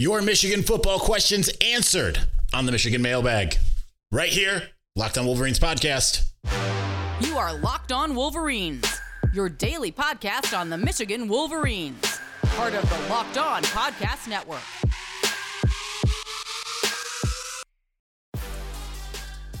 Your 0.00 0.22
Michigan 0.22 0.62
football 0.62 0.98
questions 0.98 1.50
answered 1.60 2.18
on 2.54 2.64
the 2.64 2.72
Michigan 2.72 3.02
mailbag. 3.02 3.58
Right 4.10 4.30
here, 4.30 4.62
Locked 4.96 5.18
on 5.18 5.26
Wolverines 5.26 5.60
podcast. 5.60 6.22
You 7.20 7.36
are 7.36 7.52
Locked 7.58 7.92
On 7.92 8.14
Wolverines, 8.14 8.98
your 9.34 9.50
daily 9.50 9.92
podcast 9.92 10.58
on 10.58 10.70
the 10.70 10.78
Michigan 10.78 11.28
Wolverines, 11.28 12.18
part 12.44 12.72
of 12.72 12.88
the 12.88 12.98
Locked 13.10 13.36
On 13.36 13.62
Podcast 13.62 14.26
Network. 14.26 14.62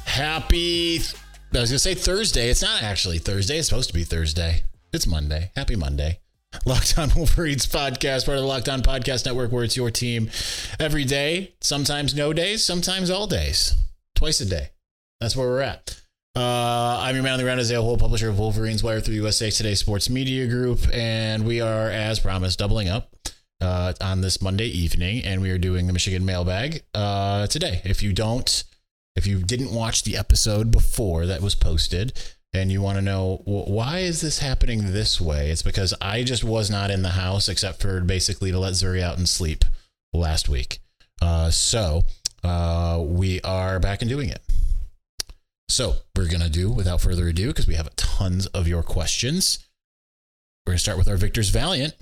Happy, 0.06 0.96
I 0.96 1.60
was 1.60 1.68
going 1.68 1.68
to 1.68 1.78
say 1.78 1.92
Thursday. 1.92 2.48
It's 2.48 2.62
not 2.62 2.82
actually 2.82 3.18
Thursday. 3.18 3.58
It's 3.58 3.68
supposed 3.68 3.90
to 3.90 3.94
be 3.94 4.04
Thursday. 4.04 4.62
It's 4.90 5.06
Monday. 5.06 5.50
Happy 5.54 5.76
Monday. 5.76 6.19
Locked 6.66 6.98
On 6.98 7.10
Wolverines 7.16 7.66
podcast, 7.66 8.26
part 8.26 8.36
of 8.36 8.42
the 8.42 8.48
Locked 8.48 8.68
On 8.68 8.82
Podcast 8.82 9.24
Network, 9.24 9.52
where 9.52 9.64
it's 9.64 9.76
your 9.76 9.90
team 9.90 10.30
every 10.78 11.04
day, 11.04 11.54
sometimes 11.60 12.14
no 12.14 12.32
days, 12.32 12.64
sometimes 12.64 13.08
all 13.08 13.26
days, 13.26 13.76
twice 14.14 14.40
a 14.40 14.46
day. 14.46 14.70
That's 15.20 15.36
where 15.36 15.48
we're 15.48 15.62
at. 15.62 16.00
Uh, 16.36 16.98
I'm 17.00 17.14
your 17.14 17.24
man 17.24 17.32
on 17.34 17.38
the 17.38 17.44
ground, 17.44 17.60
Isaiah 17.60 17.80
Hole, 17.80 17.96
publisher 17.96 18.28
of 18.28 18.38
Wolverines 18.38 18.82
Wire 18.82 19.00
through 19.00 19.14
USA 19.14 19.50
Today 19.50 19.74
Sports 19.74 20.10
Media 20.10 20.46
Group, 20.46 20.80
and 20.92 21.46
we 21.46 21.60
are, 21.60 21.88
as 21.88 22.20
promised, 22.20 22.58
doubling 22.58 22.88
up 22.88 23.14
uh, 23.60 23.94
on 24.00 24.20
this 24.20 24.42
Monday 24.42 24.68
evening, 24.68 25.24
and 25.24 25.40
we 25.42 25.50
are 25.50 25.58
doing 25.58 25.86
the 25.86 25.92
Michigan 25.92 26.24
mailbag 26.24 26.82
uh, 26.94 27.46
today. 27.46 27.80
If 27.84 28.02
you 28.02 28.12
don't, 28.12 28.64
if 29.16 29.26
you 29.26 29.38
didn't 29.38 29.72
watch 29.72 30.04
the 30.04 30.16
episode 30.16 30.70
before 30.70 31.26
that 31.26 31.40
was 31.40 31.54
posted, 31.54 32.12
and 32.52 32.72
you 32.72 32.82
want 32.82 32.96
to 32.96 33.02
know 33.02 33.42
why 33.44 33.98
is 33.98 34.20
this 34.20 34.40
happening 34.40 34.92
this 34.92 35.20
way, 35.20 35.50
it's 35.50 35.62
because 35.62 35.94
I 36.00 36.24
just 36.24 36.42
was 36.42 36.70
not 36.70 36.90
in 36.90 37.02
the 37.02 37.10
house 37.10 37.48
except 37.48 37.80
for 37.80 38.00
basically 38.00 38.50
to 38.50 38.58
let 38.58 38.72
Zuri 38.72 39.00
out 39.00 39.18
and 39.18 39.28
sleep 39.28 39.64
last 40.12 40.48
week. 40.48 40.80
Uh, 41.22 41.50
so 41.50 42.02
uh, 42.42 43.02
we 43.04 43.40
are 43.42 43.78
back 43.78 44.02
and 44.02 44.08
doing 44.08 44.28
it. 44.28 44.42
So 45.68 45.94
we're 46.16 46.28
gonna 46.28 46.48
do 46.48 46.70
without 46.70 47.00
further 47.00 47.28
ado 47.28 47.48
because 47.48 47.68
we 47.68 47.76
have 47.76 47.94
tons 47.94 48.46
of 48.48 48.66
your 48.66 48.82
questions. 48.82 49.68
We're 50.66 50.72
gonna 50.72 50.80
start 50.80 50.98
with 50.98 51.08
our 51.08 51.16
victors 51.16 51.50
valiant, 51.50 51.94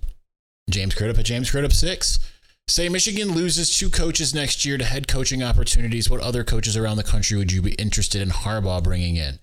James 0.70 0.94
Crudup 0.94 1.19
at 1.19 1.27
James 1.27 1.50
Crudup 1.50 1.72
six. 1.72 2.19
Say 2.67 2.89
Michigan 2.89 3.33
loses 3.33 3.77
two 3.77 3.89
coaches 3.91 4.34
next 4.34 4.65
year 4.65 4.78
to 4.78 4.84
head 4.84 5.09
coaching 5.09 5.42
opportunities. 5.42 6.09
What 6.09 6.20
other 6.20 6.44
coaches 6.44 6.77
around 6.77 6.97
the 6.97 7.03
country 7.03 7.37
would 7.37 7.53
you 7.53 7.62
be 7.62 7.72
interested 7.72 8.22
in 8.22 8.28
Harbaugh 8.28 8.83
bringing 8.83 9.17
in? 9.17 9.39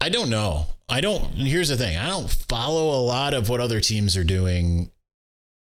I 0.00 0.08
don't 0.08 0.30
know. 0.30 0.66
I 0.88 1.00
don't. 1.00 1.24
Here's 1.34 1.68
the 1.68 1.76
thing. 1.76 1.96
I 1.96 2.08
don't 2.08 2.30
follow 2.30 2.98
a 2.98 3.02
lot 3.02 3.34
of 3.34 3.48
what 3.48 3.60
other 3.60 3.80
teams 3.80 4.16
are 4.16 4.24
doing 4.24 4.90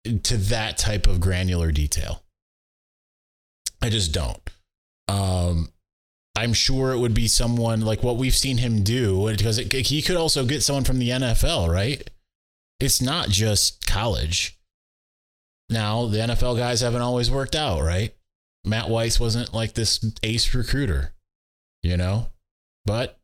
to 0.05 0.37
that 0.37 0.79
type 0.79 1.07
of 1.07 1.21
granular 1.21 1.73
detail. 1.73 2.23
I 3.83 3.91
just 3.91 4.13
don't. 4.13 4.41
Um, 5.09 5.73
I'm 6.37 6.53
sure 6.53 6.93
it 6.93 6.99
would 6.99 7.15
be 7.15 7.29
someone 7.29 7.81
like 7.83 8.03
what 8.03 8.17
we've 8.17 8.35
seen 8.35 8.59
him 8.59 8.83
do 8.83 9.29
because 9.31 9.59
it, 9.59 9.73
he 9.73 10.01
could 10.01 10.17
also 10.17 10.47
get 10.47 10.63
someone 10.63 10.85
from 10.85 10.99
the 10.99 11.11
NFL, 11.11 11.69
right? 11.69 12.09
It's 12.79 13.03
not 13.03 13.29
just 13.29 13.87
college. 13.87 14.59
Now, 15.69 16.07
the 16.07 16.19
NFL 16.19 16.57
guys 16.57 16.81
haven't 16.81 17.03
always 17.03 17.31
worked 17.31 17.55
out, 17.55 17.83
right? 17.83 18.15
Matt 18.65 18.89
Weiss 18.89 19.21
wasn't 19.21 19.53
like 19.53 19.75
this 19.75 20.05
ace 20.23 20.55
recruiter, 20.55 21.13
you 21.83 21.97
know? 21.97 22.29
But 22.87 23.20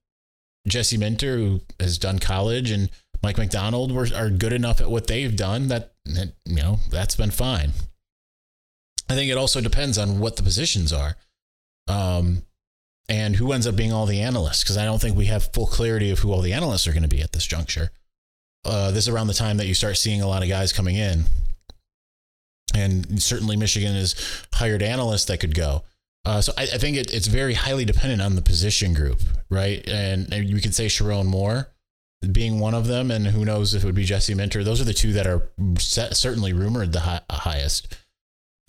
Jesse 0.67 0.97
Minter, 0.97 1.37
who 1.37 1.61
has 1.79 1.99
done 1.99 2.19
college, 2.19 2.71
and 2.71 2.91
Mike 3.23 3.39
Macdonald 3.39 3.93
were, 3.93 4.09
are 4.15 4.31
good 4.31 4.53
enough 4.53 4.81
at 4.81 4.91
what 4.91 5.07
they've 5.07 5.35
done 5.35 5.69
that, 5.69 5.93
that, 6.05 6.33
you 6.45 6.57
know, 6.57 6.79
that's 6.91 7.17
been 7.17 7.31
fine. 7.31 7.73
I 9.09 9.15
think 9.15 9.31
it 9.31 9.39
also 9.39 9.61
depends 9.61 9.99
on 9.99 10.19
what 10.19 10.37
the 10.37 10.43
positions 10.43 10.93
are. 10.93 11.17
Um, 11.89 12.43
and 13.09 13.37
who 13.37 13.53
ends 13.53 13.67
up 13.67 13.77
being 13.77 13.93
all 13.93 14.07
the 14.07 14.21
analysts 14.21 14.63
because 14.63 14.77
I 14.77 14.85
don't 14.85 15.01
think 15.01 15.17
we 15.17 15.27
have 15.27 15.53
full 15.53 15.67
clarity 15.67 16.11
of 16.11 16.19
who 16.19 16.33
all 16.33 16.41
the 16.41 16.53
analysts 16.53 16.87
are 16.87 16.93
going 16.93 17.03
to 17.03 17.09
be 17.09 17.23
at 17.23 17.33
this 17.33 17.47
juncture. 17.47 17.91
Uh, 18.65 18.91
this 18.91 19.05
is 19.05 19.09
around 19.09 19.29
the 19.29 19.35
time 19.35 19.59
that 19.59 19.67
you 19.67 19.75
start 19.75 19.97
seeing 19.97 20.21
a 20.21 20.27
lot 20.27 20.43
of 20.43 20.49
guys 20.49 20.73
coming 20.73 20.97
in, 20.97 21.25
and 22.75 23.23
certainly 23.23 23.57
Michigan 23.57 23.95
has 23.95 24.17
hired 24.55 24.83
analysts 24.83 25.27
that 25.27 25.39
could 25.39 25.55
go. 25.55 25.85
Uh, 26.27 26.41
so 26.41 26.53
I, 26.59 26.63
I 26.63 26.79
think 26.79 26.97
it, 26.97 27.15
it's 27.15 27.29
very 27.29 27.55
highly 27.55 27.85
dependent 27.85 28.21
on 28.21 28.35
the 28.35 28.43
position 28.43 28.93
group, 28.93 29.21
right? 29.49 29.87
And, 29.89 30.33
and 30.33 30.51
you 30.51 30.61
can 30.61 30.73
say 30.73 30.87
Sherrone 30.87 31.27
Moore 31.27 31.69
being 32.33 32.59
one 32.59 32.75
of 32.75 32.89
them, 32.89 33.13
and 33.13 33.29
who 33.29 33.45
knows 33.45 33.75
if 33.75 33.85
it 33.85 33.87
would 33.87 33.95
be 33.95 34.05
Jesse 34.05 34.35
Minter. 34.35 34.65
Those 34.65 34.81
are 34.81 34.85
the 34.85 34.93
two 34.93 35.13
that 35.13 35.29
are 35.29 35.49
set, 35.79 36.17
certainly 36.17 36.53
rumored 36.53 36.93
the 36.93 37.01
high, 37.01 37.21
highest. 37.31 37.97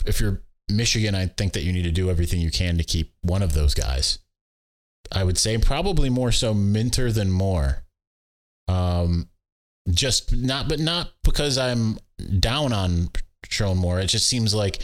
If 0.06 0.19
you're 0.19 0.44
Michigan, 0.69 1.16
I 1.16 1.25
think 1.25 1.53
that 1.53 1.63
you 1.63 1.73
need 1.73 1.84
to 1.84 1.91
do 1.91 2.12
everything 2.12 2.41
you 2.41 2.51
can 2.51 2.78
to 2.78 2.84
keep 2.84 3.13
one 3.22 3.41
of 3.41 3.53
those 3.53 3.73
guys. 3.73 4.19
I 5.12 5.23
would 5.23 5.40
say 5.40 5.57
probably 5.57 6.09
more 6.12 6.31
so 6.31 6.53
Minter 6.53 7.12
than 7.12 7.31
Moore. 7.31 7.84
Um, 8.67 9.29
just 9.90 10.35
not, 10.35 10.69
but 10.69 10.79
not 10.79 11.12
because 11.23 11.57
I'm 11.57 11.97
down 12.40 12.72
on 12.72 13.09
Sherrone 13.47 13.78
Moore. 13.78 14.00
It 14.00 14.07
just 14.07 14.28
seems 14.28 14.53
like 14.53 14.79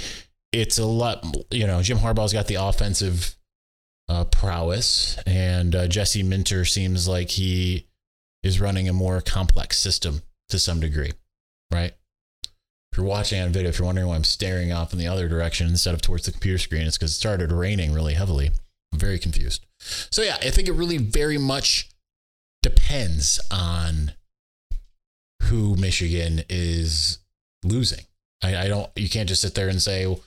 it's 0.54 0.78
a 0.78 0.86
lot. 0.86 1.26
You 1.52 1.68
know, 1.68 1.82
Jim 1.82 1.98
Harbaugh's 1.98 2.32
got 2.32 2.48
the 2.48 2.56
offensive 2.56 3.36
uh, 4.08 4.26
prowess, 4.26 5.18
and 5.26 5.76
uh, 5.76 5.88
Jesse 5.88 6.24
Minter 6.24 6.64
seems 6.64 7.08
like 7.08 7.32
he 7.32 7.88
is 8.44 8.62
running 8.62 8.88
a 8.88 8.94
more 8.94 9.20
complex 9.22 9.80
system 9.80 10.22
to 10.50 10.60
some 10.60 10.80
degree, 10.80 11.12
right? 11.72 11.94
If 12.92 12.98
you're 12.98 13.06
watching 13.06 13.42
on 13.42 13.52
video, 13.52 13.70
if 13.70 13.80
you're 13.80 13.88
wondering 13.88 14.08
why 14.08 14.16
I'm 14.16 14.24
staring 14.24 14.72
off 14.72 14.94
in 14.94 15.00
the 15.00 15.08
other 15.08 15.28
direction 15.28 15.68
instead 15.68 15.96
of 15.96 16.02
towards 16.02 16.26
the 16.26 16.32
computer 16.32 16.60
screen, 16.60 16.84
it's 16.84 16.98
because 16.98 17.12
it 17.12 17.16
started 17.16 17.52
raining 17.52 17.92
really 17.92 18.14
heavily. 18.14 18.52
I'm 18.92 19.00
very 19.00 19.18
confused. 19.18 19.66
So 19.80 20.22
yeah, 20.22 20.38
I 20.42 20.52
think 20.52 20.68
it 20.68 20.74
really 20.74 21.00
very 21.00 21.40
much 21.40 21.90
depends 22.62 23.40
on 23.50 24.12
who 25.44 25.76
Michigan 25.76 26.44
is 26.50 27.18
losing. 27.64 28.06
I, 28.44 28.66
I 28.66 28.68
don't. 28.68 28.90
You 28.96 29.10
can't 29.10 29.28
just 29.28 29.42
sit 29.42 29.56
there 29.56 29.70
and 29.70 29.82
say, 29.82 30.06
"Well, 30.06 30.22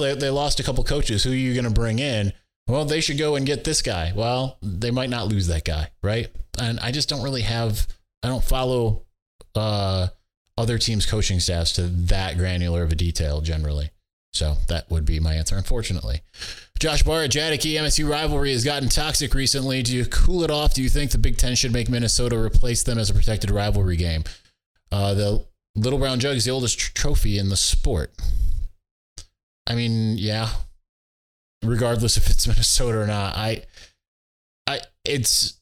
they 0.00 0.14
they 0.14 0.30
lost 0.30 0.60
a 0.60 0.62
couple 0.62 0.84
coaches. 0.84 1.24
Who 1.24 1.32
are 1.32 1.34
you 1.34 1.54
going 1.54 1.64
to 1.64 1.70
bring 1.70 1.98
in?" 1.98 2.32
Well, 2.68 2.84
they 2.84 3.00
should 3.00 3.18
go 3.18 3.34
and 3.34 3.44
get 3.44 3.64
this 3.64 3.82
guy. 3.82 4.12
Well, 4.14 4.58
they 4.62 4.90
might 4.90 5.10
not 5.10 5.26
lose 5.26 5.48
that 5.48 5.64
guy, 5.64 5.90
right? 6.02 6.30
And 6.60 6.78
I 6.80 6.92
just 6.92 7.08
don't 7.08 7.22
really 7.22 7.42
have. 7.42 7.88
I 8.22 8.28
don't 8.28 8.44
follow 8.44 9.02
uh, 9.54 10.08
other 10.56 10.78
teams' 10.78 11.06
coaching 11.06 11.40
staffs 11.40 11.72
to 11.72 11.82
that 11.82 12.38
granular 12.38 12.82
of 12.82 12.92
a 12.92 12.94
detail 12.94 13.40
generally. 13.40 13.90
So 14.32 14.56
that 14.68 14.90
would 14.90 15.04
be 15.04 15.20
my 15.20 15.34
answer, 15.34 15.56
unfortunately. 15.56 16.22
Josh 16.78 17.02
Barr, 17.02 17.26
Jadiki, 17.26 17.74
MSU 17.74 18.08
rivalry 18.08 18.52
has 18.52 18.64
gotten 18.64 18.88
toxic 18.88 19.34
recently. 19.34 19.82
Do 19.82 19.94
you 19.94 20.06
cool 20.06 20.42
it 20.42 20.50
off? 20.50 20.74
Do 20.74 20.82
you 20.82 20.88
think 20.88 21.10
the 21.10 21.18
Big 21.18 21.36
Ten 21.36 21.54
should 21.54 21.72
make 21.72 21.88
Minnesota 21.88 22.38
replace 22.38 22.82
them 22.82 22.98
as 22.98 23.10
a 23.10 23.14
protected 23.14 23.50
rivalry 23.50 23.96
game? 23.96 24.24
Uh, 24.90 25.14
the 25.14 25.46
Little 25.74 25.98
Brown 25.98 26.18
Jug 26.18 26.36
is 26.36 26.44
the 26.44 26.50
oldest 26.50 26.78
tr- 26.78 26.92
trophy 26.94 27.38
in 27.38 27.50
the 27.50 27.56
sport. 27.56 28.12
I 29.66 29.74
mean, 29.74 30.16
yeah. 30.18 30.50
Regardless 31.64 32.16
if 32.16 32.28
it's 32.28 32.46
Minnesota 32.48 32.98
or 32.98 33.06
not, 33.06 33.36
I, 33.36 33.62
I, 34.66 34.80
it's 35.04 35.60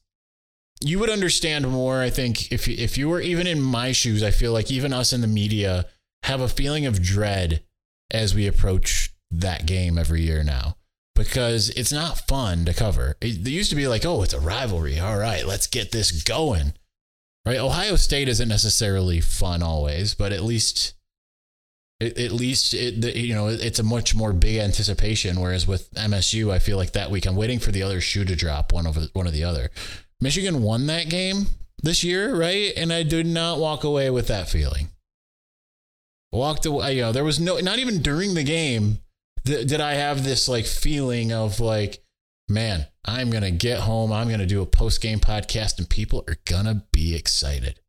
you 0.83 0.99
would 0.99 1.09
understand 1.09 1.67
more. 1.69 2.01
I 2.01 2.09
think 2.09 2.51
if 2.51 2.67
if 2.67 2.97
you 2.97 3.07
were 3.07 3.21
even 3.21 3.45
in 3.47 3.61
my 3.61 3.91
shoes, 3.91 4.23
I 4.23 4.31
feel 4.31 4.51
like 4.51 4.71
even 4.71 4.93
us 4.93 5.13
in 5.13 5.21
the 5.21 5.27
media 5.27 5.85
have 6.23 6.41
a 6.41 6.47
feeling 6.47 6.85
of 6.85 7.01
dread 7.01 7.63
as 8.11 8.35
we 8.35 8.47
approach 8.47 9.13
that 9.29 9.65
game 9.65 9.97
every 9.97 10.21
year 10.21 10.43
now 10.43 10.75
because 11.15 11.69
it's 11.71 11.91
not 11.91 12.27
fun 12.27 12.65
to 12.65 12.73
cover. 12.73 13.15
It, 13.21 13.47
used 13.47 13.69
to 13.69 13.75
be 13.75 13.87
like, 13.87 14.05
oh, 14.05 14.23
it's 14.23 14.33
a 14.33 14.39
rivalry. 14.39 14.99
All 14.99 15.17
right, 15.17 15.45
let's 15.45 15.67
get 15.67 15.91
this 15.91 16.23
going. 16.23 16.73
Right? 17.45 17.59
Ohio 17.59 17.95
State 17.95 18.27
isn't 18.27 18.49
necessarily 18.49 19.19
fun 19.19 19.63
always, 19.63 20.13
but 20.13 20.31
at 20.31 20.43
least 20.43 20.93
at 22.01 22.31
least 22.31 22.73
it, 22.73 23.01
the, 23.01 23.17
you 23.17 23.35
know 23.35 23.47
it's 23.47 23.79
a 23.79 23.83
much 23.83 24.15
more 24.15 24.33
big 24.33 24.57
anticipation 24.57 25.39
whereas 25.39 25.67
with 25.67 25.91
MSU 25.93 26.51
I 26.51 26.59
feel 26.59 26.77
like 26.77 26.93
that 26.93 27.11
week 27.11 27.25
I'm 27.25 27.35
waiting 27.35 27.59
for 27.59 27.71
the 27.71 27.83
other 27.83 28.01
shoe 28.01 28.25
to 28.25 28.35
drop 28.35 28.73
one 28.73 28.87
over 28.87 29.01
one 29.13 29.27
or 29.27 29.31
the 29.31 29.43
other. 29.43 29.69
Michigan 30.19 30.61
won 30.61 30.87
that 30.87 31.09
game 31.09 31.47
this 31.81 32.03
year, 32.03 32.35
right? 32.35 32.73
And 32.77 32.93
I 32.93 33.03
did 33.03 33.25
not 33.25 33.59
walk 33.59 33.83
away 33.83 34.09
with 34.09 34.27
that 34.27 34.49
feeling. 34.49 34.89
Walked 36.31 36.65
away, 36.65 36.95
you 36.95 37.01
know, 37.01 37.11
there 37.11 37.23
was 37.23 37.39
no 37.39 37.57
not 37.59 37.79
even 37.79 38.01
during 38.01 38.33
the 38.33 38.43
game 38.43 38.99
th- 39.45 39.67
did 39.67 39.81
I 39.81 39.93
have 39.93 40.23
this 40.23 40.47
like 40.47 40.65
feeling 40.65 41.31
of 41.31 41.59
like, 41.59 42.03
man, 42.49 42.87
I'm 43.05 43.29
going 43.29 43.43
to 43.43 43.51
get 43.51 43.79
home. 43.79 44.11
I'm 44.11 44.27
going 44.27 44.39
to 44.39 44.45
do 44.45 44.61
a 44.61 44.65
post 44.65 45.01
game 45.01 45.19
podcast 45.19 45.77
and 45.77 45.89
people 45.89 46.23
are 46.27 46.37
going 46.45 46.65
to 46.65 46.83
be 46.91 47.15
excited. 47.15 47.79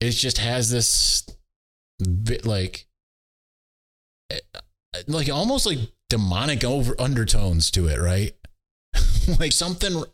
It 0.00 0.10
just 0.10 0.38
has 0.38 0.70
this 0.70 1.26
bit 2.22 2.44
like, 2.44 2.85
like 5.06 5.30
almost 5.30 5.66
like 5.66 5.78
demonic 6.08 6.64
over 6.64 6.94
undertones 7.00 7.70
to 7.72 7.88
it, 7.88 7.98
right? 7.98 8.34
like 9.40 9.52
something 9.52 10.04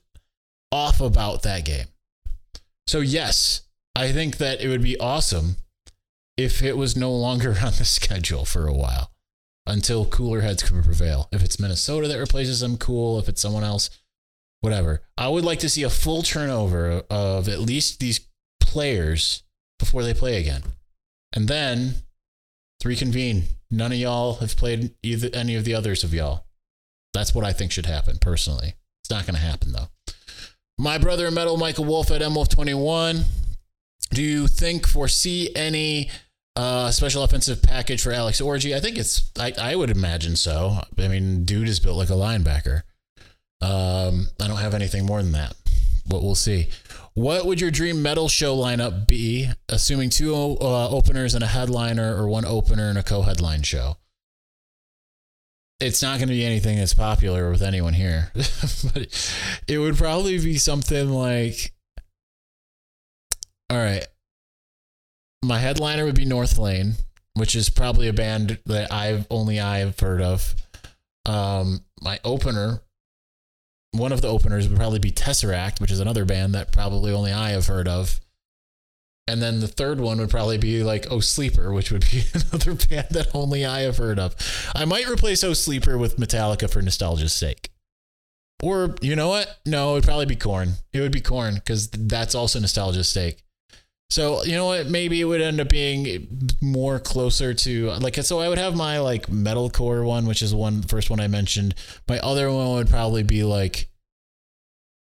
off 0.70 1.00
about 1.00 1.42
that 1.42 1.64
game. 1.64 1.86
So, 2.86 3.00
yes, 3.00 3.62
I 3.94 4.12
think 4.12 4.38
that 4.38 4.60
it 4.60 4.68
would 4.68 4.82
be 4.82 4.98
awesome 4.98 5.56
if 6.36 6.62
it 6.62 6.76
was 6.76 6.96
no 6.96 7.12
longer 7.12 7.50
on 7.62 7.72
the 7.78 7.84
schedule 7.84 8.44
for 8.44 8.66
a 8.66 8.74
while 8.74 9.12
until 9.66 10.04
cooler 10.04 10.40
heads 10.40 10.62
can 10.62 10.82
prevail. 10.82 11.28
If 11.30 11.42
it's 11.42 11.60
Minnesota 11.60 12.08
that 12.08 12.18
replaces 12.18 12.60
them, 12.60 12.76
cool. 12.76 13.18
If 13.18 13.28
it's 13.28 13.40
someone 13.40 13.64
else, 13.64 13.90
whatever. 14.60 15.02
I 15.16 15.28
would 15.28 15.44
like 15.44 15.60
to 15.60 15.68
see 15.68 15.82
a 15.82 15.90
full 15.90 16.22
turnover 16.22 17.02
of 17.10 17.48
at 17.48 17.60
least 17.60 18.00
these 18.00 18.20
players 18.60 19.42
before 19.78 20.02
they 20.02 20.14
play 20.14 20.40
again. 20.40 20.62
And 21.32 21.48
then 21.48 21.94
reconvene. 22.84 23.44
None 23.70 23.92
of 23.92 23.98
y'all 23.98 24.34
have 24.34 24.56
played 24.56 24.94
either 25.02 25.28
any 25.32 25.54
of 25.54 25.64
the 25.64 25.74
others 25.74 26.04
of 26.04 26.12
y'all. 26.12 26.44
That's 27.14 27.34
what 27.34 27.44
I 27.44 27.52
think 27.52 27.72
should 27.72 27.86
happen 27.86 28.18
personally. 28.18 28.74
It's 29.02 29.10
not 29.10 29.26
going 29.26 29.34
to 29.34 29.40
happen 29.40 29.72
though. 29.72 29.88
My 30.78 30.98
brother 30.98 31.26
in 31.26 31.34
metal, 31.34 31.56
Michael 31.56 31.84
Wolf 31.84 32.10
at 32.10 32.20
MWolf21. 32.20 33.24
Do 34.10 34.22
you 34.22 34.46
think 34.46 34.86
foresee 34.86 35.50
any 35.54 36.10
uh, 36.56 36.90
special 36.90 37.22
offensive 37.22 37.62
package 37.62 38.02
for 38.02 38.12
Alex 38.12 38.40
Orji? 38.40 38.74
I 38.74 38.80
think 38.80 38.98
it's. 38.98 39.30
I, 39.38 39.52
I 39.58 39.76
would 39.76 39.90
imagine 39.90 40.36
so. 40.36 40.78
I 40.98 41.08
mean, 41.08 41.44
dude 41.44 41.68
is 41.68 41.80
built 41.80 41.96
like 41.96 42.10
a 42.10 42.14
linebacker. 42.14 42.82
Um, 43.60 44.28
I 44.40 44.48
don't 44.48 44.58
have 44.58 44.74
anything 44.74 45.06
more 45.06 45.22
than 45.22 45.32
that, 45.32 45.54
but 46.06 46.22
we'll 46.22 46.34
see. 46.34 46.68
What 47.14 47.44
would 47.44 47.60
your 47.60 47.70
dream 47.70 48.02
metal 48.02 48.28
show 48.28 48.56
lineup 48.56 49.06
be, 49.06 49.50
assuming 49.68 50.10
two 50.10 50.34
uh, 50.34 50.88
openers 50.88 51.34
and 51.34 51.44
a 51.44 51.48
headliner, 51.48 52.16
or 52.16 52.26
one 52.26 52.46
opener 52.46 52.88
and 52.88 52.96
a 52.96 53.02
co-headline 53.02 53.62
show? 53.62 53.98
It's 55.78 56.00
not 56.00 56.18
going 56.18 56.28
to 56.28 56.34
be 56.34 56.44
anything 56.44 56.78
that's 56.78 56.94
popular 56.94 57.50
with 57.50 57.60
anyone 57.60 57.92
here, 57.92 58.30
but 58.34 59.32
it 59.68 59.78
would 59.78 59.96
probably 59.96 60.38
be 60.38 60.56
something 60.56 61.10
like, 61.10 61.72
all 63.68 63.78
right, 63.78 64.06
my 65.44 65.58
headliner 65.58 66.04
would 66.04 66.14
be 66.14 66.24
Northlane, 66.24 66.94
which 67.34 67.54
is 67.56 67.68
probably 67.68 68.08
a 68.08 68.12
band 68.12 68.58
that 68.66 68.92
I've 68.92 69.26
only 69.28 69.60
I've 69.60 69.98
heard 69.98 70.22
of. 70.22 70.54
Um, 71.26 71.84
my 72.00 72.20
opener 72.24 72.80
one 73.92 74.12
of 74.12 74.22
the 74.22 74.28
openers 74.28 74.68
would 74.68 74.78
probably 74.78 74.98
be 74.98 75.12
Tesseract, 75.12 75.80
which 75.80 75.90
is 75.90 76.00
another 76.00 76.24
band 76.24 76.54
that 76.54 76.72
probably 76.72 77.12
only 77.12 77.32
I 77.32 77.50
have 77.50 77.66
heard 77.66 77.86
of. 77.88 78.20
And 79.28 79.40
then 79.40 79.60
the 79.60 79.68
third 79.68 80.00
one 80.00 80.18
would 80.18 80.30
probably 80.30 80.58
be 80.58 80.82
like 80.82 81.06
Oh 81.10 81.20
Sleeper, 81.20 81.72
which 81.72 81.92
would 81.92 82.04
be 82.10 82.24
another 82.34 82.74
band 82.74 83.08
that 83.10 83.28
only 83.34 83.64
I 83.64 83.82
have 83.82 83.98
heard 83.98 84.18
of. 84.18 84.34
I 84.74 84.84
might 84.84 85.08
replace 85.08 85.44
Oh 85.44 85.52
Sleeper 85.52 85.96
with 85.96 86.16
Metallica 86.16 86.68
for 86.68 86.82
nostalgia's 86.82 87.32
sake. 87.32 87.70
Or 88.62 88.96
you 89.00 89.14
know 89.14 89.28
what? 89.28 89.58
No, 89.66 89.90
it 89.90 89.94
would 89.94 90.04
probably 90.04 90.26
be 90.26 90.36
Korn. 90.36 90.74
It 90.92 91.00
would 91.00 91.12
be 91.12 91.20
Korn 91.20 91.54
because 91.54 91.88
that's 91.90 92.34
also 92.34 92.60
nostalgia's 92.60 93.08
sake. 93.08 93.42
So 94.12 94.44
you 94.44 94.52
know 94.52 94.66
what? 94.66 94.88
Maybe 94.88 95.22
it 95.22 95.24
would 95.24 95.40
end 95.40 95.58
up 95.58 95.70
being 95.70 96.28
more 96.60 97.00
closer 97.00 97.54
to 97.54 97.92
like. 97.92 98.16
So 98.16 98.40
I 98.40 98.48
would 98.50 98.58
have 98.58 98.76
my 98.76 98.98
like 98.98 99.28
metalcore 99.28 100.04
one, 100.04 100.26
which 100.26 100.42
is 100.42 100.54
one 100.54 100.82
first 100.82 101.08
one 101.08 101.18
I 101.18 101.28
mentioned. 101.28 101.74
My 102.06 102.18
other 102.18 102.52
one 102.52 102.72
would 102.72 102.90
probably 102.90 103.22
be 103.22 103.42
like 103.42 103.88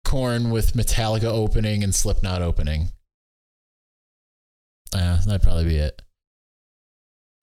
Korn 0.05 0.51
with 0.51 0.73
Metallica 0.73 1.27
opening 1.27 1.85
and 1.85 1.95
Slipknot 1.95 2.43
opening. 2.43 2.89
Yeah, 4.93 5.21
that'd 5.25 5.41
probably 5.41 5.67
be 5.67 5.77
it. 5.77 6.03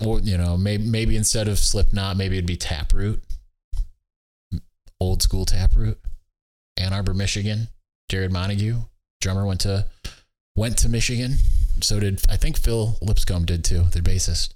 Or 0.06 0.20
you 0.20 0.38
know, 0.38 0.58
maybe 0.58 0.84
maybe 0.86 1.16
instead 1.16 1.48
of 1.48 1.58
Slipknot, 1.60 2.18
maybe 2.18 2.36
it'd 2.36 2.46
be 2.46 2.58
Taproot, 2.58 3.24
old 5.00 5.22
school 5.24 5.46
Taproot, 5.46 5.98
Ann 6.76 6.92
Arbor, 6.92 7.14
Michigan. 7.14 7.70
Jarrod 8.12 8.32
Montague, 8.32 8.82
drummer, 9.22 9.46
went 9.46 9.62
to 9.62 9.86
went 10.56 10.78
to 10.80 10.90
Michigan. 10.90 11.36
So 11.82 12.00
did 12.00 12.22
I 12.30 12.38
think 12.38 12.58
Phil 12.58 12.98
Lipscomb 13.02 13.46
did 13.46 13.64
too, 13.64 13.84
the 13.92 14.00
bassist. 14.00 14.54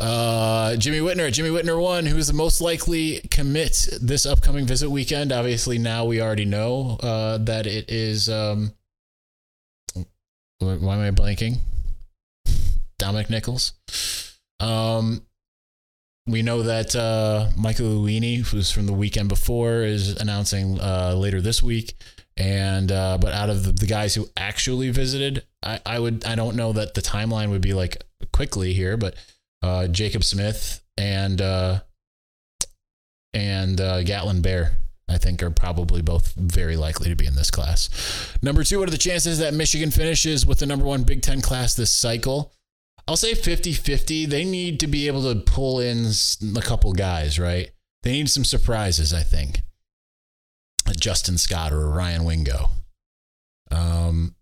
Uh, 0.00 0.76
Jimmy 0.76 1.00
Whitner, 1.00 1.32
Jimmy 1.32 1.50
Whitner 1.50 1.80
one, 1.80 2.06
who 2.06 2.16
is 2.16 2.28
the 2.28 2.32
most 2.32 2.60
likely 2.60 3.20
commit 3.30 3.88
this 4.00 4.26
upcoming 4.26 4.64
visit 4.64 4.88
weekend. 4.88 5.32
Obviously, 5.32 5.76
now 5.76 6.04
we 6.04 6.20
already 6.20 6.44
know 6.44 6.98
uh, 7.02 7.38
that 7.38 7.66
it 7.66 7.90
is. 7.90 8.28
Um, 8.28 8.72
why 10.60 10.94
am 10.94 11.00
I 11.00 11.10
blanking? 11.10 11.58
Dominic 12.98 13.30
Nichols. 13.30 13.72
Um, 14.60 15.22
we 16.26 16.42
know 16.42 16.62
that 16.62 16.94
uh, 16.94 17.50
Michael 17.56 17.86
Luini, 17.86 18.38
who's 18.46 18.70
from 18.70 18.86
the 18.86 18.92
weekend 18.92 19.28
before, 19.28 19.82
is 19.82 20.20
announcing 20.20 20.78
uh, 20.80 21.14
later 21.16 21.40
this 21.40 21.62
week. 21.62 21.94
And 22.38 22.92
uh, 22.92 23.18
but 23.20 23.34
out 23.34 23.50
of 23.50 23.76
the, 23.78 23.86
guys 23.86 24.14
who 24.14 24.28
actually 24.36 24.90
visited, 24.90 25.42
I, 25.62 25.80
I 25.84 25.98
would 25.98 26.24
I 26.24 26.36
don't 26.36 26.54
know 26.54 26.72
that 26.72 26.94
the 26.94 27.02
timeline 27.02 27.50
would 27.50 27.60
be 27.60 27.74
like 27.74 28.04
quickly 28.32 28.72
here, 28.72 28.96
but 28.96 29.16
uh, 29.60 29.88
Jacob 29.88 30.22
Smith 30.22 30.80
and 30.96 31.40
uh, 31.40 31.80
and 33.34 33.80
uh, 33.80 34.04
Gatlin 34.04 34.40
Bear, 34.40 34.78
I 35.08 35.18
think, 35.18 35.42
are 35.42 35.50
probably 35.50 36.00
both 36.00 36.32
very 36.34 36.76
likely 36.76 37.08
to 37.08 37.16
be 37.16 37.26
in 37.26 37.34
this 37.34 37.50
class. 37.50 38.36
Number 38.40 38.62
two, 38.62 38.78
what 38.78 38.88
are 38.88 38.92
the 38.92 38.98
chances 38.98 39.40
that 39.40 39.52
Michigan 39.52 39.90
finishes 39.90 40.46
with 40.46 40.60
the 40.60 40.66
number 40.66 40.84
one 40.84 41.02
Big 41.02 41.22
Ten 41.22 41.40
class 41.40 41.74
this 41.74 41.90
cycle? 41.90 42.52
I'll 43.08 43.16
say 43.16 43.34
50 43.34 43.72
50. 43.72 44.26
They 44.26 44.44
need 44.44 44.78
to 44.80 44.86
be 44.86 45.08
able 45.08 45.22
to 45.22 45.40
pull 45.40 45.80
in 45.80 46.12
a 46.56 46.60
couple 46.60 46.92
guys, 46.92 47.38
right? 47.38 47.70
They 48.04 48.12
need 48.12 48.30
some 48.30 48.44
surprises, 48.44 49.12
I 49.12 49.22
think. 49.22 49.62
Justin 50.96 51.38
Scott 51.38 51.72
or 51.72 51.88
Ryan 51.88 52.24
Wingo. 52.24 52.70
Um, 53.70 54.34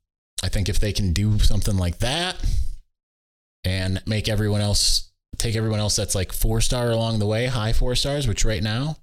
I 0.43 0.49
think 0.49 0.69
if 0.69 0.79
they 0.79 0.93
can 0.93 1.13
do 1.13 1.39
something 1.39 1.77
like 1.77 1.99
that 1.99 2.37
and 3.65 4.03
make 4.07 4.29
everyone 4.29 4.61
else 4.61 5.11
take 5.39 5.57
everyone 5.57 5.81
else 5.81 5.97
that's 5.97 6.15
like 6.15 6.33
four 6.33 6.61
star 6.61 6.91
along 6.91 7.19
the 7.19 7.27
way, 7.27 7.47
high 7.47 7.73
four 7.73 7.95
stars, 7.95 8.27
which 8.27 8.45
right 8.45 8.63
now 8.63 8.97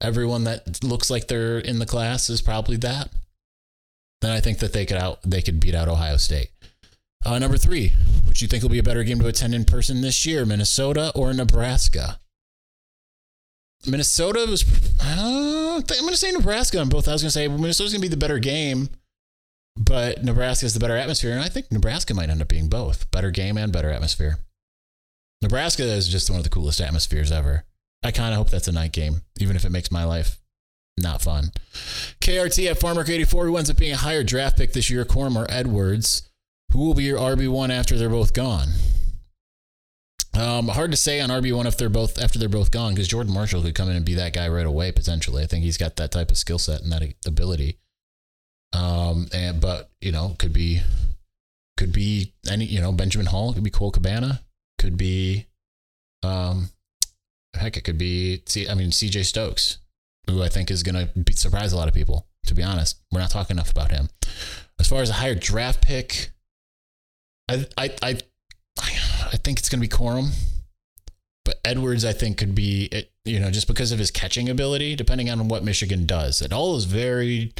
everyone 0.00 0.44
that 0.44 0.82
looks 0.82 1.10
like 1.10 1.28
they're 1.28 1.58
in 1.58 1.78
the 1.78 1.86
class 1.86 2.30
is 2.30 2.40
probably 2.40 2.76
that. 2.78 3.10
Then 4.20 4.30
I 4.30 4.40
think 4.40 4.58
that 4.58 4.72
they 4.72 4.86
could 4.86 4.96
out 4.96 5.20
they 5.22 5.42
could 5.42 5.60
beat 5.60 5.74
out 5.74 5.88
Ohio 5.88 6.16
State. 6.16 6.50
Uh, 7.24 7.38
number 7.38 7.58
three, 7.58 7.92
which 8.26 8.40
you 8.40 8.48
think 8.48 8.62
will 8.62 8.70
be 8.70 8.78
a 8.78 8.82
better 8.82 9.04
game 9.04 9.18
to 9.20 9.26
attend 9.26 9.54
in 9.54 9.64
person 9.64 10.00
this 10.00 10.24
year, 10.24 10.46
Minnesota 10.46 11.12
or 11.14 11.34
Nebraska? 11.34 12.18
Minnesota 13.86 14.46
was. 14.48 14.64
Uh, 15.00 15.80
I'm 15.80 15.82
going 15.82 16.08
to 16.10 16.16
say 16.16 16.30
Nebraska 16.32 16.78
on 16.80 16.88
both. 16.88 17.08
I 17.08 17.12
was 17.12 17.22
going 17.22 17.28
to 17.28 17.32
say 17.32 17.48
Minnesota's 17.48 17.92
going 17.92 18.02
to 18.02 18.08
be 18.08 18.08
the 18.08 18.16
better 18.16 18.38
game, 18.38 18.90
but 19.76 20.22
Nebraska 20.22 20.66
is 20.66 20.74
the 20.74 20.80
better 20.80 20.96
atmosphere, 20.96 21.32
and 21.32 21.40
I 21.40 21.48
think 21.48 21.72
Nebraska 21.72 22.14
might 22.14 22.28
end 22.28 22.42
up 22.42 22.48
being 22.48 22.68
both 22.68 23.10
better 23.10 23.30
game 23.30 23.56
and 23.56 23.72
better 23.72 23.90
atmosphere. 23.90 24.38
Nebraska 25.42 25.82
is 25.82 26.08
just 26.08 26.28
one 26.28 26.38
of 26.38 26.44
the 26.44 26.50
coolest 26.50 26.80
atmospheres 26.80 27.32
ever. 27.32 27.64
I 28.02 28.10
kind 28.10 28.32
of 28.32 28.38
hope 28.38 28.50
that's 28.50 28.68
a 28.68 28.72
night 28.72 28.92
game, 28.92 29.22
even 29.40 29.56
if 29.56 29.64
it 29.64 29.72
makes 29.72 29.90
my 29.90 30.04
life 30.04 30.38
not 30.98 31.22
fun. 31.22 31.50
KRT 32.20 32.70
at 32.70 32.78
Farmer84, 32.78 33.46
who 33.46 33.56
ends 33.56 33.70
up 33.70 33.78
being 33.78 33.92
a 33.92 33.96
higher 33.96 34.22
draft 34.22 34.58
pick 34.58 34.72
this 34.72 34.90
year, 34.90 35.04
Corum 35.04 35.36
or 35.36 35.46
Edwards? 35.50 36.28
Who 36.72 36.80
will 36.80 36.94
be 36.94 37.04
your 37.04 37.18
RB1 37.18 37.70
after 37.70 37.96
they're 37.96 38.08
both 38.08 38.32
gone? 38.32 38.68
Um, 40.40 40.68
hard 40.68 40.90
to 40.90 40.96
say 40.96 41.20
on 41.20 41.28
RB 41.28 41.54
one 41.54 41.66
if 41.66 41.76
they're 41.76 41.90
both 41.90 42.18
after 42.18 42.38
they're 42.38 42.48
both 42.48 42.70
gone 42.70 42.94
because 42.94 43.08
Jordan 43.08 43.34
Marshall 43.34 43.60
could 43.60 43.74
come 43.74 43.90
in 43.90 43.96
and 43.96 44.06
be 44.06 44.14
that 44.14 44.32
guy 44.32 44.48
right 44.48 44.64
away 44.64 44.90
potentially. 44.90 45.42
I 45.42 45.46
think 45.46 45.64
he's 45.64 45.76
got 45.76 45.96
that 45.96 46.12
type 46.12 46.30
of 46.30 46.38
skill 46.38 46.58
set 46.58 46.80
and 46.80 46.90
that 46.92 47.02
ability. 47.26 47.78
Um, 48.72 49.26
and 49.34 49.60
but 49.60 49.90
you 50.00 50.12
know 50.12 50.36
could 50.38 50.54
be 50.54 50.80
could 51.76 51.92
be 51.92 52.32
any 52.50 52.64
you 52.64 52.80
know 52.80 52.90
Benjamin 52.90 53.26
Hall 53.26 53.52
could 53.52 53.64
be 53.64 53.68
Cole 53.68 53.90
Cabana 53.90 54.42
could 54.78 54.96
be 54.96 55.46
um 56.22 56.70
heck 57.54 57.76
it 57.76 57.84
could 57.84 57.98
be 57.98 58.42
see 58.46 58.66
I 58.66 58.72
mean 58.72 58.90
CJ 58.90 59.26
Stokes 59.26 59.76
who 60.26 60.42
I 60.42 60.48
think 60.48 60.70
is 60.70 60.82
going 60.82 61.06
to 61.06 61.18
be 61.18 61.34
surprise 61.34 61.74
a 61.74 61.76
lot 61.76 61.88
of 61.88 61.94
people. 61.94 62.26
To 62.46 62.54
be 62.54 62.62
honest, 62.62 62.98
we're 63.12 63.20
not 63.20 63.30
talking 63.30 63.56
enough 63.56 63.70
about 63.70 63.90
him. 63.90 64.08
As 64.78 64.88
far 64.88 65.02
as 65.02 65.10
a 65.10 65.14
higher 65.14 65.34
draft 65.34 65.82
pick, 65.82 66.30
I 67.46 67.66
I 67.76 67.90
I 68.02 68.08
I 68.08 68.18
think 69.44 69.58
it's 69.58 69.68
going 69.68 69.82
to 69.82 69.88
be 69.88 69.94
Corum. 69.94 70.30
But 71.44 71.60
Edwards, 71.64 72.04
I 72.04 72.12
think, 72.12 72.36
could 72.36 72.54
be, 72.54 72.84
it, 72.92 73.10
you 73.24 73.40
know, 73.40 73.50
just 73.50 73.66
because 73.66 73.92
of 73.92 73.98
his 73.98 74.10
catching 74.10 74.48
ability, 74.48 74.94
depending 74.94 75.30
on 75.30 75.48
what 75.48 75.64
Michigan 75.64 76.06
does. 76.06 76.42
It 76.42 76.52
all 76.52 76.76
is 76.76 76.84
very 76.84 77.52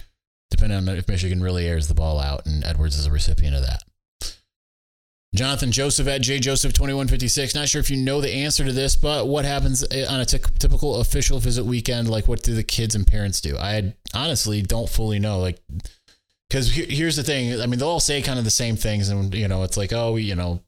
depending 0.51 0.77
on 0.77 0.89
if 0.89 1.09
Michigan 1.09 1.43
really 1.43 1.67
airs 1.67 1.89
the 1.89 1.95
ball 1.95 2.19
out, 2.19 2.45
and 2.45 2.65
Edwards 2.65 2.99
is 2.99 3.07
a 3.07 3.11
recipient 3.11 3.57
of 3.57 3.63
that. 3.63 3.85
Jonathan 5.33 5.71
Joseph 5.71 6.09
at 6.09 6.23
J 6.23 6.41
Joseph 6.41 6.73
2156. 6.73 7.55
Not 7.55 7.69
sure 7.69 7.81
if 7.81 7.89
you 7.89 7.97
know 7.97 8.21
the 8.21 8.31
answer 8.31 8.65
to 8.65 8.73
this, 8.73 8.97
but 8.97 9.29
what 9.29 9.45
happens 9.45 9.85
eh, 9.93 10.05
on 10.05 10.21
a 10.21 10.25
t- 10.25 10.39
typical 10.59 10.97
official 10.97 11.39
visit 11.39 11.65
weekend? 11.65 12.11
Like, 12.11 12.27
what 12.27 12.43
do 12.43 12.55
the 12.55 12.65
kids 12.65 12.97
and 12.97 13.07
parents 13.07 13.41
do? 13.41 13.57
I 13.57 13.95
honestly 14.13 14.61
don't 14.61 14.89
fully 14.89 15.21
know. 15.21 15.39
Like, 15.39 15.61
because 16.49 16.75
here's 16.75 17.15
the 17.15 17.23
thing. 17.23 17.61
I 17.61 17.67
mean, 17.67 17.79
they'll 17.79 17.89
all 17.89 18.01
say 18.01 18.23
kind 18.23 18.41
of 18.41 18.45
the 18.45 18.51
same 18.51 18.75
things, 18.75 19.09
and 19.09 19.33
you 19.33 19.47
know, 19.47 19.63
it's 19.63 19.77
like, 19.77 19.93
oh, 19.93 20.17
you 20.17 20.35
know, 20.35 20.63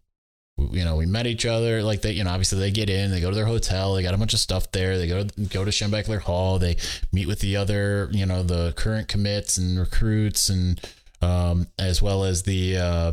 you 0.58 0.84
know, 0.84 0.96
we 0.96 1.06
met 1.06 1.26
each 1.26 1.46
other. 1.46 1.82
Like 1.82 2.02
they, 2.02 2.12
you 2.12 2.24
know, 2.24 2.30
obviously 2.30 2.58
they 2.58 2.70
get 2.70 2.90
in, 2.90 3.10
they 3.10 3.20
go 3.20 3.30
to 3.30 3.36
their 3.36 3.46
hotel, 3.46 3.94
they 3.94 4.02
got 4.02 4.14
a 4.14 4.18
bunch 4.18 4.34
of 4.34 4.40
stuff 4.40 4.70
there. 4.72 4.98
They 4.98 5.08
go 5.08 5.24
to, 5.24 5.40
go 5.46 5.64
to 5.64 5.70
Schembechler 5.70 6.20
Hall. 6.20 6.58
They 6.58 6.76
meet 7.12 7.26
with 7.26 7.40
the 7.40 7.56
other, 7.56 8.08
you 8.12 8.26
know, 8.26 8.42
the 8.42 8.72
current 8.76 9.08
commits 9.08 9.56
and 9.56 9.78
recruits, 9.78 10.48
and 10.48 10.80
um, 11.20 11.66
as 11.78 12.02
well 12.02 12.24
as 12.24 12.42
the 12.42 12.76
uh, 12.76 13.12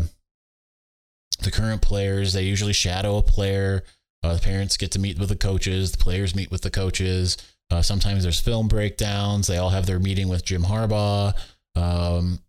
the 1.41 1.51
current 1.51 1.81
players. 1.81 2.33
They 2.33 2.43
usually 2.43 2.73
shadow 2.73 3.17
a 3.17 3.23
player. 3.23 3.83
Uh, 4.21 4.33
the 4.33 4.41
parents 4.41 4.75
get 4.75 4.91
to 4.91 4.99
meet 4.99 5.17
with 5.17 5.29
the 5.29 5.35
coaches, 5.35 5.91
the 5.91 5.97
players 5.97 6.35
meet 6.35 6.51
with 6.51 6.61
the 6.61 6.69
coaches. 6.71 7.37
Uh, 7.71 7.81
sometimes 7.81 8.23
there's 8.23 8.39
film 8.39 8.67
breakdowns. 8.67 9.47
They 9.47 9.57
all 9.57 9.69
have 9.69 9.85
their 9.85 9.99
meeting 9.99 10.27
with 10.27 10.43
Jim 10.43 10.63
Harbaugh. 10.63 11.33
Um, 11.75 12.39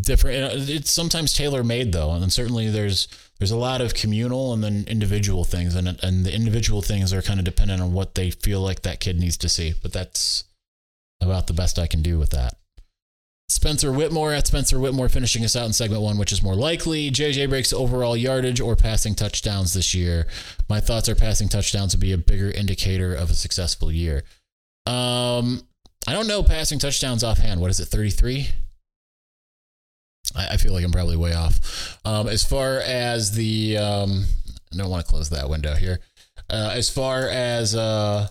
different. 0.00 0.68
It's 0.68 0.90
sometimes 0.90 1.32
tailor 1.32 1.62
made 1.62 1.92
though, 1.92 2.12
and 2.12 2.32
certainly 2.32 2.68
there's 2.68 3.08
there's 3.38 3.50
a 3.50 3.56
lot 3.56 3.80
of 3.80 3.94
communal 3.94 4.52
and 4.52 4.62
then 4.62 4.84
individual 4.88 5.44
things, 5.44 5.74
and 5.74 5.88
and 6.02 6.24
the 6.24 6.34
individual 6.34 6.82
things 6.82 7.12
are 7.12 7.22
kind 7.22 7.38
of 7.38 7.44
dependent 7.44 7.80
on 7.80 7.92
what 7.92 8.14
they 8.14 8.30
feel 8.30 8.60
like 8.60 8.82
that 8.82 9.00
kid 9.00 9.18
needs 9.18 9.36
to 9.38 9.48
see. 9.48 9.74
But 9.80 9.92
that's 9.92 10.44
about 11.20 11.46
the 11.46 11.52
best 11.52 11.78
I 11.78 11.86
can 11.86 12.02
do 12.02 12.18
with 12.18 12.30
that. 12.30 12.54
Spencer 13.50 13.90
Whitmore 13.90 14.32
at 14.32 14.46
Spencer 14.46 14.78
Whitmore 14.78 15.08
finishing 15.08 15.42
us 15.42 15.56
out 15.56 15.66
in 15.66 15.72
segment 15.72 16.02
one, 16.02 16.18
which 16.18 16.32
is 16.32 16.42
more 16.42 16.54
likely. 16.54 17.10
JJ 17.10 17.48
breaks 17.48 17.72
overall 17.72 18.16
yardage 18.16 18.60
or 18.60 18.76
passing 18.76 19.14
touchdowns 19.14 19.72
this 19.72 19.94
year. 19.94 20.26
My 20.68 20.80
thoughts 20.80 21.08
are 21.08 21.14
passing 21.14 21.48
touchdowns 21.48 21.94
would 21.94 22.00
be 22.00 22.12
a 22.12 22.18
bigger 22.18 22.50
indicator 22.50 23.14
of 23.14 23.30
a 23.30 23.34
successful 23.34 23.90
year. 23.90 24.24
Um, 24.84 25.62
I 26.06 26.12
don't 26.12 26.26
know 26.26 26.42
passing 26.42 26.78
touchdowns 26.78 27.24
offhand. 27.24 27.60
What 27.60 27.70
is 27.70 27.80
it, 27.80 27.86
33? 27.86 28.48
I, 30.36 30.48
I 30.54 30.56
feel 30.56 30.72
like 30.72 30.84
I'm 30.84 30.92
probably 30.92 31.16
way 31.16 31.34
off. 31.34 31.98
Um, 32.04 32.28
as 32.28 32.44
far 32.44 32.78
as 32.78 33.32
the, 33.32 33.78
um, 33.78 34.24
I 34.72 34.76
don't 34.76 34.90
want 34.90 35.04
to 35.04 35.10
close 35.10 35.30
that 35.30 35.48
window 35.48 35.74
here. 35.74 36.00
Uh, 36.50 36.72
as 36.74 36.88
far 36.88 37.28
as 37.28 37.74
uh, 37.74 38.28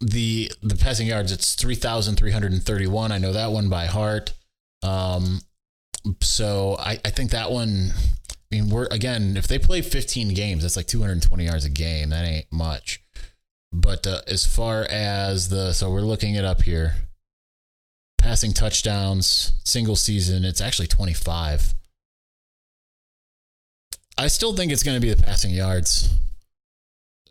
the 0.00 0.50
the 0.62 0.76
passing 0.76 1.06
yards, 1.06 1.32
it's 1.32 1.54
three 1.54 1.74
thousand 1.74 2.16
three 2.16 2.30
hundred 2.30 2.52
and 2.52 2.62
thirty 2.62 2.86
one. 2.86 3.12
I 3.12 3.18
know 3.18 3.32
that 3.32 3.52
one 3.52 3.68
by 3.68 3.86
heart. 3.86 4.32
Um, 4.82 5.40
so 6.22 6.76
I, 6.78 6.98
I 7.04 7.10
think 7.10 7.30
that 7.32 7.50
one. 7.50 7.90
I 8.30 8.54
mean, 8.54 8.70
we're 8.70 8.86
again, 8.86 9.36
if 9.36 9.48
they 9.48 9.58
play 9.58 9.82
15 9.82 10.32
games, 10.32 10.62
that's 10.62 10.76
like 10.76 10.86
220 10.86 11.44
yards 11.44 11.64
a 11.64 11.70
game. 11.70 12.10
That 12.10 12.24
ain't 12.24 12.52
much. 12.52 13.02
But 13.72 14.06
uh, 14.06 14.20
as 14.28 14.46
far 14.46 14.86
as 14.88 15.48
the, 15.48 15.72
so 15.72 15.90
we're 15.90 16.00
looking 16.00 16.36
it 16.36 16.44
up 16.44 16.62
here. 16.62 16.94
Passing 18.26 18.52
touchdowns, 18.52 19.52
single 19.62 19.94
season, 19.94 20.44
it's 20.44 20.60
actually 20.60 20.88
25. 20.88 21.74
I 24.18 24.26
still 24.26 24.52
think 24.52 24.72
it's 24.72 24.82
going 24.82 24.96
to 24.96 25.00
be 25.00 25.14
the 25.14 25.22
passing 25.22 25.52
yards 25.52 26.12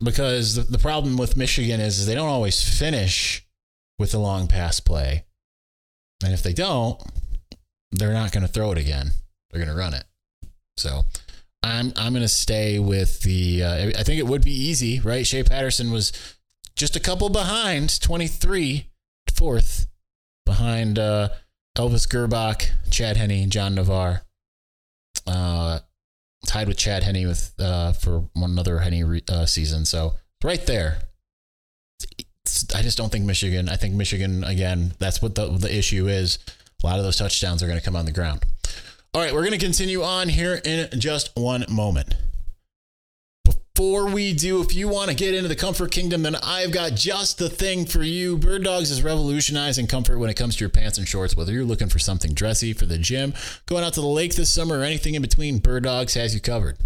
because 0.01 0.55
the, 0.55 0.61
the 0.61 0.77
problem 0.77 1.17
with 1.17 1.35
Michigan 1.35 1.81
is, 1.81 2.05
they 2.05 2.15
don't 2.15 2.29
always 2.29 2.63
finish 2.63 3.45
with 3.99 4.13
a 4.13 4.17
long 4.17 4.47
pass 4.47 4.79
play. 4.79 5.25
And 6.23 6.31
if 6.31 6.41
they 6.41 6.53
don't, 6.53 6.97
they're 7.91 8.13
not 8.13 8.31
going 8.31 8.47
to 8.47 8.51
throw 8.51 8.71
it 8.71 8.77
again. 8.77 9.11
They're 9.51 9.59
going 9.59 9.75
to 9.75 9.77
run 9.77 9.95
it. 9.95 10.05
So 10.77 11.01
I'm 11.61 11.91
I'm 11.97 12.13
going 12.13 12.21
to 12.21 12.29
stay 12.29 12.79
with 12.79 13.19
the. 13.19 13.63
Uh, 13.63 13.87
I 13.99 14.03
think 14.03 14.19
it 14.19 14.27
would 14.27 14.45
be 14.45 14.53
easy, 14.53 15.01
right? 15.01 15.27
Shea 15.27 15.43
Patterson 15.43 15.91
was 15.91 16.13
just 16.77 16.95
a 16.95 17.01
couple 17.01 17.27
behind, 17.27 17.99
23, 17.99 18.87
fourth 19.33 19.87
behind 20.55 20.97
uh, 20.97 21.29
Elvis 21.77 22.07
Grbac, 22.07 22.71
Chad 22.89 23.17
Henne, 23.17 23.49
John 23.49 23.75
Navarre. 23.75 24.21
Uh, 25.27 25.79
tied 26.45 26.67
with 26.67 26.77
Chad 26.77 27.03
Henne 27.03 27.27
with 27.27 27.53
uh, 27.59 27.91
for 27.91 28.29
one 28.33 28.51
another 28.51 28.79
Henne 28.79 29.03
re- 29.03 29.23
uh, 29.27 29.45
season. 29.45 29.85
So 29.85 30.13
right 30.43 30.65
there. 30.65 30.99
It's, 32.17 32.73
I 32.75 32.81
just 32.83 32.97
don't 32.97 33.11
think 33.11 33.25
Michigan. 33.25 33.67
I 33.67 33.75
think 33.75 33.95
Michigan 33.95 34.43
again. 34.43 34.93
That's 34.99 35.21
what 35.21 35.35
the 35.35 35.47
the 35.47 35.75
issue 35.75 36.07
is. 36.07 36.39
A 36.83 36.85
lot 36.85 36.99
of 36.99 37.05
those 37.05 37.17
touchdowns 37.17 37.63
are 37.63 37.67
going 37.67 37.79
to 37.79 37.83
come 37.83 37.95
on 37.95 38.05
the 38.05 38.11
ground. 38.11 38.45
All 39.13 39.21
right, 39.21 39.33
we're 39.33 39.41
going 39.41 39.57
to 39.59 39.65
continue 39.65 40.03
on 40.03 40.29
here 40.29 40.61
in 40.63 40.87
just 40.99 41.31
one 41.35 41.65
moment. 41.69 42.13
Before 43.75 44.05
we 44.09 44.31
do, 44.31 44.61
if 44.61 44.73
you 44.73 44.87
want 44.87 45.09
to 45.09 45.15
get 45.15 45.33
into 45.33 45.49
the 45.49 45.55
comfort 45.55 45.91
kingdom, 45.91 46.23
then 46.23 46.37
I've 46.37 46.71
got 46.71 46.93
just 46.93 47.37
the 47.37 47.49
thing 47.49 47.85
for 47.85 48.03
you. 48.03 48.37
Bird 48.37 48.63
Dogs 48.63 48.89
is 48.89 49.03
revolutionizing 49.03 49.87
comfort 49.87 50.17
when 50.17 50.29
it 50.29 50.37
comes 50.37 50.55
to 50.55 50.61
your 50.61 50.69
pants 50.69 50.97
and 50.97 51.05
shorts. 51.05 51.35
Whether 51.35 51.51
you're 51.51 51.65
looking 51.65 51.89
for 51.89 51.99
something 51.99 52.33
dressy 52.33 52.71
for 52.71 52.85
the 52.85 52.97
gym, 52.97 53.33
going 53.65 53.83
out 53.83 53.91
to 53.95 54.01
the 54.01 54.07
lake 54.07 54.35
this 54.35 54.49
summer, 54.49 54.79
or 54.79 54.83
anything 54.83 55.13
in 55.13 55.21
between, 55.21 55.57
Bird 55.57 55.83
Dogs 55.83 56.13
has 56.13 56.33
you 56.33 56.39
covered. 56.39 56.77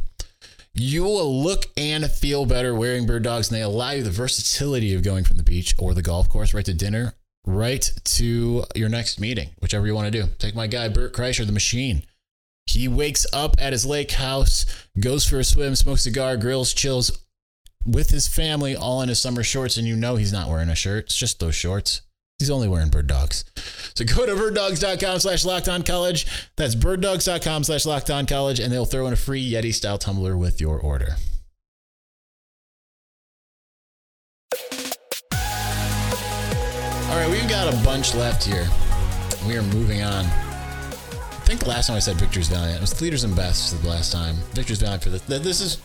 You 0.74 1.04
will 1.04 1.44
look 1.44 1.68
and 1.78 2.10
feel 2.10 2.48
better 2.48 2.74
wearing 2.74 3.06
Bird 3.06 3.22
Dogs, 3.22 3.50
and 3.50 3.58
they 3.58 3.62
allow 3.62 3.92
you 3.92 4.02
the 4.02 4.10
versatility 4.10 4.96
of 4.96 5.04
going 5.04 5.26
from 5.26 5.38
the 5.38 5.44
beach 5.44 5.76
or 5.78 5.94
the 5.94 6.02
golf 6.02 6.28
course 6.28 6.56
right 6.56 6.66
to 6.66 6.74
dinner, 6.74 7.14
right 7.46 7.88
to 8.04 8.64
your 8.74 8.90
next 8.90 9.20
meeting, 9.20 9.52
whichever 9.62 9.86
you 9.86 9.94
want 9.94 10.12
to 10.12 10.22
do. 10.24 10.28
Take 10.40 10.56
my 10.56 10.66
guy, 10.66 10.90
Bert 10.90 11.14
Kreischer, 11.14 11.46
the 11.46 11.52
machine. 11.52 12.02
He 12.70 12.88
wakes 12.88 13.26
up 13.34 13.56
at 13.60 13.74
his 13.74 13.86
lake 13.86 14.12
house, 14.12 14.66
goes 15.00 15.28
for 15.28 15.40
a 15.40 15.44
swim, 15.44 15.76
smokes 15.76 16.02
a 16.02 16.04
cigar, 16.04 16.38
grills, 16.38 16.72
chills 16.72 17.26
with 17.84 18.12
his 18.12 18.28
family, 18.28 18.76
all 18.76 19.02
in 19.02 19.10
his 19.10 19.20
summer 19.20 19.42
shorts, 19.42 19.78
and 19.78 19.88
you 19.88 19.96
know 19.96 20.18
he's 20.18 20.32
not 20.32 20.50
wearing 20.50 20.70
a 20.70 20.76
shirt. 20.76 21.06
It's 21.06 21.18
just 21.18 21.40
those 21.40 21.56
shorts. 21.56 22.02
He's 22.38 22.52
only 22.52 22.68
wearing 22.68 22.90
bird 22.90 23.08
dogs. 23.08 23.44
So 23.96 24.06
go 24.06 24.26
to 24.26 24.34
birddogs.com 24.34 25.20
slash 25.20 25.44
locked 25.46 25.68
on 25.68 25.82
college. 25.82 26.28
That's 26.58 26.76
birddogs.com 26.76 27.64
slash 27.64 27.86
locked 27.86 28.12
on 28.12 28.28
college, 28.28 28.60
and 28.60 28.72
they'll 28.72 28.86
throw 28.86 29.08
in 29.08 29.14
a 29.14 29.18
free 29.18 29.52
Yeti 29.52 29.74
style 29.74 29.98
tumbler 29.98 30.38
with 30.38 30.62
your 30.62 30.80
order. 30.80 31.16
All 37.10 37.18
right, 37.18 37.30
we've 37.32 37.50
got 37.50 37.74
a 37.74 37.78
bunch 37.84 38.14
left 38.14 38.44
here. 38.44 38.68
We 39.48 39.58
are 39.58 39.64
moving 39.64 40.04
on. 40.04 40.49
I 41.50 41.52
think 41.54 41.62
the 41.62 41.70
last 41.70 41.88
time 41.88 41.96
I 41.96 42.00
said 42.00 42.18
Victor's 42.18 42.48
Valiant, 42.48 42.78
it 42.78 42.82
was 42.82 43.02
Leaders 43.02 43.24
and 43.24 43.36
Best 43.36 43.82
the 43.82 43.90
last 43.90 44.12
time. 44.12 44.36
Victor's 44.54 44.78
Valiant 44.78 45.02
for 45.02 45.10
this. 45.10 45.24
This 45.24 45.62
is 45.62 45.80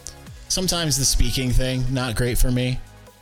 sometimes 0.49 0.99
the 0.99 1.07
speaking 1.07 1.49
thing, 1.49 1.83
not 1.91 2.17
great 2.17 2.37
for 2.37 2.51
me. 2.51 2.79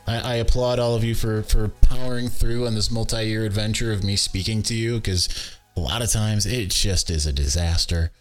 I, 0.07 0.17
I 0.17 0.33
applaud 0.35 0.77
all 0.77 0.93
of 0.93 1.05
you 1.05 1.15
for 1.15 1.43
for 1.43 1.69
powering 1.69 2.27
through 2.27 2.67
on 2.67 2.75
this 2.75 2.91
multi-year 2.91 3.45
adventure 3.45 3.93
of 3.93 4.03
me 4.03 4.17
speaking 4.17 4.61
to 4.63 4.73
you 4.73 4.95
because 4.95 5.57
a 5.77 5.79
lot 5.79 6.01
of 6.01 6.11
times 6.11 6.45
it 6.45 6.69
just 6.69 7.09
is 7.09 7.25
a 7.25 7.31
disaster. 7.31 8.11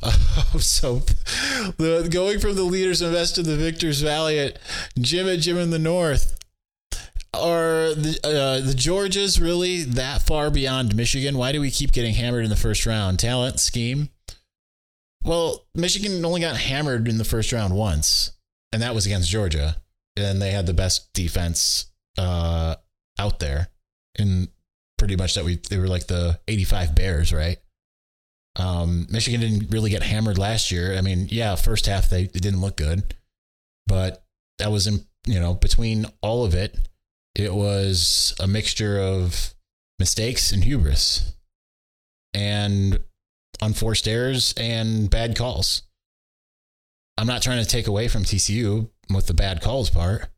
Uh, 0.00 0.12
so, 0.60 1.00
the 1.76 2.06
going 2.08 2.38
from 2.38 2.54
the 2.54 2.62
leaders 2.62 3.02
and 3.02 3.12
best 3.12 3.34
to 3.34 3.42
the 3.42 3.56
victors 3.56 4.02
valiant, 4.02 4.56
Jim 5.00 5.26
at 5.26 5.40
Jim 5.40 5.58
in 5.58 5.70
the 5.70 5.80
North. 5.80 6.38
Are 7.40 7.94
the 7.94 8.18
uh, 8.24 8.66
the 8.66 8.74
Georgias 8.74 9.40
really 9.40 9.82
that 9.82 10.22
far 10.22 10.50
beyond 10.50 10.94
Michigan? 10.94 11.36
Why 11.36 11.52
do 11.52 11.60
we 11.60 11.70
keep 11.70 11.92
getting 11.92 12.14
hammered 12.14 12.44
in 12.44 12.50
the 12.50 12.56
first 12.56 12.86
round? 12.86 13.18
Talent, 13.18 13.60
scheme. 13.60 14.10
Well, 15.22 15.66
Michigan 15.74 16.24
only 16.24 16.40
got 16.40 16.56
hammered 16.56 17.08
in 17.08 17.18
the 17.18 17.24
first 17.24 17.52
round 17.52 17.74
once, 17.74 18.32
and 18.72 18.82
that 18.82 18.94
was 18.94 19.06
against 19.06 19.30
Georgia 19.30 19.76
and 20.16 20.40
they 20.40 20.50
had 20.50 20.66
the 20.66 20.74
best 20.74 21.12
defense 21.12 21.86
uh, 22.18 22.76
out 23.18 23.38
there 23.38 23.68
in 24.18 24.48
pretty 24.98 25.16
much 25.16 25.34
that 25.34 25.44
we 25.44 25.56
they 25.70 25.78
were 25.78 25.88
like 25.88 26.06
the 26.06 26.38
85 26.46 26.94
Bears, 26.94 27.32
right? 27.32 27.58
Um, 28.56 29.06
Michigan 29.10 29.40
didn't 29.40 29.72
really 29.72 29.90
get 29.90 30.02
hammered 30.02 30.38
last 30.38 30.70
year. 30.70 30.96
I 30.96 31.00
mean, 31.00 31.26
yeah, 31.30 31.56
first 31.56 31.86
half 31.86 32.08
they 32.08 32.22
it 32.22 32.42
didn't 32.42 32.60
look 32.60 32.76
good, 32.76 33.14
but 33.86 34.24
that 34.58 34.70
was 34.70 34.86
in 34.86 35.04
you 35.26 35.40
know 35.40 35.54
between 35.54 36.06
all 36.22 36.44
of 36.44 36.54
it, 36.54 36.76
it 37.34 37.52
was 37.52 38.34
a 38.38 38.46
mixture 38.46 38.98
of 38.98 39.54
mistakes 39.98 40.52
and 40.52 40.64
hubris, 40.64 41.34
and 42.32 43.00
unforced 43.60 44.06
errors 44.06 44.54
and 44.56 45.10
bad 45.10 45.36
calls. 45.36 45.82
I'm 47.16 47.26
not 47.26 47.42
trying 47.42 47.62
to 47.62 47.68
take 47.68 47.86
away 47.86 48.08
from 48.08 48.24
TCU 48.24 48.90
with 49.08 49.26
the 49.26 49.34
bad 49.34 49.60
calls 49.60 49.90
part, 49.90 50.28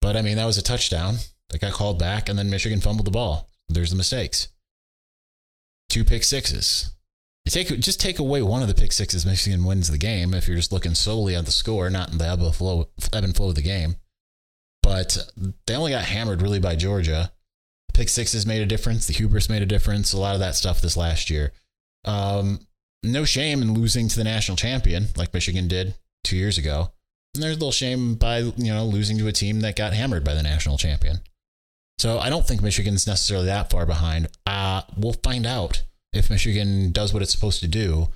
but 0.00 0.16
I 0.16 0.22
mean, 0.22 0.36
that 0.36 0.46
was 0.46 0.58
a 0.58 0.62
touchdown 0.62 1.16
that 1.50 1.60
got 1.60 1.72
called 1.72 1.98
back, 1.98 2.28
and 2.28 2.38
then 2.38 2.50
Michigan 2.50 2.80
fumbled 2.80 3.06
the 3.06 3.12
ball. 3.12 3.48
There's 3.68 3.90
the 3.90 3.96
mistakes. 3.96 4.48
Two 5.88 6.04
pick 6.04 6.24
sixes. 6.24 6.94
Take 7.48 7.68
just 7.80 8.00
take 8.00 8.18
away 8.18 8.42
one 8.42 8.60
of 8.60 8.68
the 8.68 8.74
pick 8.74 8.92
sixes, 8.92 9.24
Michigan 9.24 9.64
wins 9.64 9.90
the 9.90 9.96
game. 9.96 10.34
If 10.34 10.46
you're 10.46 10.56
just 10.56 10.72
looking 10.72 10.94
solely 10.94 11.34
at 11.34 11.46
the 11.46 11.50
score, 11.50 11.88
not 11.88 12.12
in 12.12 12.18
the 12.18 12.26
ebb 12.26 12.40
and 12.40 12.54
flow 12.54 12.88
of 13.00 13.54
the 13.54 13.62
game. 13.62 13.96
But 14.88 15.18
they 15.66 15.74
only 15.74 15.90
got 15.90 16.06
hammered 16.06 16.40
really 16.40 16.60
by 16.60 16.74
Georgia. 16.74 17.30
Pick 17.92 18.08
sixes 18.08 18.46
made 18.46 18.62
a 18.62 18.66
difference. 18.66 19.06
The 19.06 19.12
hubris 19.12 19.50
made 19.50 19.60
a 19.60 19.66
difference. 19.66 20.14
A 20.14 20.18
lot 20.18 20.32
of 20.32 20.40
that 20.40 20.54
stuff 20.54 20.80
this 20.80 20.96
last 20.96 21.28
year. 21.28 21.52
Um, 22.06 22.60
no 23.02 23.26
shame 23.26 23.60
in 23.60 23.74
losing 23.74 24.08
to 24.08 24.16
the 24.16 24.24
national 24.24 24.56
champion 24.56 25.08
like 25.14 25.34
Michigan 25.34 25.68
did 25.68 25.94
two 26.24 26.38
years 26.38 26.56
ago. 26.56 26.90
And 27.34 27.42
there's 27.42 27.56
a 27.56 27.58
little 27.58 27.70
shame 27.70 28.14
by, 28.14 28.38
you 28.38 28.72
know, 28.72 28.86
losing 28.86 29.18
to 29.18 29.28
a 29.28 29.32
team 29.32 29.60
that 29.60 29.76
got 29.76 29.92
hammered 29.92 30.24
by 30.24 30.32
the 30.32 30.42
national 30.42 30.78
champion. 30.78 31.18
So 31.98 32.18
I 32.18 32.30
don't 32.30 32.46
think 32.46 32.62
Michigan's 32.62 33.06
necessarily 33.06 33.44
that 33.44 33.68
far 33.68 33.84
behind. 33.84 34.28
Uh, 34.46 34.80
we'll 34.96 35.12
find 35.22 35.44
out 35.44 35.82
if 36.14 36.30
Michigan 36.30 36.92
does 36.92 37.12
what 37.12 37.22
it's 37.22 37.32
supposed 37.32 37.60
to 37.60 37.68
do, 37.68 38.08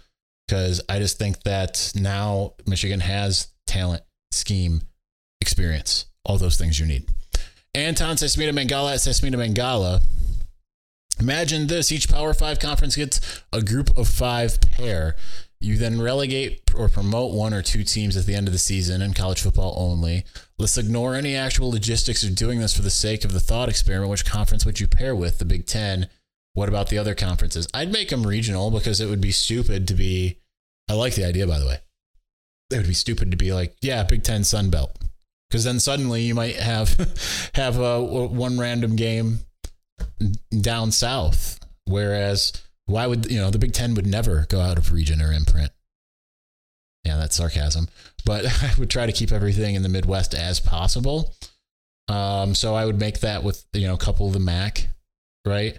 because 0.49 0.81
I 0.89 1.01
just 1.01 1.19
think 1.19 1.43
that 1.43 1.93
now 1.95 2.55
Michigan 2.67 3.01
has 3.01 3.49
talent, 3.67 4.05
scheme, 4.31 4.81
experience, 5.43 6.07
all 6.25 6.39
those 6.39 6.57
things 6.57 6.79
you 6.79 6.87
need. 6.87 7.09
Anton 7.75 8.17
Sesmita 8.17 8.53
Mangala 8.53 8.93
at 8.93 9.01
Sesmita 9.01 9.35
Mangala. 9.35 10.03
Imagine 11.19 11.67
this 11.67 11.93
each 11.93 12.09
Power 12.09 12.35
Five 12.35 12.59
conference 12.59 12.97
gets 12.97 13.43
a 13.53 13.63
group 13.63 13.97
of 13.97 14.09
five 14.09 14.61
pair. 14.61 15.17
You 15.61 15.79
then 15.79 16.03
relegate 16.03 16.63
or 16.75 16.89
promote 16.89 17.33
one 17.33 17.55
or 17.55 17.63
two 17.63 17.85
teams 17.85 18.17
at 18.17 18.27
the 18.27 18.35
end 18.35 18.49
of 18.49 18.53
the 18.53 18.59
season 18.59 19.01
in 19.01 19.15
college 19.15 19.41
football 19.41 19.75
only. 19.77 20.25
Let's 20.59 20.77
ignore 20.77 21.15
any 21.15 21.37
actual 21.37 21.71
logistics 21.71 22.25
of 22.25 22.35
doing 22.35 22.59
this 22.59 22.75
for 22.75 22.83
the 22.83 22.91
sake 22.91 23.25
of 23.25 23.33
the 23.33 23.41
thought 23.41 23.69
experiment. 23.69 24.11
Which 24.11 24.25
conference 24.27 24.67
would 24.67 24.81
you 24.81 24.89
pair 24.89 25.15
with? 25.15 25.39
The 25.39 25.45
Big 25.45 25.67
Ten. 25.67 26.09
What 26.55 26.69
about 26.69 26.89
the 26.89 26.99
other 26.99 27.15
conferences? 27.15 27.69
I'd 27.73 27.93
make 27.93 28.09
them 28.09 28.27
regional 28.27 28.71
because 28.71 29.01
it 29.01 29.09
would 29.09 29.21
be 29.21 29.31
stupid 29.31 29.87
to 29.89 29.95
be. 29.95 30.41
I 30.91 30.95
like 30.95 31.15
the 31.15 31.25
idea, 31.25 31.47
by 31.47 31.61
the 31.61 31.67
way. 31.67 31.79
It 32.71 32.79
would 32.79 32.89
be 32.89 32.95
stupid 32.95 33.31
to 33.31 33.37
be 33.37 33.53
like, 33.53 33.77
yeah, 33.81 34.03
Big 34.03 34.25
Ten 34.25 34.45
Sun 34.45 34.71
Belt, 34.71 34.99
because 35.53 35.65
then 35.65 35.79
suddenly 35.79 36.23
you 36.23 36.35
might 36.35 36.57
have 36.57 36.97
have 37.55 37.79
a, 37.79 38.03
one 38.03 38.59
random 38.59 38.97
game 38.97 39.41
down 40.63 40.91
south, 40.91 41.61
whereas 41.85 42.55
why 42.87 43.07
would 43.07 43.31
you 43.31 43.39
know 43.39 43.51
the 43.51 43.59
Big 43.59 43.75
Ten 43.75 43.95
would 43.95 44.07
never 44.07 44.47
go 44.49 44.61
out 44.61 44.79
of 44.79 44.93
region 44.93 45.21
or 45.21 45.31
imprint? 45.31 45.71
Yeah, 47.05 47.19
that's 47.19 47.37
sarcasm. 47.37 47.89
But 48.25 48.47
I 48.63 48.73
would 48.79 48.89
try 48.89 49.05
to 49.05 49.13
keep 49.13 49.31
everything 49.31 49.75
in 49.75 49.83
the 49.83 49.91
Midwest 49.91 50.35
as 50.35 50.59
possible. 50.59 51.35
Um, 52.09 52.55
so 52.55 52.75
I 52.75 52.87
would 52.87 52.99
make 52.99 53.21
that 53.21 53.43
with 53.43 53.63
you 53.75 53.87
know 53.87 53.95
a 53.95 53.99
couple 53.99 54.27
of 54.27 54.33
the 54.33 54.41
MAC, 54.41 54.89
right? 55.47 55.79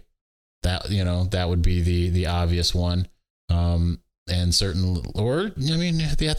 That 0.61 0.91
you 0.91 1.03
know 1.03 1.23
that 1.31 1.49
would 1.49 1.63
be 1.63 1.81
the 1.81 2.09
the 2.09 2.27
obvious 2.27 2.75
one. 2.75 3.07
Um, 3.49 4.01
and 4.29 4.53
certain 4.53 5.01
or 5.15 5.51
I 5.57 5.77
mean 5.77 5.97
the 5.97 6.37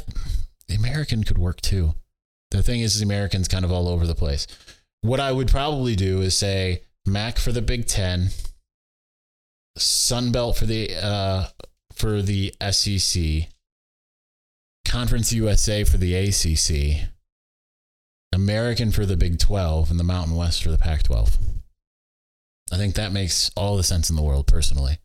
the 0.68 0.74
American 0.76 1.24
could 1.24 1.38
work 1.38 1.60
too. 1.60 1.94
The 2.54 2.62
thing 2.62 2.82
is, 2.82 2.98
the 3.00 3.04
American's 3.04 3.48
kind 3.48 3.64
of 3.64 3.72
all 3.72 3.88
over 3.88 4.06
the 4.06 4.14
place. 4.14 4.46
What 5.00 5.18
I 5.18 5.32
would 5.32 5.48
probably 5.48 5.96
do 5.96 6.20
is 6.20 6.36
say 6.36 6.82
MAC 7.04 7.36
for 7.36 7.50
the 7.50 7.60
Big 7.60 7.86
Ten, 7.86 8.28
Sun 9.76 10.30
Belt 10.30 10.56
for 10.56 10.64
the 10.64 10.94
uh, 10.94 11.46
for 11.94 12.22
the 12.22 12.54
SEC, 12.70 13.48
Conference 14.86 15.32
USA 15.32 15.82
for 15.82 15.96
the 15.96 16.14
ACC, 16.14 17.08
American 18.32 18.92
for 18.92 19.04
the 19.04 19.16
Big 19.16 19.40
12, 19.40 19.90
and 19.90 19.98
the 19.98 20.04
Mountain 20.04 20.36
West 20.36 20.62
for 20.62 20.70
the 20.70 20.78
Pac 20.78 21.02
12. 21.02 21.36
I 22.72 22.76
think 22.76 22.94
that 22.94 23.10
makes 23.10 23.50
all 23.56 23.76
the 23.76 23.82
sense 23.82 24.10
in 24.10 24.14
the 24.14 24.22
world, 24.22 24.46
personally. 24.46 24.98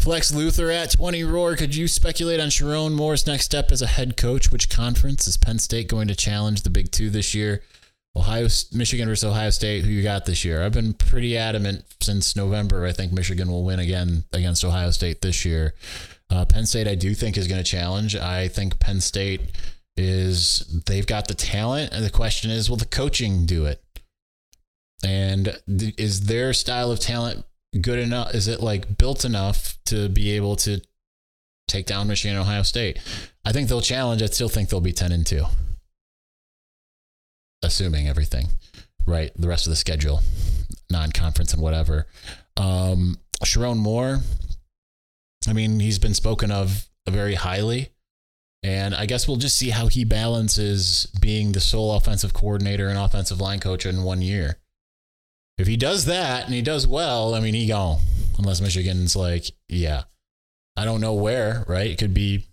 Flex 0.00 0.32
Luther 0.32 0.70
at 0.70 0.92
20 0.92 1.24
Roar. 1.24 1.56
Could 1.56 1.76
you 1.76 1.86
speculate 1.86 2.40
on 2.40 2.48
Sherrone 2.48 2.94
Moore's 2.94 3.26
next 3.26 3.44
step 3.44 3.70
as 3.70 3.82
a 3.82 3.86
head 3.86 4.16
coach? 4.16 4.50
Which 4.50 4.70
conference 4.70 5.28
is 5.28 5.36
Penn 5.36 5.58
State 5.58 5.88
going 5.88 6.08
to 6.08 6.16
challenge 6.16 6.62
the 6.62 6.70
Big 6.70 6.90
Two 6.90 7.10
this 7.10 7.34
year? 7.34 7.62
Ohio, 8.16 8.48
Michigan 8.72 9.08
versus 9.08 9.28
Ohio 9.28 9.50
State. 9.50 9.84
Who 9.84 9.90
you 9.90 10.02
got 10.02 10.24
this 10.24 10.42
year? 10.42 10.62
I've 10.62 10.72
been 10.72 10.94
pretty 10.94 11.36
adamant 11.36 11.84
since 12.00 12.34
November. 12.34 12.86
I 12.86 12.92
think 12.92 13.12
Michigan 13.12 13.50
will 13.50 13.62
win 13.62 13.78
again 13.78 14.24
against 14.32 14.64
Ohio 14.64 14.90
State 14.90 15.20
this 15.20 15.44
year. 15.44 15.74
Uh, 16.30 16.46
Penn 16.46 16.64
State, 16.64 16.88
I 16.88 16.94
do 16.94 17.14
think 17.14 17.36
is 17.36 17.46
going 17.46 17.62
to 17.62 17.70
challenge. 17.70 18.16
I 18.16 18.48
think 18.48 18.80
Penn 18.80 19.02
State 19.02 19.52
is 19.98 20.82
they've 20.86 21.06
got 21.06 21.28
the 21.28 21.34
talent, 21.34 21.92
and 21.92 22.02
the 22.02 22.10
question 22.10 22.50
is, 22.50 22.70
will 22.70 22.78
the 22.78 22.86
coaching 22.86 23.44
do 23.44 23.66
it? 23.66 23.84
And 25.04 25.60
th- 25.68 25.94
is 25.98 26.22
their 26.22 26.54
style 26.54 26.90
of 26.90 27.00
talent 27.00 27.44
good 27.78 27.98
enough? 27.98 28.34
Is 28.34 28.48
it 28.48 28.60
like 28.60 28.98
built 28.98 29.24
enough 29.24 29.78
to 29.86 30.08
be 30.08 30.30
able 30.32 30.56
to 30.56 30.80
take 31.68 31.86
down 31.86 32.08
Michigan 32.08 32.36
and 32.36 32.44
Ohio 32.44 32.62
State? 32.62 32.98
I 33.44 33.52
think 33.52 33.68
they'll 33.68 33.80
challenge. 33.80 34.22
I 34.22 34.26
still 34.26 34.48
think 34.48 34.68
they'll 34.68 34.80
be 34.80 34.92
10 34.92 35.12
and 35.12 35.26
2 35.26 35.44
assuming 37.62 38.08
everything, 38.08 38.48
right? 39.06 39.30
The 39.36 39.48
rest 39.48 39.66
of 39.66 39.70
the 39.70 39.76
schedule, 39.76 40.22
non 40.90 41.12
conference 41.12 41.52
and 41.52 41.62
whatever. 41.62 42.06
Um, 42.56 43.18
Sherrone 43.44 43.78
Moore, 43.78 44.20
I 45.48 45.52
mean, 45.52 45.80
he's 45.80 45.98
been 45.98 46.14
spoken 46.14 46.50
of 46.50 46.88
very 47.08 47.34
highly. 47.34 47.90
And 48.62 48.94
I 48.94 49.06
guess 49.06 49.26
we'll 49.26 49.38
just 49.38 49.56
see 49.56 49.70
how 49.70 49.86
he 49.86 50.04
balances 50.04 51.06
being 51.18 51.52
the 51.52 51.60
sole 51.60 51.94
offensive 51.94 52.34
coordinator 52.34 52.88
and 52.88 52.98
offensive 52.98 53.40
line 53.40 53.58
coach 53.58 53.86
in 53.86 54.02
one 54.02 54.20
year. 54.20 54.58
If 55.60 55.66
he 55.66 55.76
does 55.76 56.06
that 56.06 56.46
and 56.46 56.54
he 56.54 56.62
does 56.62 56.86
well, 56.86 57.34
I 57.34 57.40
mean, 57.40 57.52
he 57.52 57.66
gone. 57.66 57.98
Unless 58.38 58.62
Michigan's 58.62 59.14
like, 59.14 59.44
yeah, 59.68 60.04
I 60.74 60.86
don't 60.86 61.02
know 61.02 61.12
where, 61.12 61.66
right? 61.68 61.90
It 61.90 61.98
could 61.98 62.14
be, 62.14 62.46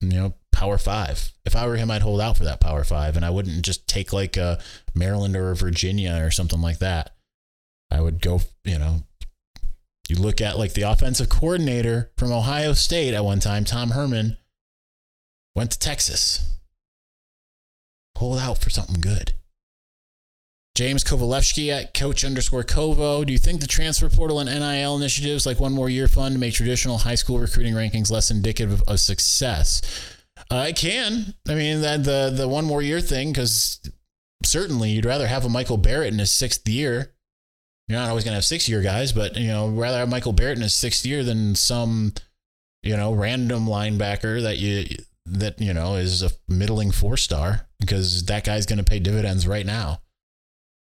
you 0.00 0.10
know, 0.10 0.34
Power 0.52 0.78
Five. 0.78 1.32
If 1.44 1.56
I 1.56 1.66
were 1.66 1.74
him, 1.74 1.90
I'd 1.90 2.02
hold 2.02 2.20
out 2.20 2.36
for 2.36 2.44
that 2.44 2.60
Power 2.60 2.84
Five, 2.84 3.16
and 3.16 3.24
I 3.24 3.30
wouldn't 3.30 3.64
just 3.64 3.88
take 3.88 4.12
like 4.12 4.36
a 4.36 4.60
Maryland 4.94 5.34
or 5.34 5.50
a 5.50 5.56
Virginia 5.56 6.20
or 6.22 6.30
something 6.30 6.60
like 6.60 6.78
that. 6.78 7.16
I 7.90 8.00
would 8.00 8.22
go, 8.22 8.42
you 8.64 8.78
know, 8.78 9.02
you 10.08 10.14
look 10.14 10.40
at 10.40 10.56
like 10.56 10.74
the 10.74 10.82
offensive 10.82 11.28
coordinator 11.28 12.12
from 12.16 12.30
Ohio 12.30 12.74
State 12.74 13.12
at 13.12 13.24
one 13.24 13.40
time, 13.40 13.64
Tom 13.64 13.90
Herman, 13.90 14.36
went 15.56 15.72
to 15.72 15.78
Texas. 15.80 16.58
Hold 18.18 18.38
out 18.38 18.58
for 18.58 18.70
something 18.70 19.00
good. 19.00 19.34
James 20.74 21.04
Kovalevsky 21.04 21.68
at 21.70 21.92
coach 21.92 22.24
underscore 22.24 22.64
Kovo. 22.64 23.24
Do 23.24 23.32
you 23.32 23.38
think 23.38 23.60
the 23.60 23.66
transfer 23.66 24.08
portal 24.08 24.40
and 24.40 24.48
NIL 24.48 24.96
initiatives 24.96 25.44
like 25.44 25.60
One 25.60 25.72
More 25.74 25.90
Year 25.90 26.08
Fund 26.08 26.40
make 26.40 26.54
traditional 26.54 26.98
high 26.98 27.14
school 27.14 27.38
recruiting 27.38 27.74
rankings 27.74 28.10
less 28.10 28.30
indicative 28.30 28.82
of 28.88 28.98
success? 28.98 29.82
Uh, 30.50 30.56
I 30.56 30.72
can. 30.72 31.34
I 31.46 31.54
mean, 31.54 31.82
that 31.82 32.04
the 32.04 32.32
the 32.34 32.48
one 32.48 32.64
more 32.64 32.80
year 32.80 33.00
thing, 33.00 33.32
because 33.32 33.80
certainly 34.44 34.90
you'd 34.90 35.04
rather 35.04 35.26
have 35.26 35.44
a 35.44 35.48
Michael 35.48 35.76
Barrett 35.76 36.12
in 36.12 36.18
his 36.18 36.32
sixth 36.32 36.66
year. 36.66 37.12
You're 37.88 37.98
not 37.98 38.08
always 38.08 38.24
going 38.24 38.32
to 38.32 38.36
have 38.36 38.44
six 38.44 38.68
year 38.68 38.80
guys, 38.80 39.12
but 39.12 39.36
you 39.36 39.48
know, 39.48 39.68
rather 39.68 39.98
have 39.98 40.08
Michael 40.08 40.32
Barrett 40.32 40.56
in 40.56 40.62
his 40.62 40.74
sixth 40.74 41.04
year 41.04 41.22
than 41.22 41.54
some, 41.54 42.14
you 42.82 42.96
know, 42.96 43.12
random 43.12 43.66
linebacker 43.66 44.42
that 44.42 44.58
you 44.58 44.86
that 45.26 45.60
you 45.60 45.74
know 45.74 45.96
is 45.96 46.22
a 46.22 46.30
middling 46.48 46.90
four 46.90 47.18
star 47.18 47.68
because 47.78 48.24
that 48.24 48.44
guy's 48.44 48.66
going 48.66 48.78
to 48.78 48.84
pay 48.84 48.98
dividends 48.98 49.46
right 49.46 49.66
now. 49.66 50.00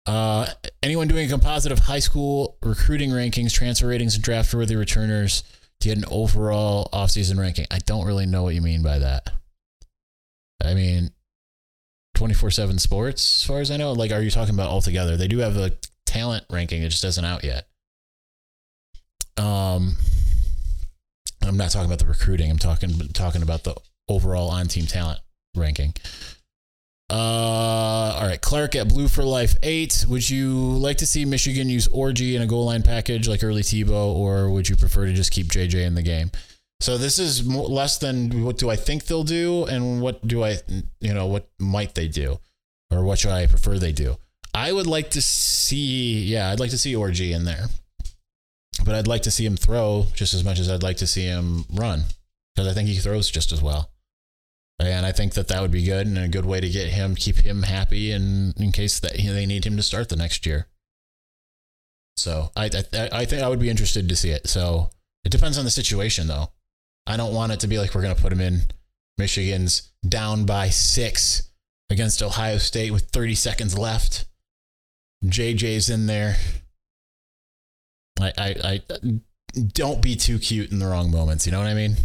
Uh, 0.06 0.48
anyone 0.82 1.08
doing 1.08 1.28
a 1.28 1.30
composite 1.30 1.72
of 1.72 1.80
high 1.80 2.00
school 2.00 2.58
recruiting 2.64 3.12
rankings, 3.12 3.54
transfer 3.54 3.88
ratings, 3.88 4.16
and 4.16 4.24
draft 4.24 4.54
worthy 4.54 4.76
returners 4.76 5.44
to 5.80 5.90
get 5.90 5.98
an 5.98 6.06
overall 6.10 6.90
offseason 6.92 7.38
ranking? 7.40 7.68
I 7.70 7.80
don't 7.80 8.06
really 8.06 8.26
know 8.26 8.44
what 8.44 8.56
you 8.56 8.62
mean 8.62 8.82
by 8.82 9.00
that. 9.00 9.30
I 10.64 10.74
mean, 10.74 11.12
24 12.16 12.52
7 12.52 12.80
sports, 12.80 13.42
as 13.42 13.48
far 13.48 13.60
as 13.60 13.72
I 13.72 13.78
know, 13.78 13.94
like, 13.94 14.12
are 14.12 14.22
you 14.22 14.32
talking 14.32 14.54
about 14.54 14.70
altogether? 14.70 15.18
They 15.18 15.28
do 15.28 15.40
have 15.40 15.58
a 15.58 15.74
talent 16.06 16.46
ranking, 16.50 16.82
it 16.84 16.90
just 16.90 17.04
isn't 17.04 17.26
out 17.26 17.44
yet. 17.44 17.68
Um, 19.38 19.96
I'm 21.42 21.58
not 21.58 21.72
talking 21.72 21.88
about 21.88 22.00
the 22.00 22.06
recruiting, 22.06 22.52
I'm 22.52 22.60
talking, 22.60 22.92
talking 23.14 23.42
about 23.42 23.64
the 23.64 23.76
overall 24.08 24.50
on 24.50 24.68
team 24.68 24.86
talent 24.86 25.20
ranking. 25.56 25.94
Uh, 27.12 28.15
all 28.15 28.26
right, 28.26 28.39
Clark 28.39 28.74
at 28.78 28.88
Blue 28.88 29.10
for 29.10 29.26
Life 29.26 29.56
eight. 29.63 30.06
Would 30.08 30.30
you 30.30 30.54
like 30.54 30.97
to 31.00 31.06
see 31.06 31.26
Michigan 31.26 31.67
use 31.67 31.89
Orji 31.89 32.36
in 32.36 32.41
a 32.41 32.47
goal 32.47 32.65
line 32.65 32.84
package 32.84 33.28
like 33.28 33.43
early 33.43 33.63
Tebow, 33.63 34.15
or 34.15 34.50
would 34.50 34.69
you 34.69 34.78
prefer 34.78 35.08
to 35.08 35.13
just 35.13 35.32
keep 35.32 35.47
JJ 35.47 35.86
in 35.86 35.95
the 35.95 36.02
game? 36.02 36.32
So 36.80 36.97
this 36.97 37.19
is 37.19 37.43
more, 37.43 37.67
less 37.67 37.97
than 37.97 38.45
what 38.45 38.58
do 38.58 38.69
I 38.69 38.78
think 38.78 39.06
they'll 39.06 39.26
do, 39.26 39.65
and 39.65 40.02
what 40.02 40.26
do 40.26 40.45
I, 40.45 40.60
you 41.02 41.13
know, 41.13 41.26
what 41.26 41.50
might 41.60 41.95
they 41.95 42.08
do, 42.08 42.39
or 42.89 43.04
what 43.04 43.19
should 43.19 43.32
I 43.32 43.45
prefer 43.45 43.78
they 43.78 43.91
do? 43.91 44.15
I 44.54 44.71
would 44.71 44.88
like 44.88 45.10
to 45.12 45.21
see, 45.21 46.24
yeah, 46.24 46.50
I'd 46.50 46.62
like 46.62 46.69
to 46.69 46.78
see 46.78 46.93
Orji 46.93 47.36
in 47.36 47.43
there, 47.43 47.65
but 48.86 48.95
I'd 48.95 49.08
like 49.08 49.24
to 49.24 49.32
see 49.32 49.45
him 49.45 49.58
throw 49.58 50.06
just 50.13 50.34
as 50.34 50.45
much 50.45 50.60
as 50.60 50.71
I'd 50.71 50.82
like 50.82 50.97
to 50.97 51.08
see 51.08 51.26
him 51.26 51.65
run 51.74 52.04
because 52.56 52.71
I 52.71 52.74
think 52.74 52.88
he 52.88 52.95
throws 52.95 53.30
just 53.30 53.52
as 53.52 53.62
well. 53.62 53.89
And 54.82 55.06
I 55.06 55.12
think 55.12 55.34
that 55.34 55.48
that 55.50 55.62
would 55.62 55.72
be 55.72 55.84
good 55.84 56.08
and 56.08 56.17
a 56.17 56.28
good 56.28 56.46
way 56.46 56.60
to 56.60 56.70
get 56.70 56.88
him, 56.88 57.15
keep 57.15 57.38
him 57.38 57.63
happy, 57.63 58.12
and 58.12 58.58
in 58.60 58.72
case 58.72 59.00
that 59.00 59.13
they 59.13 59.46
need 59.46 59.65
him 59.65 59.78
to 59.78 59.84
start 59.84 60.10
the 60.10 60.15
next 60.15 60.46
year. 60.46 60.67
So 62.17 62.52
I, 62.56 62.70
I 62.94 63.10
I 63.12 63.26
think 63.26 63.41
I 63.41 63.48
would 63.48 63.60
be 63.60 63.70
interested 63.70 64.10
to 64.10 64.15
see 64.15 64.32
it. 64.32 64.48
So 64.48 64.89
it 65.24 65.32
depends 65.32 65.58
on 65.58 65.65
the 65.65 65.72
situation, 65.72 66.28
though. 66.28 66.50
I 67.08 67.17
don't 67.17 67.34
want 67.34 67.52
it 67.52 67.60
to 67.62 67.67
be 67.67 67.78
like 67.78 67.94
we're 67.94 68.02
going 68.02 68.15
to 68.15 68.22
put 68.22 68.34
him 68.34 68.41
in 68.41 68.62
Michigan's 69.17 69.91
down 70.08 70.46
by 70.46 70.70
six 70.70 71.52
against 71.89 72.24
Ohio 72.24 72.58
State 72.58 72.91
with 72.91 73.06
30 73.06 73.36
seconds 73.36 73.78
left. 73.78 74.26
JJ's 75.26 75.89
in 75.89 76.08
there. 76.08 76.38
I, 78.20 78.32
I, 78.38 78.56
I 78.63 78.82
don't 79.74 80.02
be 80.02 80.15
too 80.15 80.39
cute 80.39 80.72
in 80.72 80.80
the 80.80 80.88
wrong 80.88 81.12
moments. 81.12 81.46
You 81.46 81.52
know 81.52 81.60
what 81.60 81.67
I 81.67 81.74
mean? 81.74 81.98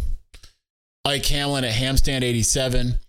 Ike 1.07 1.25
Hamlin 1.27 1.63
at 1.63 1.71
Hamstand 1.71 2.25
87. 2.25 2.99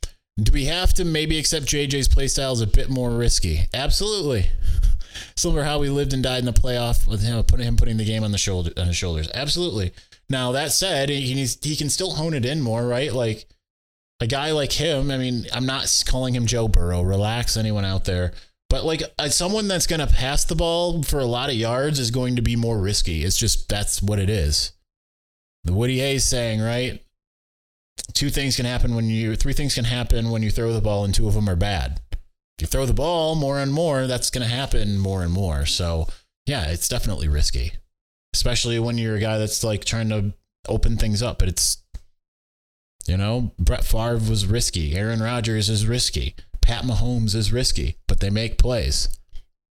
Do 0.40 0.52
we 0.52 0.66
have 0.66 0.94
to 0.94 1.04
maybe 1.04 1.36
accept 1.36 1.66
JJ's 1.66 2.08
playstyle 2.08 2.52
is 2.52 2.60
a 2.60 2.66
bit 2.68 2.88
more 2.88 3.10
risky? 3.10 3.66
Absolutely. 3.74 4.46
Similar 5.36 5.64
how 5.64 5.80
we 5.80 5.88
lived 5.88 6.12
and 6.12 6.22
died 6.22 6.38
in 6.38 6.44
the 6.44 6.52
playoff 6.52 7.08
with 7.08 7.22
him 7.22 7.42
putting 7.42 7.66
him 7.66 7.76
putting 7.76 7.96
the 7.96 8.04
game 8.04 8.22
on 8.22 8.30
the 8.30 8.38
shoulder 8.38 8.70
on 8.76 8.86
his 8.86 8.96
shoulders. 8.96 9.28
Absolutely. 9.34 9.92
Now 10.30 10.52
that 10.52 10.70
said, 10.70 11.08
he 11.08 11.34
needs, 11.34 11.58
he 11.60 11.74
can 11.74 11.90
still 11.90 12.12
hone 12.12 12.34
it 12.34 12.44
in 12.44 12.60
more, 12.60 12.86
right? 12.86 13.12
Like 13.12 13.46
a 14.20 14.28
guy 14.28 14.52
like 14.52 14.70
him. 14.70 15.10
I 15.10 15.18
mean, 15.18 15.46
I'm 15.52 15.66
not 15.66 16.04
calling 16.06 16.36
him 16.36 16.46
Joe 16.46 16.68
Burrow. 16.68 17.02
Relax, 17.02 17.56
anyone 17.56 17.84
out 17.84 18.04
there. 18.04 18.32
But 18.70 18.84
like 18.84 19.02
uh, 19.18 19.28
someone 19.28 19.66
that's 19.66 19.88
going 19.88 20.06
to 20.06 20.14
pass 20.14 20.44
the 20.44 20.54
ball 20.54 21.02
for 21.02 21.18
a 21.18 21.24
lot 21.24 21.50
of 21.50 21.56
yards 21.56 21.98
is 21.98 22.12
going 22.12 22.36
to 22.36 22.42
be 22.42 22.54
more 22.54 22.78
risky. 22.78 23.24
It's 23.24 23.36
just 23.36 23.68
that's 23.68 24.00
what 24.00 24.20
it 24.20 24.30
is. 24.30 24.70
The 25.64 25.72
Woody 25.72 25.98
Hayes 25.98 26.22
saying, 26.22 26.60
right? 26.60 27.02
Two 28.14 28.30
things 28.30 28.56
can 28.56 28.66
happen 28.66 28.94
when 28.94 29.08
you 29.08 29.36
three 29.36 29.52
things 29.52 29.74
can 29.74 29.84
happen 29.84 30.30
when 30.30 30.42
you 30.42 30.50
throw 30.50 30.72
the 30.72 30.80
ball 30.80 31.04
and 31.04 31.14
two 31.14 31.28
of 31.28 31.34
them 31.34 31.48
are 31.48 31.56
bad. 31.56 32.00
If 32.12 32.62
you 32.62 32.66
throw 32.66 32.86
the 32.86 32.94
ball 32.94 33.34
more 33.34 33.58
and 33.58 33.72
more, 33.72 34.06
that's 34.06 34.30
going 34.30 34.46
to 34.46 34.52
happen 34.52 34.98
more 34.98 35.22
and 35.22 35.32
more. 35.32 35.64
So, 35.64 36.08
yeah, 36.44 36.66
it's 36.66 36.88
definitely 36.88 37.28
risky. 37.28 37.72
Especially 38.34 38.80
when 38.80 38.98
you're 38.98 39.16
a 39.16 39.20
guy 39.20 39.38
that's 39.38 39.62
like 39.62 39.84
trying 39.84 40.08
to 40.08 40.34
open 40.68 40.96
things 40.96 41.22
up, 41.22 41.38
but 41.38 41.48
it's 41.48 41.78
you 43.06 43.16
know, 43.16 43.52
Brett 43.58 43.84
Favre 43.84 44.18
was 44.18 44.46
risky. 44.46 44.94
Aaron 44.94 45.20
Rodgers 45.20 45.70
is 45.70 45.86
risky. 45.86 46.34
Pat 46.60 46.84
Mahomes 46.84 47.34
is 47.34 47.52
risky, 47.52 47.96
but 48.06 48.20
they 48.20 48.28
make 48.28 48.58
plays 48.58 49.08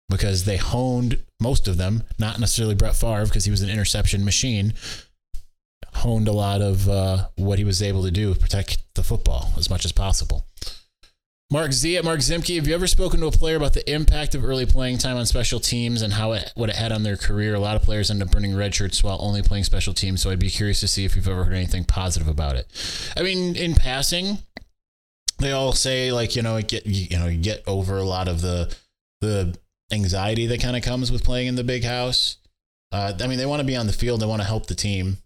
because 0.08 0.44
they 0.44 0.56
honed 0.56 1.22
most 1.40 1.68
of 1.68 1.76
them, 1.76 2.02
not 2.18 2.40
necessarily 2.40 2.74
Brett 2.74 2.96
Favre 2.96 3.26
because 3.26 3.44
he 3.44 3.50
was 3.50 3.62
an 3.62 3.70
interception 3.70 4.24
machine, 4.24 4.74
honed 5.94 6.28
a 6.28 6.32
lot 6.32 6.62
of 6.62 6.88
uh, 6.88 7.28
what 7.36 7.58
he 7.58 7.64
was 7.64 7.82
able 7.82 8.02
to 8.02 8.10
do 8.10 8.34
protect 8.34 8.78
the 8.94 9.02
football 9.02 9.50
as 9.56 9.70
much 9.70 9.84
as 9.84 9.92
possible. 9.92 10.44
Mark 11.52 11.72
Z 11.72 11.96
at 11.96 12.04
Mark 12.04 12.20
Zimke, 12.20 12.54
have 12.54 12.68
you 12.68 12.74
ever 12.74 12.86
spoken 12.86 13.18
to 13.20 13.26
a 13.26 13.32
player 13.32 13.56
about 13.56 13.72
the 13.72 13.92
impact 13.92 14.36
of 14.36 14.44
early 14.44 14.66
playing 14.66 14.98
time 14.98 15.16
on 15.16 15.26
special 15.26 15.58
teams 15.58 16.00
and 16.00 16.12
how 16.12 16.30
it 16.30 16.52
what 16.54 16.68
it 16.68 16.76
had 16.76 16.92
on 16.92 17.02
their 17.02 17.16
career? 17.16 17.56
A 17.56 17.58
lot 17.58 17.74
of 17.74 17.82
players 17.82 18.08
end 18.08 18.22
up 18.22 18.30
burning 18.30 18.54
red 18.54 18.72
shirts 18.72 19.02
while 19.02 19.18
only 19.20 19.42
playing 19.42 19.64
special 19.64 19.92
teams, 19.92 20.22
so 20.22 20.30
I'd 20.30 20.38
be 20.38 20.48
curious 20.48 20.78
to 20.78 20.86
see 20.86 21.04
if 21.04 21.16
you've 21.16 21.26
ever 21.26 21.42
heard 21.42 21.54
anything 21.54 21.82
positive 21.82 22.28
about 22.28 22.54
it. 22.54 22.68
I 23.16 23.22
mean, 23.24 23.56
in 23.56 23.74
passing, 23.74 24.38
they 25.40 25.50
all 25.50 25.72
say 25.72 26.12
like 26.12 26.36
you 26.36 26.42
know 26.42 26.60
get 26.62 26.86
you 26.86 27.18
know 27.18 27.26
you 27.26 27.40
get 27.40 27.64
over 27.66 27.96
a 27.96 28.04
lot 28.04 28.28
of 28.28 28.42
the 28.42 28.72
the 29.20 29.58
anxiety 29.90 30.46
that 30.46 30.62
kind 30.62 30.76
of 30.76 30.84
comes 30.84 31.10
with 31.10 31.24
playing 31.24 31.48
in 31.48 31.56
the 31.56 31.64
big 31.64 31.82
house. 31.82 32.36
Uh, 32.92 33.12
I 33.20 33.26
mean, 33.26 33.38
they 33.38 33.46
want 33.46 33.58
to 33.58 33.66
be 33.66 33.76
on 33.76 33.88
the 33.88 33.92
field, 33.92 34.20
they 34.20 34.26
want 34.26 34.42
to 34.42 34.46
help 34.46 34.66
the 34.66 34.74
team, 34.76 35.18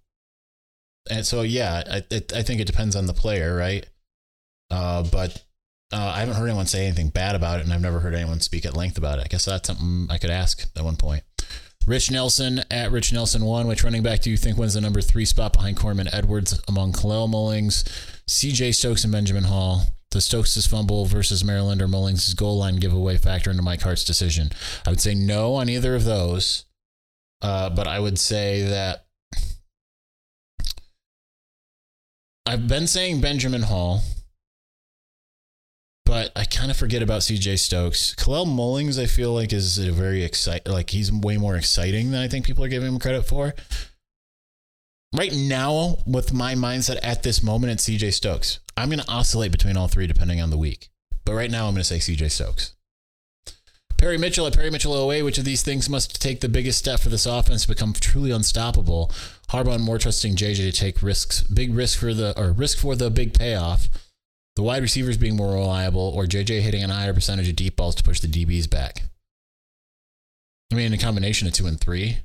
and 1.10 1.26
so 1.26 1.42
yeah, 1.42 1.82
I 1.86 2.02
I 2.34 2.42
think 2.42 2.60
it 2.60 2.66
depends 2.66 2.96
on 2.96 3.06
the 3.06 3.14
player, 3.14 3.54
right? 3.54 3.86
Uh, 4.70 5.02
but 5.02 5.44
uh, 5.92 6.12
I 6.14 6.20
haven't 6.20 6.34
heard 6.34 6.48
anyone 6.48 6.66
say 6.66 6.86
anything 6.86 7.10
bad 7.10 7.34
about 7.34 7.60
it, 7.60 7.64
and 7.64 7.72
I've 7.72 7.80
never 7.80 8.00
heard 8.00 8.14
anyone 8.14 8.40
speak 8.40 8.64
at 8.66 8.76
length 8.76 8.98
about 8.98 9.18
it. 9.18 9.24
I 9.24 9.28
guess 9.28 9.44
that's 9.44 9.68
something 9.68 10.08
I 10.10 10.18
could 10.18 10.30
ask 10.30 10.66
at 10.76 10.84
one 10.84 10.96
point. 10.96 11.22
Rich 11.86 12.10
Nelson 12.10 12.62
at 12.70 12.90
Rich 12.90 13.12
Nelson 13.12 13.44
one. 13.44 13.66
Which 13.66 13.84
running 13.84 14.02
back 14.02 14.20
do 14.20 14.30
you 14.30 14.36
think 14.36 14.56
wins 14.56 14.74
the 14.74 14.80
number 14.80 15.00
three 15.00 15.24
spot 15.24 15.52
behind 15.52 15.76
Corman 15.76 16.08
Edwards 16.12 16.58
among 16.66 16.92
Kalel 16.92 17.28
Mullings, 17.28 17.84
C.J. 18.26 18.72
Stokes, 18.72 19.04
and 19.04 19.12
Benjamin 19.12 19.44
Hall? 19.44 19.82
The 20.10 20.20
Stokes' 20.20 20.66
fumble 20.66 21.06
versus 21.06 21.44
Maryland 21.44 21.82
or 21.82 21.88
Mullings' 21.88 22.34
goal 22.34 22.58
line 22.58 22.76
giveaway 22.76 23.18
factor 23.18 23.50
into 23.50 23.62
Mike 23.62 23.82
Hart's 23.82 24.04
decision? 24.04 24.50
I 24.86 24.90
would 24.90 25.00
say 25.00 25.14
no 25.14 25.54
on 25.54 25.68
either 25.68 25.94
of 25.94 26.04
those, 26.04 26.64
uh, 27.42 27.68
but 27.70 27.86
I 27.86 27.98
would 27.98 28.18
say 28.18 28.62
that 28.62 29.03
I've 32.46 32.68
been 32.68 32.86
saying 32.86 33.20
Benjamin 33.20 33.62
Hall 33.62 34.02
but 36.14 36.30
I 36.36 36.44
kind 36.44 36.70
of 36.70 36.76
forget 36.76 37.02
about 37.02 37.22
CJ 37.22 37.58
Stokes. 37.58 38.14
Kalel 38.14 38.46
Mullings, 38.46 39.02
I 39.02 39.06
feel 39.06 39.32
like 39.32 39.52
is 39.52 39.78
a 39.78 39.90
very 39.90 40.22
exciting. 40.22 40.72
Like 40.72 40.90
he's 40.90 41.10
way 41.10 41.36
more 41.38 41.56
exciting 41.56 42.10
than 42.10 42.20
I 42.20 42.28
think 42.28 42.46
people 42.46 42.62
are 42.62 42.68
giving 42.68 42.88
him 42.92 42.98
credit 42.98 43.26
for. 43.26 43.54
Right 45.16 45.32
now, 45.34 45.98
with 46.06 46.32
my 46.32 46.54
mindset 46.54 46.98
at 47.02 47.22
this 47.22 47.42
moment, 47.42 47.72
it's 47.72 47.88
CJ 47.88 48.12
Stokes. 48.12 48.60
I'm 48.76 48.90
going 48.90 49.00
to 49.00 49.10
oscillate 49.10 49.52
between 49.52 49.76
all 49.76 49.88
three 49.88 50.06
depending 50.06 50.40
on 50.40 50.50
the 50.50 50.58
week. 50.58 50.90
But 51.24 51.34
right 51.34 51.50
now, 51.50 51.66
I'm 51.66 51.74
going 51.74 51.84
to 51.84 51.84
say 51.84 51.98
CJ 51.98 52.30
Stokes. 52.30 52.74
Perry 53.96 54.18
Mitchell 54.18 54.46
at 54.46 54.54
Perry 54.54 54.70
Mitchell 54.70 54.92
OA, 54.92 55.24
which 55.24 55.38
of 55.38 55.44
these 55.44 55.62
things 55.62 55.88
must 55.88 56.20
take 56.20 56.40
the 56.40 56.48
biggest 56.48 56.78
step 56.78 57.00
for 57.00 57.08
this 57.08 57.26
offense 57.26 57.62
to 57.62 57.68
become 57.68 57.92
truly 57.92 58.30
unstoppable? 58.30 59.10
Harbaugh 59.50 59.80
more 59.80 59.98
trusting 59.98 60.36
JJ 60.36 60.56
to 60.56 60.72
take 60.72 61.02
risks, 61.02 61.42
big 61.42 61.74
risk 61.74 61.98
for 61.98 62.14
the 62.14 62.38
or 62.38 62.52
risk 62.52 62.78
for 62.78 62.96
the 62.96 63.10
big 63.10 63.34
payoff 63.34 63.88
the 64.56 64.62
wide 64.62 64.82
receivers 64.82 65.16
being 65.16 65.36
more 65.36 65.54
reliable, 65.54 66.12
or 66.14 66.26
JJ 66.26 66.60
hitting 66.60 66.84
a 66.84 66.92
higher 66.92 67.14
percentage 67.14 67.48
of 67.48 67.56
deep 67.56 67.76
balls 67.76 67.94
to 67.96 68.02
push 68.02 68.20
the 68.20 68.28
DBs 68.28 68.70
back. 68.70 69.02
I 70.72 70.76
mean, 70.76 70.86
in 70.86 70.92
a 70.92 70.98
combination 70.98 71.48
of 71.48 71.54
two 71.54 71.66
and 71.66 71.80
three. 71.80 72.18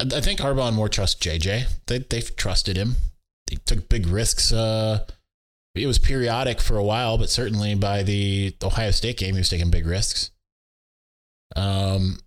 I 0.00 0.20
think 0.20 0.40
Harbaugh 0.40 0.72
more 0.72 0.88
trust 0.88 1.22
JJ. 1.22 1.66
They 1.86 1.98
they've 1.98 2.34
trusted 2.36 2.76
him. 2.76 2.96
They 3.48 3.56
took 3.56 3.88
big 3.88 4.06
risks. 4.06 4.52
Uh, 4.52 5.04
it 5.74 5.86
was 5.86 5.98
periodic 5.98 6.60
for 6.60 6.76
a 6.76 6.84
while, 6.84 7.18
but 7.18 7.30
certainly 7.30 7.74
by 7.74 8.02
the 8.02 8.54
Ohio 8.62 8.90
State 8.90 9.18
game, 9.18 9.34
he 9.34 9.40
was 9.40 9.48
taking 9.48 9.70
big 9.70 9.86
risks. 9.86 10.30
Um, 11.54 12.18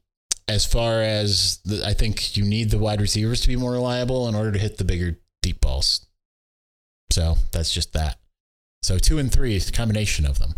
as 0.48 0.66
far 0.66 1.02
as 1.02 1.60
the, 1.66 1.86
I 1.86 1.94
think 1.94 2.38
you 2.38 2.44
need 2.44 2.70
the 2.70 2.78
wide 2.78 3.02
receivers 3.02 3.42
to 3.42 3.48
be 3.48 3.56
more 3.56 3.72
reliable 3.72 4.28
in 4.28 4.36
order 4.36 4.52
to 4.52 4.60
hit 4.60 4.78
the 4.78 4.84
bigger 4.84 5.18
deep 5.42 5.62
balls. 5.62 6.06
So 7.12 7.38
that's 7.52 7.74
just 7.74 7.94
that. 7.94 8.18
So 8.84 8.98
two 8.98 9.18
and 9.18 9.32
three 9.32 9.56
is 9.56 9.70
a 9.70 9.72
combination 9.72 10.26
of 10.26 10.40
them. 10.40 10.56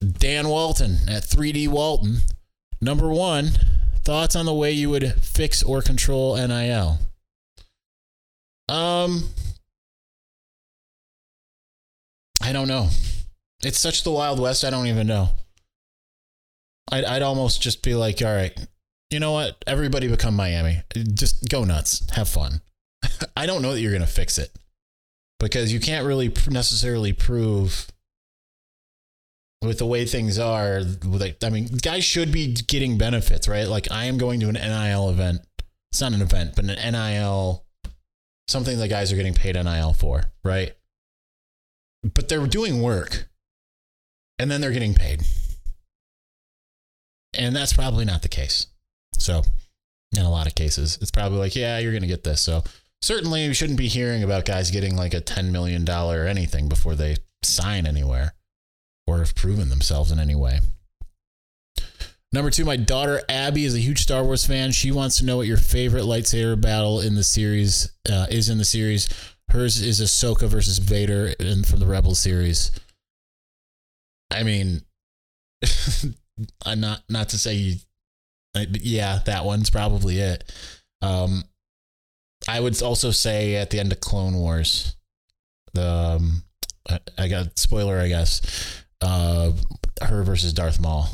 Dan 0.00 0.48
Walton 0.48 0.98
at 1.08 1.22
3D 1.22 1.68
Walton. 1.68 2.18
Number 2.80 3.08
one, 3.08 3.50
thoughts 4.02 4.36
on 4.36 4.46
the 4.46 4.54
way 4.54 4.72
you 4.72 4.90
would 4.90 5.14
fix 5.22 5.62
or 5.62 5.80
control 5.80 6.36
NIL? 6.36 6.98
Um, 8.68 9.28
I 12.42 12.52
don't 12.52 12.68
know. 12.68 12.88
It's 13.62 13.78
such 13.78 14.02
the 14.02 14.10
Wild 14.10 14.40
West, 14.40 14.64
I 14.64 14.70
don't 14.70 14.86
even 14.86 15.06
know. 15.06 15.30
I'd, 16.90 17.04
I'd 17.04 17.22
almost 17.22 17.62
just 17.62 17.82
be 17.82 17.94
like, 17.94 18.20
all 18.22 18.34
right, 18.34 18.54
you 19.10 19.20
know 19.20 19.32
what? 19.32 19.62
Everybody 19.66 20.08
become 20.08 20.34
Miami. 20.34 20.82
Just 21.14 21.48
go 21.48 21.64
nuts. 21.64 22.04
Have 22.10 22.28
fun. 22.28 22.60
I 23.36 23.46
don't 23.46 23.62
know 23.62 23.72
that 23.72 23.80
you're 23.80 23.92
going 23.92 24.02
to 24.02 24.08
fix 24.08 24.38
it 24.38 24.50
because 25.38 25.72
you 25.72 25.80
can't 25.80 26.06
really 26.06 26.32
necessarily 26.48 27.12
prove 27.12 27.86
with 29.62 29.78
the 29.78 29.86
way 29.86 30.04
things 30.04 30.38
are. 30.38 30.82
Like, 31.04 31.42
I 31.42 31.50
mean, 31.50 31.66
guys 31.66 32.04
should 32.04 32.32
be 32.32 32.52
getting 32.52 32.98
benefits, 32.98 33.48
right? 33.48 33.66
Like, 33.68 33.90
I 33.90 34.04
am 34.06 34.18
going 34.18 34.40
to 34.40 34.48
an 34.48 34.54
NIL 34.54 35.10
event. 35.10 35.40
It's 35.92 36.00
not 36.00 36.12
an 36.12 36.22
event, 36.22 36.56
but 36.56 36.64
an 36.64 36.92
NIL, 36.92 37.64
something 38.48 38.78
that 38.78 38.88
guys 38.88 39.12
are 39.12 39.16
getting 39.16 39.34
paid 39.34 39.54
NIL 39.54 39.92
for, 39.92 40.24
right? 40.42 40.74
But 42.02 42.28
they're 42.28 42.46
doing 42.46 42.82
work 42.82 43.28
and 44.38 44.50
then 44.50 44.60
they're 44.60 44.72
getting 44.72 44.94
paid. 44.94 45.22
And 47.36 47.54
that's 47.54 47.72
probably 47.72 48.04
not 48.04 48.22
the 48.22 48.28
case. 48.28 48.66
So, 49.18 49.42
in 50.16 50.22
a 50.22 50.30
lot 50.30 50.46
of 50.46 50.54
cases, 50.54 50.98
it's 51.00 51.10
probably 51.10 51.38
like, 51.38 51.56
yeah, 51.56 51.78
you're 51.78 51.92
going 51.92 52.02
to 52.02 52.08
get 52.08 52.24
this. 52.24 52.40
So, 52.40 52.62
certainly 53.02 53.46
we 53.48 53.54
shouldn't 53.54 53.78
be 53.78 53.88
hearing 53.88 54.22
about 54.22 54.44
guys 54.44 54.70
getting 54.70 54.96
like 54.96 55.14
a 55.14 55.20
$10 55.20 55.50
million 55.50 55.88
or 55.88 56.26
anything 56.26 56.68
before 56.68 56.94
they 56.94 57.16
sign 57.42 57.86
anywhere 57.86 58.34
or 59.06 59.18
have 59.18 59.34
proven 59.34 59.68
themselves 59.68 60.10
in 60.10 60.18
any 60.18 60.34
way. 60.34 60.60
Number 62.32 62.50
two, 62.50 62.64
my 62.64 62.76
daughter 62.76 63.22
Abby 63.28 63.64
is 63.64 63.76
a 63.76 63.80
huge 63.80 64.00
Star 64.00 64.24
Wars 64.24 64.44
fan. 64.44 64.72
She 64.72 64.90
wants 64.90 65.18
to 65.18 65.24
know 65.24 65.36
what 65.36 65.46
your 65.46 65.56
favorite 65.56 66.02
lightsaber 66.02 66.60
battle 66.60 67.00
in 67.00 67.14
the 67.14 67.22
series 67.22 67.92
uh, 68.10 68.26
is 68.28 68.48
in 68.48 68.58
the 68.58 68.64
series. 68.64 69.08
Hers 69.50 69.80
is 69.80 70.00
Ahsoka 70.00 70.48
versus 70.48 70.78
Vader 70.78 71.34
in, 71.38 71.62
from 71.62 71.78
the 71.78 71.86
Rebel 71.86 72.14
series. 72.16 72.72
I 74.32 74.42
mean, 74.42 74.82
I'm 76.64 76.80
not 76.80 77.02
not 77.08 77.30
to 77.30 77.38
say, 77.38 77.76
yeah, 78.54 79.20
that 79.26 79.44
one's 79.44 79.70
probably 79.70 80.18
it. 80.18 80.52
Um, 81.02 81.44
I 82.48 82.60
would 82.60 82.80
also 82.82 83.10
say 83.10 83.56
at 83.56 83.70
the 83.70 83.80
end 83.80 83.92
of 83.92 84.00
Clone 84.00 84.34
Wars, 84.34 84.96
the 85.72 85.86
um, 85.86 86.42
I 87.16 87.28
got 87.28 87.58
spoiler, 87.58 87.98
I 87.98 88.08
guess. 88.08 88.82
Uh, 89.00 89.52
her 90.00 90.22
versus 90.22 90.52
Darth 90.52 90.80
Maul. 90.80 91.08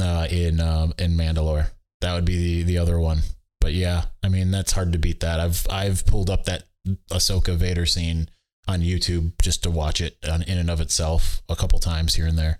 Uh, 0.00 0.26
in 0.30 0.60
um, 0.60 0.92
in 0.98 1.16
Mandalore, 1.16 1.68
that 2.00 2.14
would 2.14 2.24
be 2.24 2.36
the 2.36 2.62
the 2.64 2.78
other 2.78 2.98
one. 2.98 3.20
But 3.60 3.72
yeah, 3.72 4.04
I 4.22 4.28
mean 4.28 4.50
that's 4.50 4.72
hard 4.72 4.92
to 4.92 4.98
beat 4.98 5.20
that. 5.20 5.40
I've 5.40 5.66
I've 5.70 6.04
pulled 6.04 6.28
up 6.28 6.44
that 6.44 6.64
Ahsoka 7.10 7.56
Vader 7.56 7.86
scene 7.86 8.28
on 8.68 8.80
YouTube 8.80 9.32
just 9.40 9.62
to 9.62 9.70
watch 9.70 10.00
it 10.00 10.16
on, 10.28 10.42
in 10.42 10.58
and 10.58 10.70
of 10.70 10.80
itself 10.80 11.42
a 11.48 11.56
couple 11.56 11.78
times 11.78 12.14
here 12.14 12.26
and 12.26 12.38
there. 12.38 12.58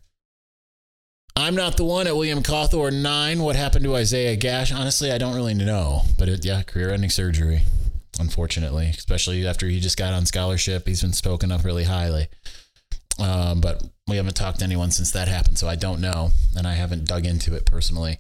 I'm 1.39 1.55
not 1.55 1.77
the 1.77 1.85
one 1.85 2.07
at 2.07 2.17
William 2.17 2.43
Cawthorn 2.43 3.03
9. 3.03 3.43
What 3.43 3.57
happened 3.57 3.85
to 3.85 3.95
Isaiah 3.95 4.37
Gash? 4.37 4.73
Honestly, 4.73 5.13
I 5.13 5.19
don't 5.19 5.35
really 5.35 5.53
know. 5.53 6.03
But 6.19 6.31
it, 6.31 6.45
yeah, 6.47 6.63
career 6.63 6.91
ending 6.91 7.11
surgery, 7.11 7.61
unfortunately, 8.19 8.87
especially 8.87 9.47
after 9.47 9.69
he 9.69 9.79
just 9.79 9.99
got 9.99 10.15
on 10.15 10.25
scholarship. 10.25 10.89
He's 10.89 11.03
been 11.03 11.13
spoken 11.13 11.53
of 11.53 11.67
really 11.67 11.85
highly. 11.85 12.29
Um, 13.19 13.61
but 13.61 13.83
we 14.09 14.17
haven't 14.17 14.35
talked 14.35 14.61
to 14.61 14.65
anyone 14.65 14.91
since 14.91 15.11
that 15.13 15.29
happened, 15.29 15.59
so 15.59 15.69
I 15.69 15.77
don't 15.77 16.01
know. 16.01 16.31
And 16.57 16.67
I 16.67 16.73
haven't 16.73 17.07
dug 17.07 17.27
into 17.27 17.55
it 17.55 17.67
personally. 17.67 18.19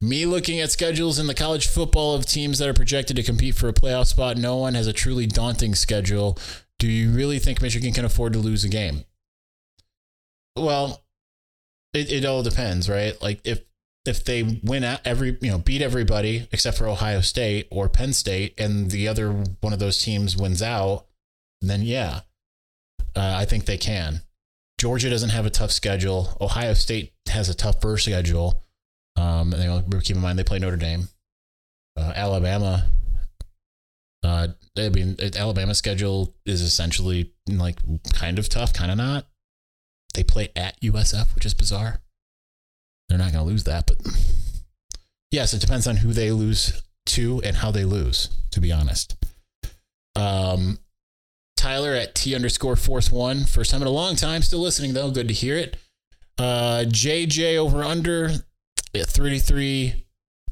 Me 0.00 0.26
looking 0.26 0.60
at 0.60 0.72
schedules 0.72 1.20
in 1.20 1.28
the 1.28 1.34
college 1.34 1.68
football 1.68 2.16
of 2.16 2.26
teams 2.26 2.58
that 2.58 2.68
are 2.68 2.74
projected 2.74 3.14
to 3.16 3.22
compete 3.22 3.54
for 3.54 3.68
a 3.68 3.72
playoff 3.72 4.06
spot, 4.06 4.36
no 4.36 4.56
one 4.56 4.74
has 4.74 4.88
a 4.88 4.92
truly 4.92 5.26
daunting 5.26 5.76
schedule. 5.76 6.36
Do 6.80 6.88
you 6.88 7.10
really 7.12 7.38
think 7.38 7.62
Michigan 7.62 7.92
can 7.92 8.04
afford 8.04 8.32
to 8.32 8.40
lose 8.40 8.64
a 8.64 8.68
game? 8.68 9.04
Well, 10.56 11.05
it, 11.96 12.12
it 12.12 12.24
all 12.24 12.42
depends, 12.42 12.88
right? 12.88 13.20
Like 13.20 13.40
if 13.44 13.60
if 14.06 14.24
they 14.24 14.60
win 14.62 14.84
at 14.84 15.04
every, 15.04 15.36
you 15.40 15.50
know, 15.50 15.58
beat 15.58 15.82
everybody 15.82 16.48
except 16.52 16.78
for 16.78 16.86
Ohio 16.86 17.20
State 17.20 17.66
or 17.70 17.88
Penn 17.88 18.12
State, 18.12 18.54
and 18.58 18.90
the 18.90 19.08
other 19.08 19.32
one 19.60 19.72
of 19.72 19.78
those 19.78 20.02
teams 20.02 20.36
wins 20.36 20.62
out, 20.62 21.06
then 21.60 21.82
yeah, 21.82 22.20
uh, 23.16 23.34
I 23.36 23.44
think 23.44 23.64
they 23.64 23.78
can. 23.78 24.20
Georgia 24.78 25.10
doesn't 25.10 25.30
have 25.30 25.46
a 25.46 25.50
tough 25.50 25.72
schedule. 25.72 26.36
Ohio 26.40 26.74
State 26.74 27.12
has 27.28 27.48
a 27.48 27.54
tough 27.54 27.80
tougher 27.80 27.96
schedule. 27.96 28.62
Um, 29.16 29.52
and 29.54 29.84
they, 29.90 30.00
keep 30.00 30.16
in 30.16 30.22
mind 30.22 30.38
they 30.38 30.44
play 30.44 30.58
Notre 30.58 30.76
Dame. 30.76 31.08
Uh, 31.98 32.12
Alabama. 32.14 32.84
Uh, 34.22 34.48
I 34.76 34.88
mean, 34.90 35.16
Alabama's 35.36 35.78
schedule 35.78 36.34
is 36.44 36.60
essentially 36.60 37.32
like 37.48 37.78
kind 38.12 38.38
of 38.38 38.48
tough, 38.48 38.72
kind 38.74 38.90
of 38.90 38.98
not. 38.98 39.26
They 40.16 40.24
play 40.24 40.48
at 40.56 40.80
USF, 40.80 41.34
which 41.34 41.44
is 41.44 41.52
bizarre. 41.52 42.00
They're 43.08 43.18
not 43.18 43.32
going 43.32 43.44
to 43.44 43.50
lose 43.50 43.64
that, 43.64 43.86
but 43.86 43.98
yes, 45.30 45.52
it 45.52 45.60
depends 45.60 45.86
on 45.86 45.98
who 45.98 46.14
they 46.14 46.32
lose 46.32 46.82
to 47.06 47.42
and 47.44 47.58
how 47.58 47.70
they 47.70 47.84
lose. 47.84 48.30
To 48.52 48.60
be 48.60 48.72
honest, 48.72 49.14
um, 50.16 50.78
Tyler 51.58 51.92
at 51.92 52.14
T 52.14 52.34
underscore 52.34 52.76
force 52.76 53.12
one. 53.12 53.44
First 53.44 53.70
time 53.70 53.82
in 53.82 53.88
a 53.88 53.90
long 53.90 54.16
time. 54.16 54.40
Still 54.40 54.60
listening 54.60 54.94
though. 54.94 55.10
Good 55.10 55.28
to 55.28 55.34
hear 55.34 55.58
it. 55.58 55.76
Uh, 56.38 56.84
JJ 56.86 57.58
over 57.58 57.84
under 57.84 58.30
at 58.94 59.06
33, 59.06 60.06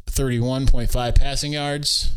31.5 0.07 1.15
passing 1.15 1.55
yards. 1.55 2.11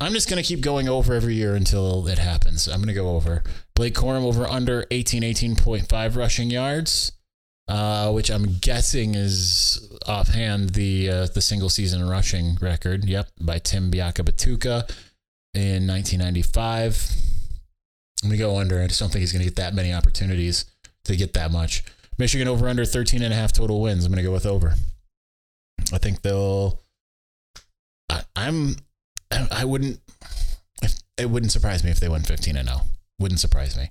I'm 0.00 0.12
just 0.12 0.30
going 0.30 0.42
to 0.42 0.46
keep 0.46 0.62
going 0.62 0.88
over 0.88 1.12
every 1.12 1.34
year 1.34 1.54
until 1.54 2.08
it 2.08 2.18
happens. 2.18 2.66
I'm 2.66 2.76
going 2.76 2.88
to 2.88 2.94
go 2.94 3.10
over. 3.10 3.42
Blake 3.74 3.94
Corum 3.94 4.24
over 4.24 4.46
under 4.46 4.86
18, 4.90 5.22
18.5 5.22 6.16
rushing 6.16 6.50
yards, 6.50 7.12
uh, 7.68 8.10
which 8.10 8.30
I'm 8.30 8.56
guessing 8.60 9.14
is 9.14 9.94
offhand 10.06 10.70
the 10.70 11.10
uh, 11.10 11.26
the 11.26 11.42
single 11.42 11.68
season 11.68 12.08
rushing 12.08 12.56
record. 12.62 13.04
Yep, 13.04 13.28
by 13.42 13.58
Tim 13.58 13.90
Biakabatuka 13.90 14.90
in 15.52 15.86
1995. 15.86 17.10
I'm 18.22 18.28
going 18.28 18.38
to 18.38 18.44
go 18.44 18.58
under. 18.58 18.82
I 18.82 18.86
just 18.86 19.00
don't 19.00 19.10
think 19.10 19.20
he's 19.20 19.32
going 19.32 19.44
to 19.44 19.50
get 19.50 19.56
that 19.56 19.74
many 19.74 19.92
opportunities 19.92 20.64
to 21.04 21.16
get 21.16 21.34
that 21.34 21.50
much. 21.50 21.84
Michigan 22.18 22.48
over 22.48 22.68
under 22.68 22.84
13 22.84 23.22
and 23.22 23.32
a 23.32 23.36
half 23.36 23.52
total 23.52 23.80
wins. 23.80 24.04
I'm 24.04 24.12
going 24.12 24.22
to 24.22 24.28
go 24.28 24.32
with 24.32 24.46
over. 24.46 24.74
I 25.92 25.98
think 25.98 26.22
they'll. 26.22 26.80
I, 28.08 28.22
I'm. 28.34 28.76
I 29.30 29.64
wouldn't. 29.64 30.00
It 31.16 31.28
wouldn't 31.30 31.52
surprise 31.52 31.84
me 31.84 31.90
if 31.90 32.00
they 32.00 32.08
went 32.08 32.26
15 32.26 32.56
and 32.56 32.68
0. 32.68 32.80
Wouldn't 33.18 33.40
surprise 33.40 33.76
me. 33.76 33.90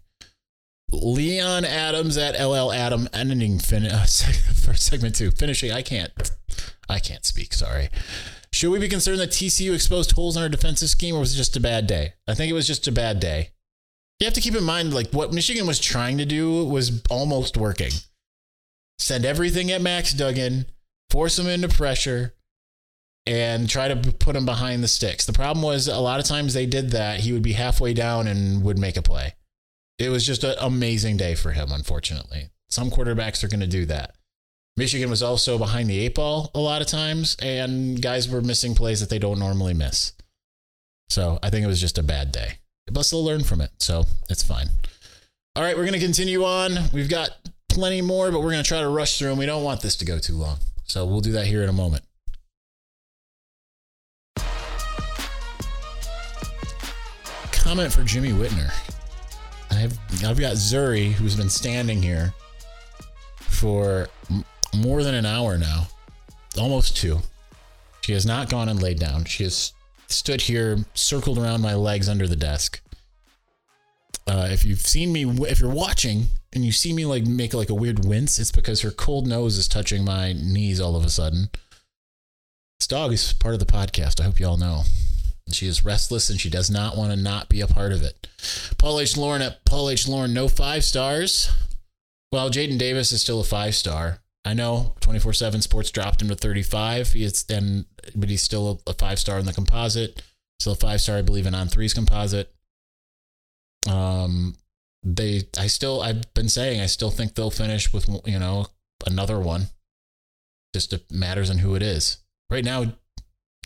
Leon 0.92 1.66
Adams 1.66 2.18
at 2.18 2.40
LL 2.44 2.72
Adam 2.72 3.08
ending 3.14 3.60
fin- 3.60 3.86
uh, 3.86 4.06
for 4.56 4.74
segment 4.74 5.16
two 5.16 5.32
finishing. 5.32 5.72
I 5.72 5.82
can't. 5.82 6.12
I 6.90 7.00
can't 7.00 7.26
speak. 7.26 7.54
Sorry. 7.54 7.90
Should 8.52 8.72
we 8.72 8.80
be 8.80 8.90
concerned 8.90 9.20
that 9.20 9.30
TCU 9.30 9.76
exposed 9.76 10.14
holes 10.14 10.36
in 10.36 10.42
our 10.42 10.50
defensive 10.50 10.90
scheme, 10.90 11.16
or 11.16 11.20
was 11.20 11.36
it 11.36 11.38
just 11.38 11.56
a 11.56 11.60
bad 11.60 11.86
day? 11.86 12.14
I 12.28 12.34
think 12.34 12.50
it 12.50 12.56
was 12.56 12.66
just 12.66 12.88
a 12.88 12.92
bad 12.92 13.20
day. 13.20 13.52
You 14.20 14.26
have 14.26 14.34
to 14.34 14.42
keep 14.42 14.56
in 14.56 14.64
mind, 14.64 14.94
like 14.94 15.12
what 15.12 15.32
Michigan 15.32 15.68
was 15.68 15.80
trying 15.80 16.18
to 16.18 16.26
do 16.26 16.66
was 16.66 17.04
almost 17.10 17.56
working. 17.56 17.92
Send 18.98 19.24
everything 19.24 19.72
at 19.72 19.82
Max 19.82 20.12
Duggan, 20.12 20.66
force 21.12 21.38
him 21.38 21.48
into 21.48 21.70
pressure, 21.70 22.34
and 23.26 23.70
try 23.70 23.88
to 23.88 23.96
put 24.14 24.36
him 24.36 24.46
behind 24.46 24.84
the 24.84 24.88
sticks. 24.88 25.26
The 25.26 25.34
problem 25.34 25.64
was 25.64 25.88
a 25.88 26.00
lot 26.00 26.20
of 26.20 26.26
times 26.26 26.54
they 26.54 26.66
did 26.66 26.92
that. 26.92 27.22
He 27.22 27.32
would 27.32 27.42
be 27.42 27.54
halfway 27.54 27.94
down 27.94 28.28
and 28.28 28.64
would 28.64 28.80
make 28.80 28.98
a 28.98 29.02
play. 29.02 29.36
It 29.98 30.10
was 30.10 30.26
just 30.26 30.44
an 30.44 30.56
amazing 30.60 31.18
day 31.18 31.36
for 31.36 31.52
him, 31.52 31.72
unfortunately. 31.72 32.50
Some 32.70 32.90
quarterbacks 32.90 33.44
are 33.44 33.50
going 33.50 33.60
to 33.60 33.68
do 33.68 33.86
that. 33.86 34.16
Michigan 34.78 35.10
was 35.10 35.22
also 35.22 35.58
behind 35.58 35.90
the 35.90 36.00
eight 36.00 36.16
ball 36.16 36.52
a 36.56 36.60
lot 36.60 36.82
of 36.82 36.88
times, 36.88 37.36
and 37.42 38.02
guys 38.02 38.30
were 38.30 38.42
missing 38.42 38.76
plays 38.76 39.02
that 39.02 39.10
they 39.10 39.20
don't 39.20 39.40
normally 39.40 39.74
miss. 39.74 40.14
So 41.10 41.38
I 41.44 41.50
think 41.50 41.64
it 41.64 41.68
was 41.68 41.82
just 41.82 41.98
a 41.98 42.04
bad 42.04 42.32
day 42.32 42.60
but 42.92 43.08
they'll 43.08 43.24
learn 43.24 43.44
from 43.44 43.62
it. 43.62 43.72
So 43.80 44.06
it's 44.30 44.44
fine. 44.44 44.68
All 45.56 45.64
right, 45.64 45.76
we're 45.76 45.84
going 45.84 46.00
to 46.00 46.06
continue 46.06 46.44
on. 46.44 46.78
We've 46.94 47.10
got 47.10 47.30
plenty 47.70 48.02
more, 48.02 48.32
but 48.32 48.40
we're 48.40 48.52
going 48.52 48.64
to 48.64 48.68
try 48.68 48.82
to 48.82 48.88
rush 48.88 49.18
through 49.18 49.30
them. 49.30 49.38
We 49.38 49.46
don't 49.46 49.64
want 49.64 49.82
this 49.82 49.96
to 49.98 50.06
go 50.06 50.20
too 50.20 50.36
long. 50.36 50.58
So 50.86 51.06
we'll 51.06 51.22
do 51.22 51.34
that 51.34 51.46
here 51.46 51.64
in 51.64 51.70
a 51.70 51.74
moment. 51.74 52.04
Comment 57.70 57.94
for 57.94 58.02
Jimmy 58.02 58.32
Whitner. 58.32 58.72
I've 59.70 59.96
I've 60.26 60.40
got 60.40 60.54
Zuri 60.54 61.12
who's 61.12 61.36
been 61.36 61.52
standing 61.52 62.02
here 62.02 62.34
for 63.38 64.08
m- 64.32 64.44
more 64.76 65.04
than 65.04 65.14
an 65.14 65.28
hour 65.28 65.56
now, 65.56 65.88
almost 66.58 66.98
two. 66.98 67.20
She 68.02 68.14
has 68.14 68.26
not 68.26 68.50
gone 68.50 68.70
and 68.70 68.82
laid 68.82 68.98
down. 68.98 69.26
She 69.26 69.44
has 69.44 69.74
stood 70.08 70.42
here, 70.42 70.80
circled 70.96 71.38
around 71.38 71.62
my 71.62 71.76
legs 71.76 72.10
under 72.10 72.28
the 72.28 72.36
desk. 72.36 72.82
Uh, 74.26 74.48
if 74.50 74.66
you've 74.66 74.82
seen 74.82 75.14
me, 75.14 75.30
if 75.48 75.60
you're 75.60 75.70
watching 75.70 76.26
and 76.52 76.66
you 76.66 76.72
see 76.72 76.92
me 76.92 77.06
like 77.06 77.28
make 77.28 77.54
like 77.54 77.70
a 77.70 77.76
weird 77.76 78.04
wince, 78.04 78.40
it's 78.40 78.52
because 78.52 78.82
her 78.82 78.90
cold 78.90 79.28
nose 79.28 79.60
is 79.60 79.68
touching 79.68 80.04
my 80.04 80.34
knees 80.34 80.82
all 80.82 80.96
of 80.96 81.06
a 81.06 81.10
sudden. 81.12 81.52
This 82.80 82.88
dog 82.88 83.14
is 83.14 83.32
part 83.32 83.54
of 83.54 83.60
the 83.60 83.68
podcast. 83.68 84.20
I 84.20 84.24
hope 84.24 84.40
you 84.40 84.48
all 84.48 84.58
know. 84.58 84.86
She 85.52 85.68
is 85.68 85.86
restless 85.86 86.30
and 86.30 86.40
she 86.40 86.50
does 86.50 86.70
not 86.70 86.98
want 86.98 87.12
to 87.12 87.18
not 87.18 87.50
be 87.50 87.62
a 87.62 87.68
part 87.68 87.92
of 87.92 88.02
it. 88.02 88.28
Paul 88.78 89.00
H. 89.00 89.18
Lauren 89.18 89.42
at 89.42 89.66
Paul 89.66 89.90
H. 89.90 90.08
Lauren, 90.08 90.34
no 90.34 90.48
five 90.48 90.84
stars. 90.84 91.52
Well, 92.32 92.50
Jadyn 92.50 92.78
Davis 92.78 93.12
is 93.12 93.22
still 93.22 93.40
a 93.40 93.44
five 93.44 93.76
star. 93.76 94.20
I 94.46 94.54
know 94.54 94.96
24 95.02 95.34
7 95.34 95.62
Sports 95.62 95.92
dropped 95.92 96.22
him 96.22 96.30
to 96.30 96.36
35. 96.36 97.14
He's 97.14 97.44
then, 97.44 97.86
but 98.16 98.30
he's 98.30 98.42
still 98.42 98.82
a 98.88 98.94
five 98.94 99.20
star 99.20 99.40
in 99.40 99.46
the 99.46 99.54
composite. 99.54 100.22
Still 100.60 100.74
a 100.74 100.76
five 100.76 101.02
star, 101.02 101.18
I 101.18 101.22
believe, 101.22 101.46
in 101.46 101.54
On3's 101.54 101.94
composite. 101.94 102.54
Um, 103.90 104.56
they, 105.04 105.44
I 105.58 105.68
still, 105.68 106.02
I've 106.02 106.34
been 106.34 106.50
saying, 106.50 106.82
I 106.82 106.86
still 106.86 107.12
think 107.12 107.36
they'll 107.36 107.52
finish 107.52 107.94
with, 107.94 108.10
you 108.26 108.40
know, 108.40 108.68
another 109.08 109.40
one. 109.40 109.68
Just 110.74 110.94
it 110.94 111.12
matters 111.12 111.50
on 111.50 111.60
who 111.60 111.76
it 111.76 111.82
is. 111.82 112.18
Right 112.50 112.66
now, 112.66 112.94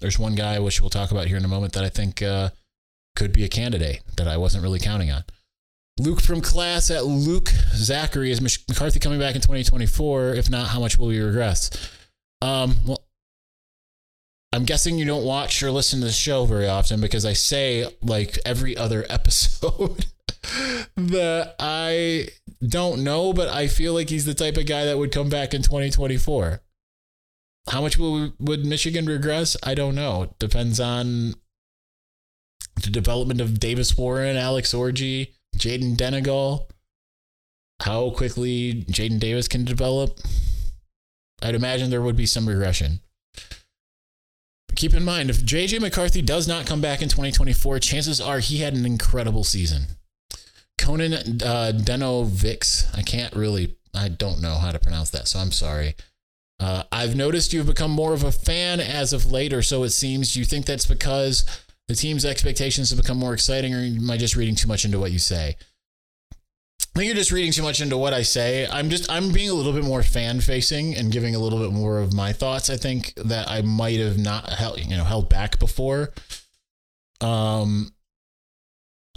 there's 0.03 0.19
one 0.19 0.35
guy, 0.35 0.59
which 0.59 0.81
we'll 0.81 0.89
talk 0.89 1.11
about 1.11 1.27
here 1.27 1.37
in 1.37 1.45
a 1.45 1.47
moment, 1.47 1.71
that 1.73 1.85
I 1.85 1.87
think 1.87 2.21
uh, 2.21 2.49
could 3.15 3.31
be 3.31 3.45
a 3.45 3.47
candidate 3.47 4.01
that 4.17 4.27
I 4.27 4.35
wasn't 4.35 4.61
really 4.61 4.79
counting 4.79 5.09
on. 5.09 5.23
Luke 5.97 6.19
from 6.19 6.41
class 6.41 6.91
at 6.91 7.05
Luke 7.05 7.47
Zachary 7.73 8.29
is 8.29 8.41
McCarthy 8.41 8.99
coming 8.99 9.17
back 9.17 9.33
in 9.33 9.39
2024? 9.39 10.33
If 10.33 10.49
not, 10.49 10.67
how 10.67 10.81
much 10.81 10.97
will 10.97 11.07
we 11.07 11.21
regress? 11.21 11.69
Um, 12.41 12.75
well, 12.85 13.01
I'm 14.51 14.65
guessing 14.65 14.97
you 14.97 15.05
don't 15.05 15.23
watch 15.23 15.63
or 15.63 15.71
listen 15.71 16.01
to 16.01 16.07
the 16.07 16.11
show 16.11 16.43
very 16.43 16.67
often 16.67 16.99
because 16.99 17.25
I 17.25 17.31
say 17.31 17.87
like 18.01 18.37
every 18.45 18.75
other 18.75 19.05
episode 19.09 20.07
that 20.97 21.55
I 21.59 22.27
don't 22.67 23.05
know, 23.05 23.31
but 23.31 23.47
I 23.47 23.67
feel 23.67 23.93
like 23.93 24.09
he's 24.09 24.25
the 24.25 24.33
type 24.33 24.57
of 24.57 24.65
guy 24.65 24.83
that 24.83 24.97
would 24.97 25.13
come 25.13 25.29
back 25.29 25.53
in 25.53 25.61
2024. 25.61 26.59
How 27.69 27.81
much 27.81 27.97
will, 27.97 28.33
would 28.39 28.65
Michigan 28.65 29.05
regress? 29.05 29.55
I 29.63 29.73
don't 29.73 29.95
know. 29.95 30.23
It 30.23 30.39
depends 30.39 30.79
on 30.79 31.35
the 32.81 32.89
development 32.89 33.39
of 33.39 33.59
Davis 33.59 33.97
Warren, 33.97 34.35
Alex 34.35 34.73
Orji, 34.73 35.33
Jayden 35.57 35.95
Denegal, 35.95 36.67
how 37.81 38.09
quickly 38.11 38.85
Jadyn 38.89 39.19
Davis 39.19 39.47
can 39.47 39.65
develop, 39.65 40.19
I'd 41.41 41.55
imagine 41.55 41.89
there 41.89 42.01
would 42.01 42.15
be 42.15 42.25
some 42.25 42.47
regression. 42.47 43.01
But 44.67 44.77
keep 44.77 44.93
in 44.93 45.03
mind, 45.03 45.29
if 45.29 45.43
JJ 45.43 45.81
McCarthy 45.81 46.21
does 46.21 46.47
not 46.47 46.65
come 46.65 46.81
back 46.81 47.01
in 47.01 47.09
2024, 47.09 47.79
chances 47.79 48.21
are 48.21 48.39
he 48.39 48.59
had 48.59 48.73
an 48.73 48.85
incredible 48.85 49.43
season. 49.43 49.83
Conan 50.77 51.13
uh, 51.13 51.73
Denovix, 51.75 52.87
I 52.97 53.01
can't 53.01 53.35
really, 53.35 53.75
I 53.93 54.07
don't 54.07 54.41
know 54.41 54.55
how 54.55 54.71
to 54.71 54.79
pronounce 54.79 55.09
that, 55.11 55.27
so 55.27 55.39
I'm 55.39 55.51
sorry. 55.51 55.95
Uh, 56.63 56.83
I've 56.93 57.13
noticed 57.13 57.51
you've 57.51 57.65
become 57.65 57.91
more 57.91 58.13
of 58.13 58.23
a 58.23 58.31
fan 58.31 58.79
as 58.79 59.11
of 59.11 59.29
late, 59.29 59.51
or 59.51 59.61
so 59.61 59.83
it 59.83 59.89
seems. 59.89 60.33
Do 60.33 60.39
you 60.39 60.45
think 60.45 60.65
that's 60.65 60.85
because 60.85 61.43
the 61.89 61.93
team's 61.93 62.23
expectations 62.23 62.89
have 62.89 63.01
become 63.01 63.17
more 63.17 63.33
exciting, 63.33 63.73
or 63.73 63.79
am 63.79 64.09
I 64.09 64.15
just 64.15 64.37
reading 64.37 64.55
too 64.55 64.69
much 64.69 64.85
into 64.85 64.97
what 64.97 65.11
you 65.11 65.19
say? 65.19 65.57
I 66.31 66.99
think 66.99 67.07
you're 67.07 67.15
just 67.15 67.33
reading 67.33 67.51
too 67.51 67.63
much 67.63 67.81
into 67.81 67.97
what 67.97 68.13
I 68.13 68.21
say. 68.21 68.65
I'm 68.65 68.89
just 68.89 69.11
I'm 69.11 69.33
being 69.33 69.49
a 69.49 69.53
little 69.53 69.73
bit 69.73 69.83
more 69.83 70.03
fan 70.03 70.39
facing 70.39 70.95
and 70.95 71.11
giving 71.11 71.35
a 71.35 71.39
little 71.39 71.59
bit 71.59 71.73
more 71.73 71.99
of 71.99 72.13
my 72.13 72.31
thoughts. 72.31 72.69
I 72.69 72.77
think 72.77 73.13
that 73.17 73.49
I 73.49 73.61
might 73.61 73.99
have 73.99 74.17
not 74.17 74.47
held 74.47 74.79
you 74.79 74.95
know 74.95 75.03
held 75.03 75.27
back 75.27 75.59
before. 75.59 76.13
Um, 77.19 77.91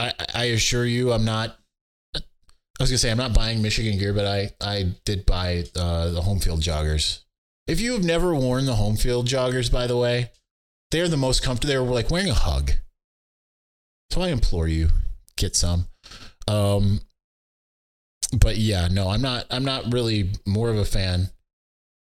I 0.00 0.12
I 0.34 0.44
assure 0.46 0.84
you, 0.84 1.12
I'm 1.12 1.24
not. 1.24 1.56
I 2.16 2.22
was 2.80 2.90
gonna 2.90 2.98
say 2.98 3.12
I'm 3.12 3.18
not 3.18 3.34
buying 3.34 3.62
Michigan 3.62 3.96
gear, 4.00 4.12
but 4.12 4.26
I 4.26 4.50
I 4.60 4.94
did 5.04 5.26
buy 5.26 5.62
uh, 5.76 6.10
the 6.10 6.22
home 6.22 6.40
field 6.40 6.60
joggers. 6.60 7.20
If 7.66 7.80
you 7.80 7.92
have 7.92 8.04
never 8.04 8.34
worn 8.34 8.66
the 8.66 8.76
home 8.76 8.96
field 8.96 9.26
joggers, 9.26 9.70
by 9.70 9.86
the 9.86 9.96
way, 9.96 10.30
they're 10.90 11.08
the 11.08 11.16
most 11.16 11.42
comfortable. 11.42 11.72
They're 11.72 11.82
like 11.82 12.10
wearing 12.10 12.30
a 12.30 12.34
hug. 12.34 12.72
So 14.10 14.22
I 14.22 14.28
implore 14.28 14.68
you, 14.68 14.90
get 15.36 15.56
some. 15.56 15.88
Um, 16.46 17.00
but 18.38 18.56
yeah, 18.56 18.88
no, 18.88 19.08
I'm 19.08 19.22
not. 19.22 19.46
I'm 19.50 19.64
not 19.64 19.92
really 19.92 20.30
more 20.46 20.70
of 20.70 20.78
a 20.78 20.84
fan. 20.84 21.30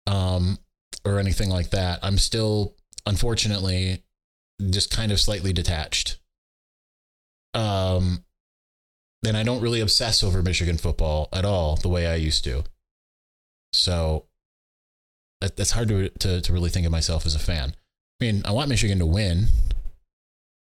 Um, 0.09 0.59
or 1.07 1.19
anything 1.19 1.49
like 1.49 1.71
that. 1.71 2.01
I'm 2.03 2.19
still, 2.19 2.75
unfortunately, 3.07 4.03
just 4.71 4.91
kind 4.91 5.13
of 5.13 5.21
slightly 5.21 5.53
detached. 5.53 6.19
Um, 7.55 8.25
and 9.25 9.37
I 9.37 9.45
don't 9.45 9.63
really 9.63 9.81
obsess 9.81 10.23
over 10.23 10.43
Michigan 10.43 10.77
football 10.77 11.29
at 11.33 11.45
all 11.45 11.77
the 11.77 11.89
way 11.89 12.07
I 12.07 12.17
used 12.17 12.45
to. 12.45 12.65
So 13.73 14.27
that's 15.55 15.73
hard 15.73 15.89
to, 15.89 16.09
to 16.09 16.41
to 16.41 16.53
really 16.53 16.71
think 16.71 16.87
of 16.87 16.93
myself 16.93 17.27
as 17.27 17.35
a 17.35 17.41
fan. 17.41 17.75
I 18.21 18.25
mean, 18.25 18.43
I 18.45 18.53
want 18.53 18.69
Michigan 18.69 18.99
to 18.99 19.07
win. 19.07 19.47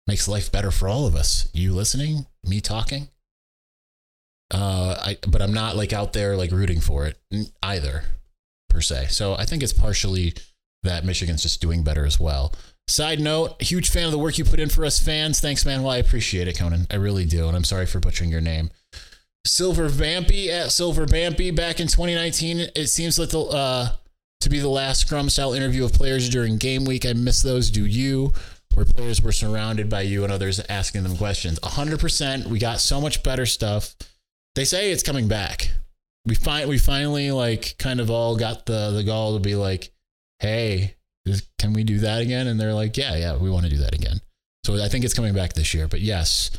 Makes 0.07 0.29
life 0.29 0.53
better 0.53 0.71
for 0.71 0.89
all 0.89 1.07
of 1.07 1.15
us. 1.15 1.49
You 1.55 1.73
listening, 1.73 2.27
me 2.45 2.61
talking. 2.61 3.09
Uh, 4.53 4.97
I 5.01 5.19
but 5.27 5.41
I'm 5.41 5.55
not 5.55 5.77
like 5.77 5.93
out 5.93 6.13
there 6.13 6.37
like 6.37 6.51
rooting 6.51 6.81
for 6.81 7.07
it 7.07 7.19
either, 7.63 8.05
per 8.69 8.81
se. 8.81 9.07
So 9.09 9.35
I 9.35 9.47
think 9.47 9.63
it's 9.63 9.73
partially 9.73 10.35
that 10.83 11.05
Michigan's 11.05 11.43
just 11.43 11.61
doing 11.61 11.83
better 11.83 12.05
as 12.05 12.21
well. 12.21 12.53
Side 12.87 13.19
note, 13.19 13.63
huge 13.63 13.89
fan 13.89 14.05
of 14.05 14.13
the 14.13 14.19
work 14.19 14.37
you 14.37 14.45
put 14.45 14.61
in 14.61 14.69
for 14.69 14.85
us 14.85 15.01
fans. 15.01 15.41
Thanks, 15.41 15.65
man. 15.65 15.83
Well, 15.83 15.93
I 15.93 15.97
appreciate 15.97 16.49
it, 16.49 16.59
Conan. 16.59 16.87
I 16.91 16.97
really 16.97 17.25
do. 17.25 17.49
And 17.49 17.57
I'm 17.57 17.65
sorry 17.65 17.87
for 17.87 17.99
butchering 17.99 18.31
your 18.31 18.43
name. 18.43 18.71
Silver 19.47 19.89
Vampy 19.89 20.49
at 20.49 20.71
Silver 20.71 21.07
Vampy 21.07 21.55
back 21.55 21.81
in 21.81 21.87
2019. 21.89 22.69
It 22.77 22.89
seems 22.89 23.19
like 23.19 23.31
the, 23.31 23.41
uh, 23.41 23.89
to 24.41 24.51
be 24.51 24.61
the 24.61 24.69
last 24.69 25.01
scrum 25.01 25.31
style 25.31 25.53
interview 25.53 25.85
of 25.85 25.93
players 25.93 26.29
during 26.29 26.59
game 26.59 26.85
week. 26.85 27.07
I 27.07 27.13
miss 27.13 27.43
those. 27.43 27.71
Do 27.71 27.87
you? 27.87 28.33
Where 28.75 28.85
players 28.85 29.23
were 29.23 29.33
surrounded 29.33 29.89
by 29.89 30.03
you 30.03 30.25
and 30.25 30.33
others 30.33 30.61
asking 30.69 31.05
them 31.05 31.17
questions. 31.17 31.61
100%. 31.61 32.47
We 32.47 32.59
got 32.59 32.81
so 32.81 33.01
much 33.01 33.23
better 33.23 33.47
stuff. 33.47 33.95
They 34.57 34.65
say 34.65 34.91
it's 34.91 35.03
coming 35.03 35.29
back. 35.29 35.71
We 36.27 36.35
find 36.35 36.69
we 36.69 36.79
finally 36.79 37.31
like 37.31 37.77
kind 37.79 38.01
of 38.01 38.11
all 38.11 38.37
got 38.37 38.67
the 38.67 38.91
the 38.91 39.05
gall 39.05 39.35
to 39.35 39.41
be 39.41 39.55
like, 39.55 39.93
hey, 40.39 40.97
can 41.59 41.73
we 41.73 41.85
do 41.85 42.01
that 42.01 42.21
again? 42.21 42.47
And 42.47 42.59
they're 42.59 42.75
like, 42.75 42.97
yeah, 42.97 43.17
yeah, 43.17 43.37
we 43.37 43.51
want 43.51 43.65
to 43.65 43.71
do 43.71 43.79
that 43.79 43.95
again. 43.95 44.21
So 44.65 44.83
I 44.83 44.89
think 44.89 45.05
it's 45.05 45.15
coming 45.15 45.35
back 45.35 45.53
this 45.53 45.75
year. 45.75 45.87
But 45.87 46.01
yes, 46.01 46.51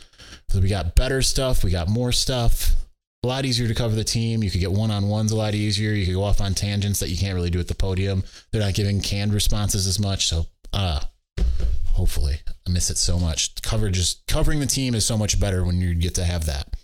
so 0.50 0.60
we 0.60 0.70
got 0.70 0.96
better 0.96 1.22
stuff. 1.22 1.64
We 1.64 1.72
got 1.72 1.90
more 1.90 2.12
stuff. 2.12 2.76
A 3.26 3.34
lot 3.36 3.44
easier 3.44 3.68
to 3.68 3.74
cover 3.74 3.96
the 3.96 4.04
team. 4.04 4.44
You 4.44 4.52
could 4.52 4.60
get 4.60 4.72
one 4.72 4.92
on 4.92 5.08
ones 5.08 5.32
a 5.32 5.36
lot 5.36 5.56
easier. 5.56 5.94
You 5.94 6.06
could 6.06 6.14
go 6.14 6.22
off 6.22 6.42
on 6.42 6.54
tangents 6.54 7.00
that 7.00 7.10
you 7.10 7.18
can't 7.18 7.34
really 7.34 7.50
do 7.50 7.60
at 7.60 7.68
the 7.68 7.74
podium. 7.74 8.24
They're 8.52 8.62
not 8.62 8.76
giving 8.76 9.02
canned 9.02 9.34
responses 9.34 9.88
as 9.88 9.98
much. 9.98 10.28
So, 10.28 10.46
uh, 10.72 11.00
hopefully, 11.94 12.42
I 12.48 12.70
miss 12.70 12.92
it 12.92 13.00
so 13.00 13.18
much. 13.18 13.60
Coverage 13.64 13.98
is 13.98 14.22
covering 14.28 14.60
the 14.60 14.68
team 14.68 14.94
is 14.94 15.08
so 15.08 15.18
much 15.18 15.40
better 15.40 15.66
when 15.66 15.82
you 15.82 15.96
get 15.96 16.14
to 16.16 16.24
have 16.24 16.46
that, 16.46 16.76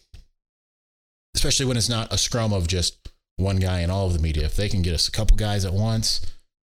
especially 1.36 1.67
when 1.67 1.77
it's 1.77 1.89
not 1.89 2.12
a 2.12 2.17
scrum 2.17 2.54
of 2.54 2.65
just 2.65 3.12
one 3.38 3.58
guy 3.58 3.82
in 3.82 3.91
all 3.91 4.08
of 4.08 4.13
the 4.13 4.19
media. 4.19 4.45
If 4.45 4.56
they 4.56 4.67
can 4.67 4.82
get 4.82 4.95
us 4.95 5.08
a 5.08 5.12
couple 5.12 5.38
guys 5.38 5.63
at 5.63 5.73
once, 5.73 6.21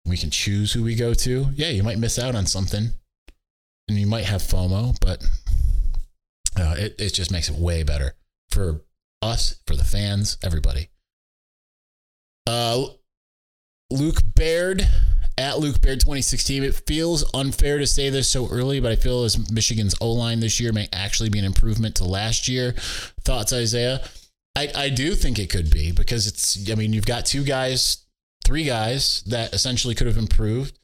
we 0.06 0.18
can 0.18 0.30
choose 0.30 0.74
who 0.74 0.84
we 0.84 0.94
go 0.94 1.16
to. 1.16 1.48
Yeah, 1.56 1.70
you 1.70 1.82
might 1.82 1.98
miss 1.98 2.20
out 2.20 2.36
on 2.36 2.46
something 2.46 2.92
and 3.88 3.98
you 3.98 4.06
might 4.06 4.26
have 4.26 4.44
FOMO, 4.44 4.96
but 5.02 5.24
uh, 6.60 6.76
it, 6.78 6.94
it 7.00 7.14
just 7.16 7.32
makes 7.32 7.50
it 7.50 7.56
way 7.56 7.82
better 7.82 8.14
for 8.52 8.82
us, 9.24 9.56
for 9.66 9.76
the 9.76 9.84
fans, 9.84 10.38
everybody. 10.44 10.90
Uh, 12.46 12.86
Luke 13.90 14.22
Baird 14.36 14.88
at 15.38 15.60
Luke 15.60 15.82
Baird 15.82 16.00
2016. 16.00 16.64
It 16.64 16.76
feels 16.88 17.24
unfair 17.34 17.78
to 17.78 17.88
say 17.88 18.10
this 18.10 18.30
so 18.30 18.48
early, 18.50 18.80
but 18.80 18.92
I 18.92 18.96
feel 18.96 19.24
as 19.24 19.52
Michigan's 19.52 19.96
O 20.02 20.12
line 20.12 20.40
this 20.40 20.60
year 20.60 20.72
may 20.74 20.88
actually 20.92 21.30
be 21.30 21.40
an 21.40 21.46
improvement 21.46 21.96
to 21.96 22.04
last 22.04 22.48
year. 22.48 22.74
Thoughts, 23.24 23.54
Isaiah? 23.54 24.04
I, 24.56 24.70
I 24.76 24.90
do 24.90 25.16
think 25.16 25.40
it 25.40 25.50
could 25.50 25.72
be 25.72 25.92
because 25.92 26.28
it's, 26.28 26.70
I 26.70 26.76
mean, 26.76 26.94
you've 26.94 27.06
got 27.06 27.26
two 27.26 27.44
guys 27.44 28.04
three 28.44 28.66
guys 28.66 29.24
that 29.28 29.54
essentially 29.54 29.96
could 29.96 30.08
have 30.08 30.18
improved 30.18 30.78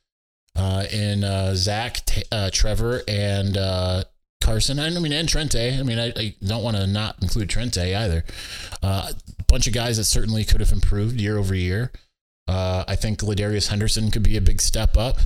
uh, 0.56 0.86
in 0.92 1.24
uh, 1.24 1.54
Zak, 1.56 2.06
T- 2.06 2.24
uh, 2.32 2.50
Trevor, 2.52 3.02
and 3.08 3.58
uh, 3.58 4.04
Karsen. 4.42 4.80
I 4.80 5.00
mean, 5.00 5.14
and 5.14 5.28
Trente. 5.28 5.80
I 5.80 5.84
mean, 5.84 6.00
I, 6.00 6.14
I 6.16 6.36
don't 6.46 6.64
want 6.64 6.78
to 6.78 6.88
not 6.88 7.18
include 7.22 7.50
Trente 7.50 7.96
either. 7.96 8.24
Uh, 8.82 9.12
a 9.40 9.44
bunch 9.44 9.68
of 9.68 9.74
guys 9.74 9.98
that 9.98 10.06
certainly 10.06 10.44
could 10.44 10.60
have 10.60 10.72
improved 10.72 11.20
year 11.20 11.38
over 11.38 11.54
year. 11.54 11.92
Uh, 12.48 12.84
I 12.88 12.96
think 12.96 13.20
Ladarius 13.20 13.68
Henderson 13.68 14.12
could 14.12 14.24
be 14.24 14.38
a 14.38 14.42
big 14.42 14.62
step 14.62 14.98
up. 14.98 15.18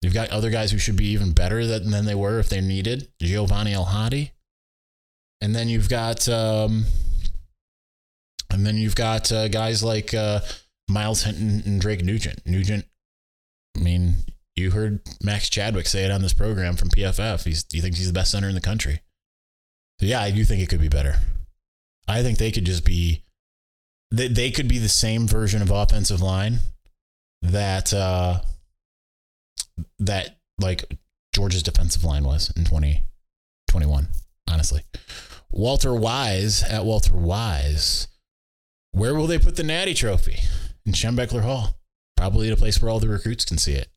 You've 0.00 0.14
got 0.14 0.30
other 0.30 0.48
guys 0.48 0.72
who 0.72 0.78
should 0.78 0.96
be 0.96 1.08
even 1.08 1.32
better 1.32 1.66
than, 1.66 1.90
than 1.90 2.06
they 2.06 2.14
were 2.14 2.38
if 2.38 2.48
they 2.48 2.62
needed. 2.62 3.08
Giovanni 3.20 3.74
El 3.74 3.84
Hadi. 3.84 4.32
And 5.42 5.54
then 5.54 5.68
you've 5.68 5.88
got, 5.88 6.26
um, 6.28 6.86
and 8.50 8.64
then 8.66 8.76
you've 8.76 8.94
got 8.94 9.30
guys 9.50 9.82
like 9.82 10.14
Myles 10.88 11.24
Hinton 11.24 11.62
and 11.66 11.80
Drake 11.80 12.02
Nugent. 12.02 12.46
Nugent, 12.46 12.86
I 13.76 13.80
mean, 13.80 14.14
you 14.56 14.70
heard 14.70 15.00
Max 15.22 15.48
Chadwick 15.48 15.86
say 15.86 16.04
it 16.04 16.10
on 16.10 16.22
this 16.22 16.32
program 16.32 16.76
from 16.76 16.90
PFF. 16.90 17.44
He's, 17.44 17.64
he 17.70 17.80
thinks 17.80 17.98
he's 17.98 18.08
the 18.08 18.12
best 18.12 18.30
center 18.30 18.48
in 18.48 18.54
the 18.54 18.60
country. 18.60 19.00
So 20.00 20.06
yeah, 20.06 20.20
I 20.20 20.30
do 20.30 20.44
think 20.44 20.62
it 20.62 20.68
could 20.68 20.80
be 20.80 20.88
better. 20.88 21.16
I 22.08 22.22
think 22.22 22.38
they 22.38 22.50
could 22.50 22.64
just 22.64 22.84
be, 22.84 23.24
they, 24.10 24.28
they 24.28 24.50
could 24.50 24.68
be 24.68 24.78
the 24.78 24.88
same 24.88 25.26
version 25.26 25.62
of 25.62 25.70
offensive 25.70 26.20
line 26.20 26.58
that, 27.42 27.92
uh, 27.94 28.40
that 29.98 30.38
like 30.60 30.84
Georgia's 31.34 31.62
defensive 31.62 32.04
line 32.04 32.24
was 32.24 32.52
in 32.56 32.64
2021, 32.64 34.08
honestly. 34.48 34.82
Walter 35.50 35.94
Wise 35.94 36.62
at 36.62 36.84
Walter 36.84 37.14
Wise. 37.14 38.08
Where 38.92 39.14
will 39.14 39.26
they 39.26 39.38
put 39.38 39.56
the 39.56 39.62
Natty 39.62 39.94
Trophy? 39.94 40.40
in 40.86 40.92
Schembechler 40.92 41.42
Hall. 41.42 41.76
Probably 42.16 42.48
at 42.48 42.54
a 42.54 42.56
place 42.56 42.80
where 42.80 42.90
all 42.90 43.00
the 43.00 43.08
recruits 43.08 43.44
can 43.44 43.58
see 43.58 43.72
it. 43.72 43.88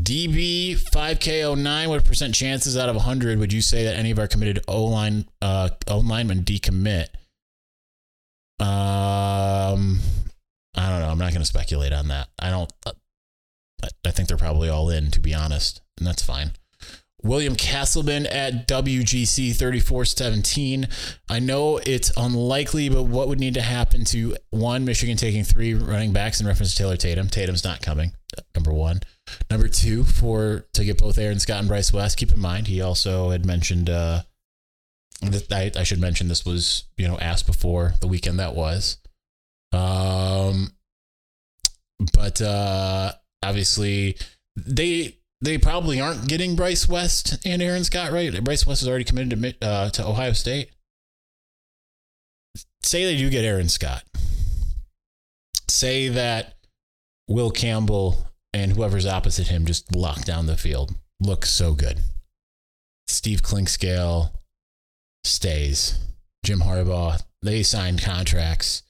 DB 0.00 0.76
5K09, 0.76 1.88
what 1.88 2.04
percent 2.04 2.34
chances 2.34 2.76
out 2.76 2.88
of 2.88 2.96
100 2.96 3.38
would 3.38 3.52
you 3.52 3.60
say 3.60 3.84
that 3.84 3.96
any 3.96 4.10
of 4.10 4.18
our 4.18 4.26
committed 4.26 4.60
O 4.66 4.84
line 4.84 5.26
uh, 5.40 5.68
O 5.88 5.98
linemen 5.98 6.42
decommit? 6.42 7.08
Um, 8.58 9.98
I 10.76 10.88
don't 10.88 11.00
know. 11.00 11.08
I'm 11.10 11.18
not 11.18 11.30
going 11.32 11.42
to 11.42 11.46
speculate 11.46 11.92
on 11.92 12.08
that. 12.08 12.28
I 12.38 12.50
don't. 12.50 12.72
I 14.04 14.10
think 14.12 14.28
they're 14.28 14.36
probably 14.36 14.68
all 14.68 14.90
in, 14.90 15.10
to 15.10 15.20
be 15.20 15.34
honest, 15.34 15.80
and 15.98 16.06
that's 16.06 16.22
fine. 16.22 16.52
William 17.24 17.54
Castleman 17.54 18.26
at 18.26 18.66
WGC 18.66 19.56
3417. 19.56 20.88
I 21.28 21.38
know 21.38 21.78
it's 21.78 22.12
unlikely, 22.16 22.88
but 22.88 23.04
what 23.04 23.28
would 23.28 23.38
need 23.38 23.54
to 23.54 23.62
happen 23.62 24.04
to 24.06 24.36
one, 24.50 24.84
Michigan 24.84 25.16
taking 25.16 25.44
three 25.44 25.74
running 25.74 26.12
backs 26.12 26.40
in 26.40 26.46
reference 26.46 26.72
to 26.72 26.78
Taylor 26.78 26.96
Tatum? 26.96 27.28
Tatum's 27.28 27.64
not 27.64 27.80
coming, 27.80 28.12
number 28.54 28.72
one. 28.72 29.00
Number 29.50 29.68
two, 29.68 30.04
for 30.04 30.66
to 30.74 30.84
get 30.84 30.98
both 30.98 31.18
Aaron 31.18 31.38
Scott 31.38 31.60
and 31.60 31.68
Bryce 31.68 31.92
West, 31.92 32.16
keep 32.16 32.32
in 32.32 32.40
mind, 32.40 32.66
he 32.66 32.80
also 32.80 33.30
had 33.30 33.46
mentioned, 33.46 33.90
uh, 33.90 34.22
that 35.20 35.52
I, 35.52 35.80
I 35.80 35.84
should 35.84 36.00
mention 36.00 36.28
this 36.28 36.44
was, 36.44 36.84
you 36.96 37.06
know, 37.06 37.18
asked 37.18 37.46
before 37.46 37.94
the 38.00 38.08
weekend 38.08 38.38
that 38.38 38.54
was. 38.54 38.98
Um, 39.72 40.72
but 42.12 42.40
uh, 42.40 43.12
obviously, 43.42 44.16
they 44.56 45.18
they 45.40 45.58
probably 45.58 46.00
aren't 46.00 46.28
getting 46.28 46.56
Bryce 46.56 46.88
West 46.88 47.38
and 47.44 47.62
Aaron 47.62 47.84
Scott, 47.84 48.12
right? 48.12 48.42
Bryce 48.42 48.66
West 48.66 48.82
is 48.82 48.88
already 48.88 49.04
committed 49.04 49.40
to 49.60 49.66
uh, 49.66 49.90
to 49.90 50.06
Ohio 50.06 50.32
State. 50.32 50.70
Say 52.82 53.04
they 53.04 53.16
do 53.16 53.30
get 53.30 53.44
Aaron 53.44 53.68
Scott. 53.68 54.02
Say 55.68 56.08
that 56.08 56.54
Will 57.28 57.50
Campbell 57.50 58.26
and 58.52 58.72
whoever's 58.72 59.06
opposite 59.06 59.48
him 59.48 59.66
just 59.66 59.94
lock 59.94 60.24
down 60.24 60.46
the 60.46 60.56
field. 60.56 60.94
Looks 61.20 61.50
so 61.50 61.74
good. 61.74 62.00
Steve 63.06 63.42
Clinkscale 63.42 64.32
stays. 65.24 65.98
Jim 66.44 66.60
Harbaugh, 66.60 67.22
they 67.42 67.62
signed 67.62 68.02
contracts. 68.02 68.82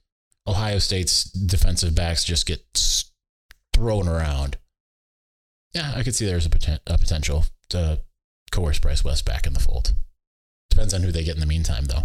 Ohio 0.47 0.79
State's 0.79 1.25
defensive 1.25 1.95
backs 1.95 2.25
just 2.25 2.47
get 2.47 2.63
thrown 3.75 4.09
around 4.09 4.57
yeah, 5.75 5.93
I 5.95 6.03
could 6.03 6.15
see 6.15 6.27
there's 6.27 6.47
a, 6.47 6.51
poten- 6.51 6.81
a 6.87 6.99
potential 6.99 7.45
to 7.71 8.01
coerce 8.51 8.79
Bryce 8.79 9.05
West 9.05 9.25
back 9.25 9.47
in 9.47 9.55
the 9.55 9.61
fold. 9.61 9.95
Depends 10.71 10.95
on 10.95 11.03
who 11.03 11.13
they 11.13 11.25
get 11.25 11.35
in 11.35 11.41
the 11.41 11.47
meantime, 11.47 11.87
though. 11.87 12.05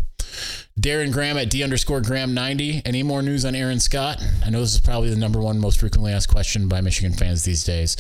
Darren 0.80 1.12
Graham 1.12 1.38
at 1.38 1.50
D 1.50 1.64
underscore 1.64 2.02
Graham 2.02 2.34
90. 2.34 2.84
Any 2.86 3.04
more 3.04 3.22
news 3.22 3.46
on 3.46 3.56
Aaron 3.56 3.80
Scott? 3.80 4.24
I 4.46 4.50
know 4.50 4.62
this 4.62 4.76
is 4.76 4.82
probably 4.82 5.10
the 5.10 5.16
number 5.16 5.40
one 5.40 5.60
most 5.60 5.80
frequently 5.80 6.12
asked 6.12 6.30
question 6.30 6.68
by 6.68 6.82
Michigan 6.82 7.14
fans 7.14 7.44
these 7.44 7.64
days. 7.64 7.98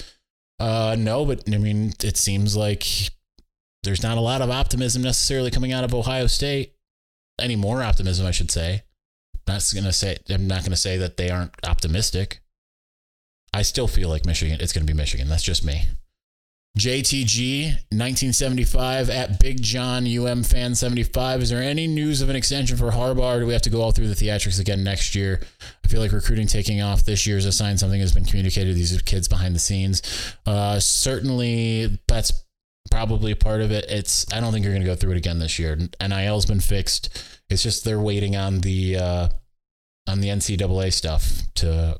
Uh, 0.59 0.95
no, 0.97 1.25
but 1.25 1.43
I 1.51 1.57
mean, 1.57 1.93
it 2.03 2.17
seems 2.17 2.55
like 2.55 2.85
there's 3.83 4.03
not 4.03 4.17
a 4.17 4.21
lot 4.21 4.41
of 4.41 4.49
optimism 4.49 5.01
necessarily 5.01 5.51
coming 5.51 5.71
out 5.71 5.83
of 5.83 5.93
Ohio 5.93 6.27
State. 6.27 6.73
Any 7.39 7.55
more 7.55 7.83
optimism, 7.83 8.25
I 8.25 8.31
should 8.31 8.51
say. 8.51 8.83
Not 9.47 9.63
gonna 9.73 9.93
say 9.93 10.17
I'm 10.29 10.47
not 10.47 10.63
gonna 10.63 10.75
say 10.75 10.97
that 10.97 11.17
they 11.17 11.29
aren't 11.29 11.53
optimistic. 11.65 12.41
I 13.53 13.61
still 13.61 13.87
feel 13.87 14.09
like 14.09 14.25
Michigan. 14.25 14.59
It's 14.59 14.73
to 14.73 14.83
be 14.83 14.93
Michigan. 14.93 15.29
That's 15.29 15.43
just 15.43 15.63
me. 15.63 15.83
JTG 16.77 17.65
1975 17.89 19.09
at 19.09 19.39
Big 19.39 19.61
John 19.61 20.05
UM 20.05 20.43
Fan 20.43 20.75
75. 20.75 21.41
Is 21.41 21.49
there 21.49 21.61
any 21.61 21.87
news 21.87 22.21
of 22.21 22.29
an 22.29 22.35
extension 22.35 22.77
for 22.77 22.91
Harbaugh? 22.91 23.39
Do 23.39 23.47
we 23.47 23.53
have 23.53 23.63
to 23.63 23.69
go 23.69 23.81
all 23.81 23.91
through 23.91 24.07
the 24.07 24.13
theatrics 24.13 24.59
again 24.59 24.83
next 24.83 25.15
year? 25.15 25.41
I 25.83 25.87
feel 25.87 26.01
like 26.01 26.11
recruiting 26.11 26.45
taking 26.45 26.81
off 26.81 27.03
this 27.03 27.25
year 27.25 27.37
is 27.37 27.45
a 27.45 27.51
sign 27.51 27.77
something 27.77 27.99
has 27.99 28.13
been 28.13 28.25
communicated 28.25 28.69
to 28.69 28.73
these 28.75 29.01
kids 29.01 29.27
behind 29.27 29.55
the 29.55 29.59
scenes. 29.59 30.01
Uh, 30.45 30.79
certainly, 30.79 31.99
that's 32.07 32.45
probably 32.91 33.33
part 33.33 33.61
of 33.61 33.71
it. 33.71 33.85
It's 33.89 34.31
I 34.31 34.39
don't 34.39 34.53
think 34.53 34.63
you're 34.63 34.73
going 34.73 34.83
to 34.83 34.89
go 34.89 34.95
through 34.95 35.11
it 35.11 35.17
again 35.17 35.39
this 35.39 35.57
year. 35.57 35.77
NIL's 36.01 36.45
been 36.45 36.59
fixed. 36.59 37.41
It's 37.49 37.63
just 37.63 37.85
they're 37.85 37.99
waiting 37.99 38.35
on 38.35 38.59
the 38.59 38.97
uh, 38.97 39.29
on 40.07 40.21
the 40.21 40.27
NCAA 40.27 40.93
stuff 40.93 41.41
to 41.55 41.99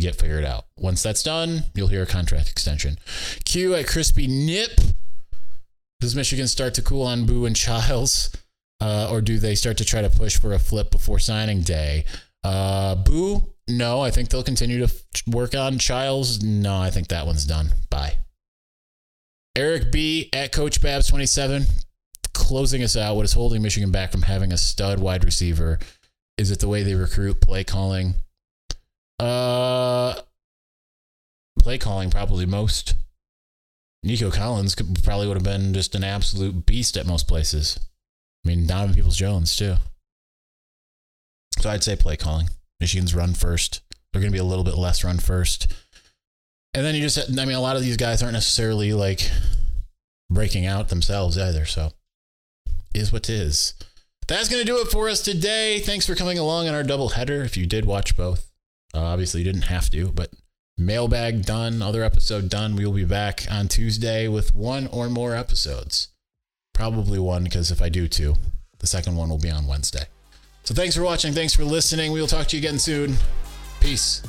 get 0.00 0.16
figured 0.16 0.44
out. 0.44 0.66
Once 0.78 1.02
that's 1.02 1.22
done, 1.22 1.64
you'll 1.74 1.88
hear 1.88 2.02
a 2.02 2.06
contract 2.06 2.50
extension. 2.50 2.98
Q 3.44 3.74
at 3.74 3.86
Crispy 3.86 4.26
Nip. 4.26 4.80
Does 6.00 6.14
Michigan 6.14 6.46
start 6.46 6.74
to 6.74 6.82
cool 6.82 7.02
on 7.02 7.26
Boo 7.26 7.46
and 7.46 7.56
Childs? 7.56 8.30
Uh, 8.80 9.08
or 9.10 9.20
do 9.20 9.38
they 9.38 9.54
start 9.54 9.78
to 9.78 9.84
try 9.84 10.02
to 10.02 10.10
push 10.10 10.38
for 10.38 10.52
a 10.52 10.58
flip 10.58 10.90
before 10.90 11.18
signing 11.18 11.62
day? 11.62 12.04
Uh, 12.44 12.94
Boo, 12.94 13.54
no. 13.68 14.02
I 14.02 14.10
think 14.10 14.28
they'll 14.28 14.42
continue 14.42 14.78
to 14.78 14.84
f- 14.84 15.22
work 15.26 15.54
on 15.54 15.78
Childs. 15.78 16.42
No, 16.42 16.76
I 16.76 16.90
think 16.90 17.08
that 17.08 17.26
one's 17.26 17.46
done. 17.46 17.72
Bye. 17.90 18.18
Eric 19.56 19.90
B 19.90 20.28
at 20.34 20.52
Coach 20.52 20.82
Babs 20.82 21.08
27. 21.08 21.64
Closing 22.34 22.82
us 22.82 22.96
out. 22.96 23.16
What 23.16 23.24
is 23.24 23.32
holding 23.32 23.62
Michigan 23.62 23.90
back 23.90 24.12
from 24.12 24.22
having 24.22 24.52
a 24.52 24.58
stud 24.58 25.00
wide 25.00 25.24
receiver? 25.24 25.78
Is 26.36 26.50
it 26.50 26.60
the 26.60 26.68
way 26.68 26.82
they 26.82 26.94
recruit, 26.94 27.40
play 27.40 27.64
calling? 27.64 28.14
Uh, 29.18 30.14
play 31.58 31.78
calling 31.78 32.10
probably 32.10 32.46
most. 32.46 32.94
Nico 34.02 34.30
Collins 34.30 34.74
could, 34.74 35.02
probably 35.02 35.26
would 35.26 35.36
have 35.36 35.44
been 35.44 35.74
just 35.74 35.94
an 35.94 36.04
absolute 36.04 36.66
beast 36.66 36.96
at 36.96 37.06
most 37.06 37.26
places. 37.26 37.80
I 38.44 38.48
mean, 38.48 38.66
Donovan 38.66 38.94
Peoples 38.94 39.16
Jones 39.16 39.56
too. 39.56 39.76
So 41.58 41.70
I'd 41.70 41.82
say 41.82 41.96
play 41.96 42.16
calling. 42.16 42.50
Michigan's 42.78 43.14
run 43.14 43.34
first. 43.34 43.80
They're 44.12 44.20
going 44.20 44.30
to 44.30 44.36
be 44.36 44.40
a 44.40 44.44
little 44.44 44.64
bit 44.64 44.76
less 44.76 45.02
run 45.02 45.18
first. 45.18 45.72
And 46.74 46.84
then 46.84 46.94
you 46.94 47.00
just, 47.00 47.18
I 47.18 47.44
mean, 47.44 47.56
a 47.56 47.60
lot 47.60 47.76
of 47.76 47.82
these 47.82 47.96
guys 47.96 48.22
aren't 48.22 48.34
necessarily 48.34 48.92
like 48.92 49.30
breaking 50.30 50.66
out 50.66 50.88
themselves 50.88 51.38
either. 51.38 51.64
So 51.64 51.92
is 52.94 53.12
what 53.12 53.28
is. 53.28 53.74
That's 54.28 54.48
going 54.48 54.60
to 54.60 54.66
do 54.66 54.78
it 54.78 54.88
for 54.88 55.08
us 55.08 55.22
today. 55.22 55.80
Thanks 55.80 56.06
for 56.06 56.14
coming 56.14 56.38
along 56.38 56.68
on 56.68 56.74
our 56.74 56.82
double 56.82 57.10
header. 57.10 57.42
If 57.42 57.56
you 57.56 57.66
did 57.66 57.84
watch 57.84 58.16
both, 58.16 58.50
uh, 58.94 59.02
obviously, 59.02 59.40
you 59.40 59.44
didn't 59.44 59.62
have 59.62 59.90
to, 59.90 60.12
but 60.12 60.30
mailbag 60.78 61.44
done, 61.44 61.82
other 61.82 62.02
episode 62.02 62.48
done. 62.48 62.76
We 62.76 62.84
will 62.84 62.92
be 62.92 63.04
back 63.04 63.46
on 63.50 63.68
Tuesday 63.68 64.28
with 64.28 64.54
one 64.54 64.86
or 64.88 65.08
more 65.08 65.34
episodes. 65.34 66.08
Probably 66.74 67.18
one, 67.18 67.44
because 67.44 67.70
if 67.70 67.80
I 67.80 67.88
do 67.88 68.08
two, 68.08 68.34
the 68.78 68.86
second 68.86 69.16
one 69.16 69.28
will 69.28 69.38
be 69.38 69.50
on 69.50 69.66
Wednesday. 69.66 70.04
So 70.64 70.74
thanks 70.74 70.96
for 70.96 71.02
watching. 71.02 71.32
Thanks 71.32 71.54
for 71.54 71.64
listening. 71.64 72.12
We 72.12 72.20
will 72.20 72.26
talk 72.26 72.48
to 72.48 72.56
you 72.56 72.60
again 72.60 72.78
soon. 72.78 73.16
Peace. 73.80 74.22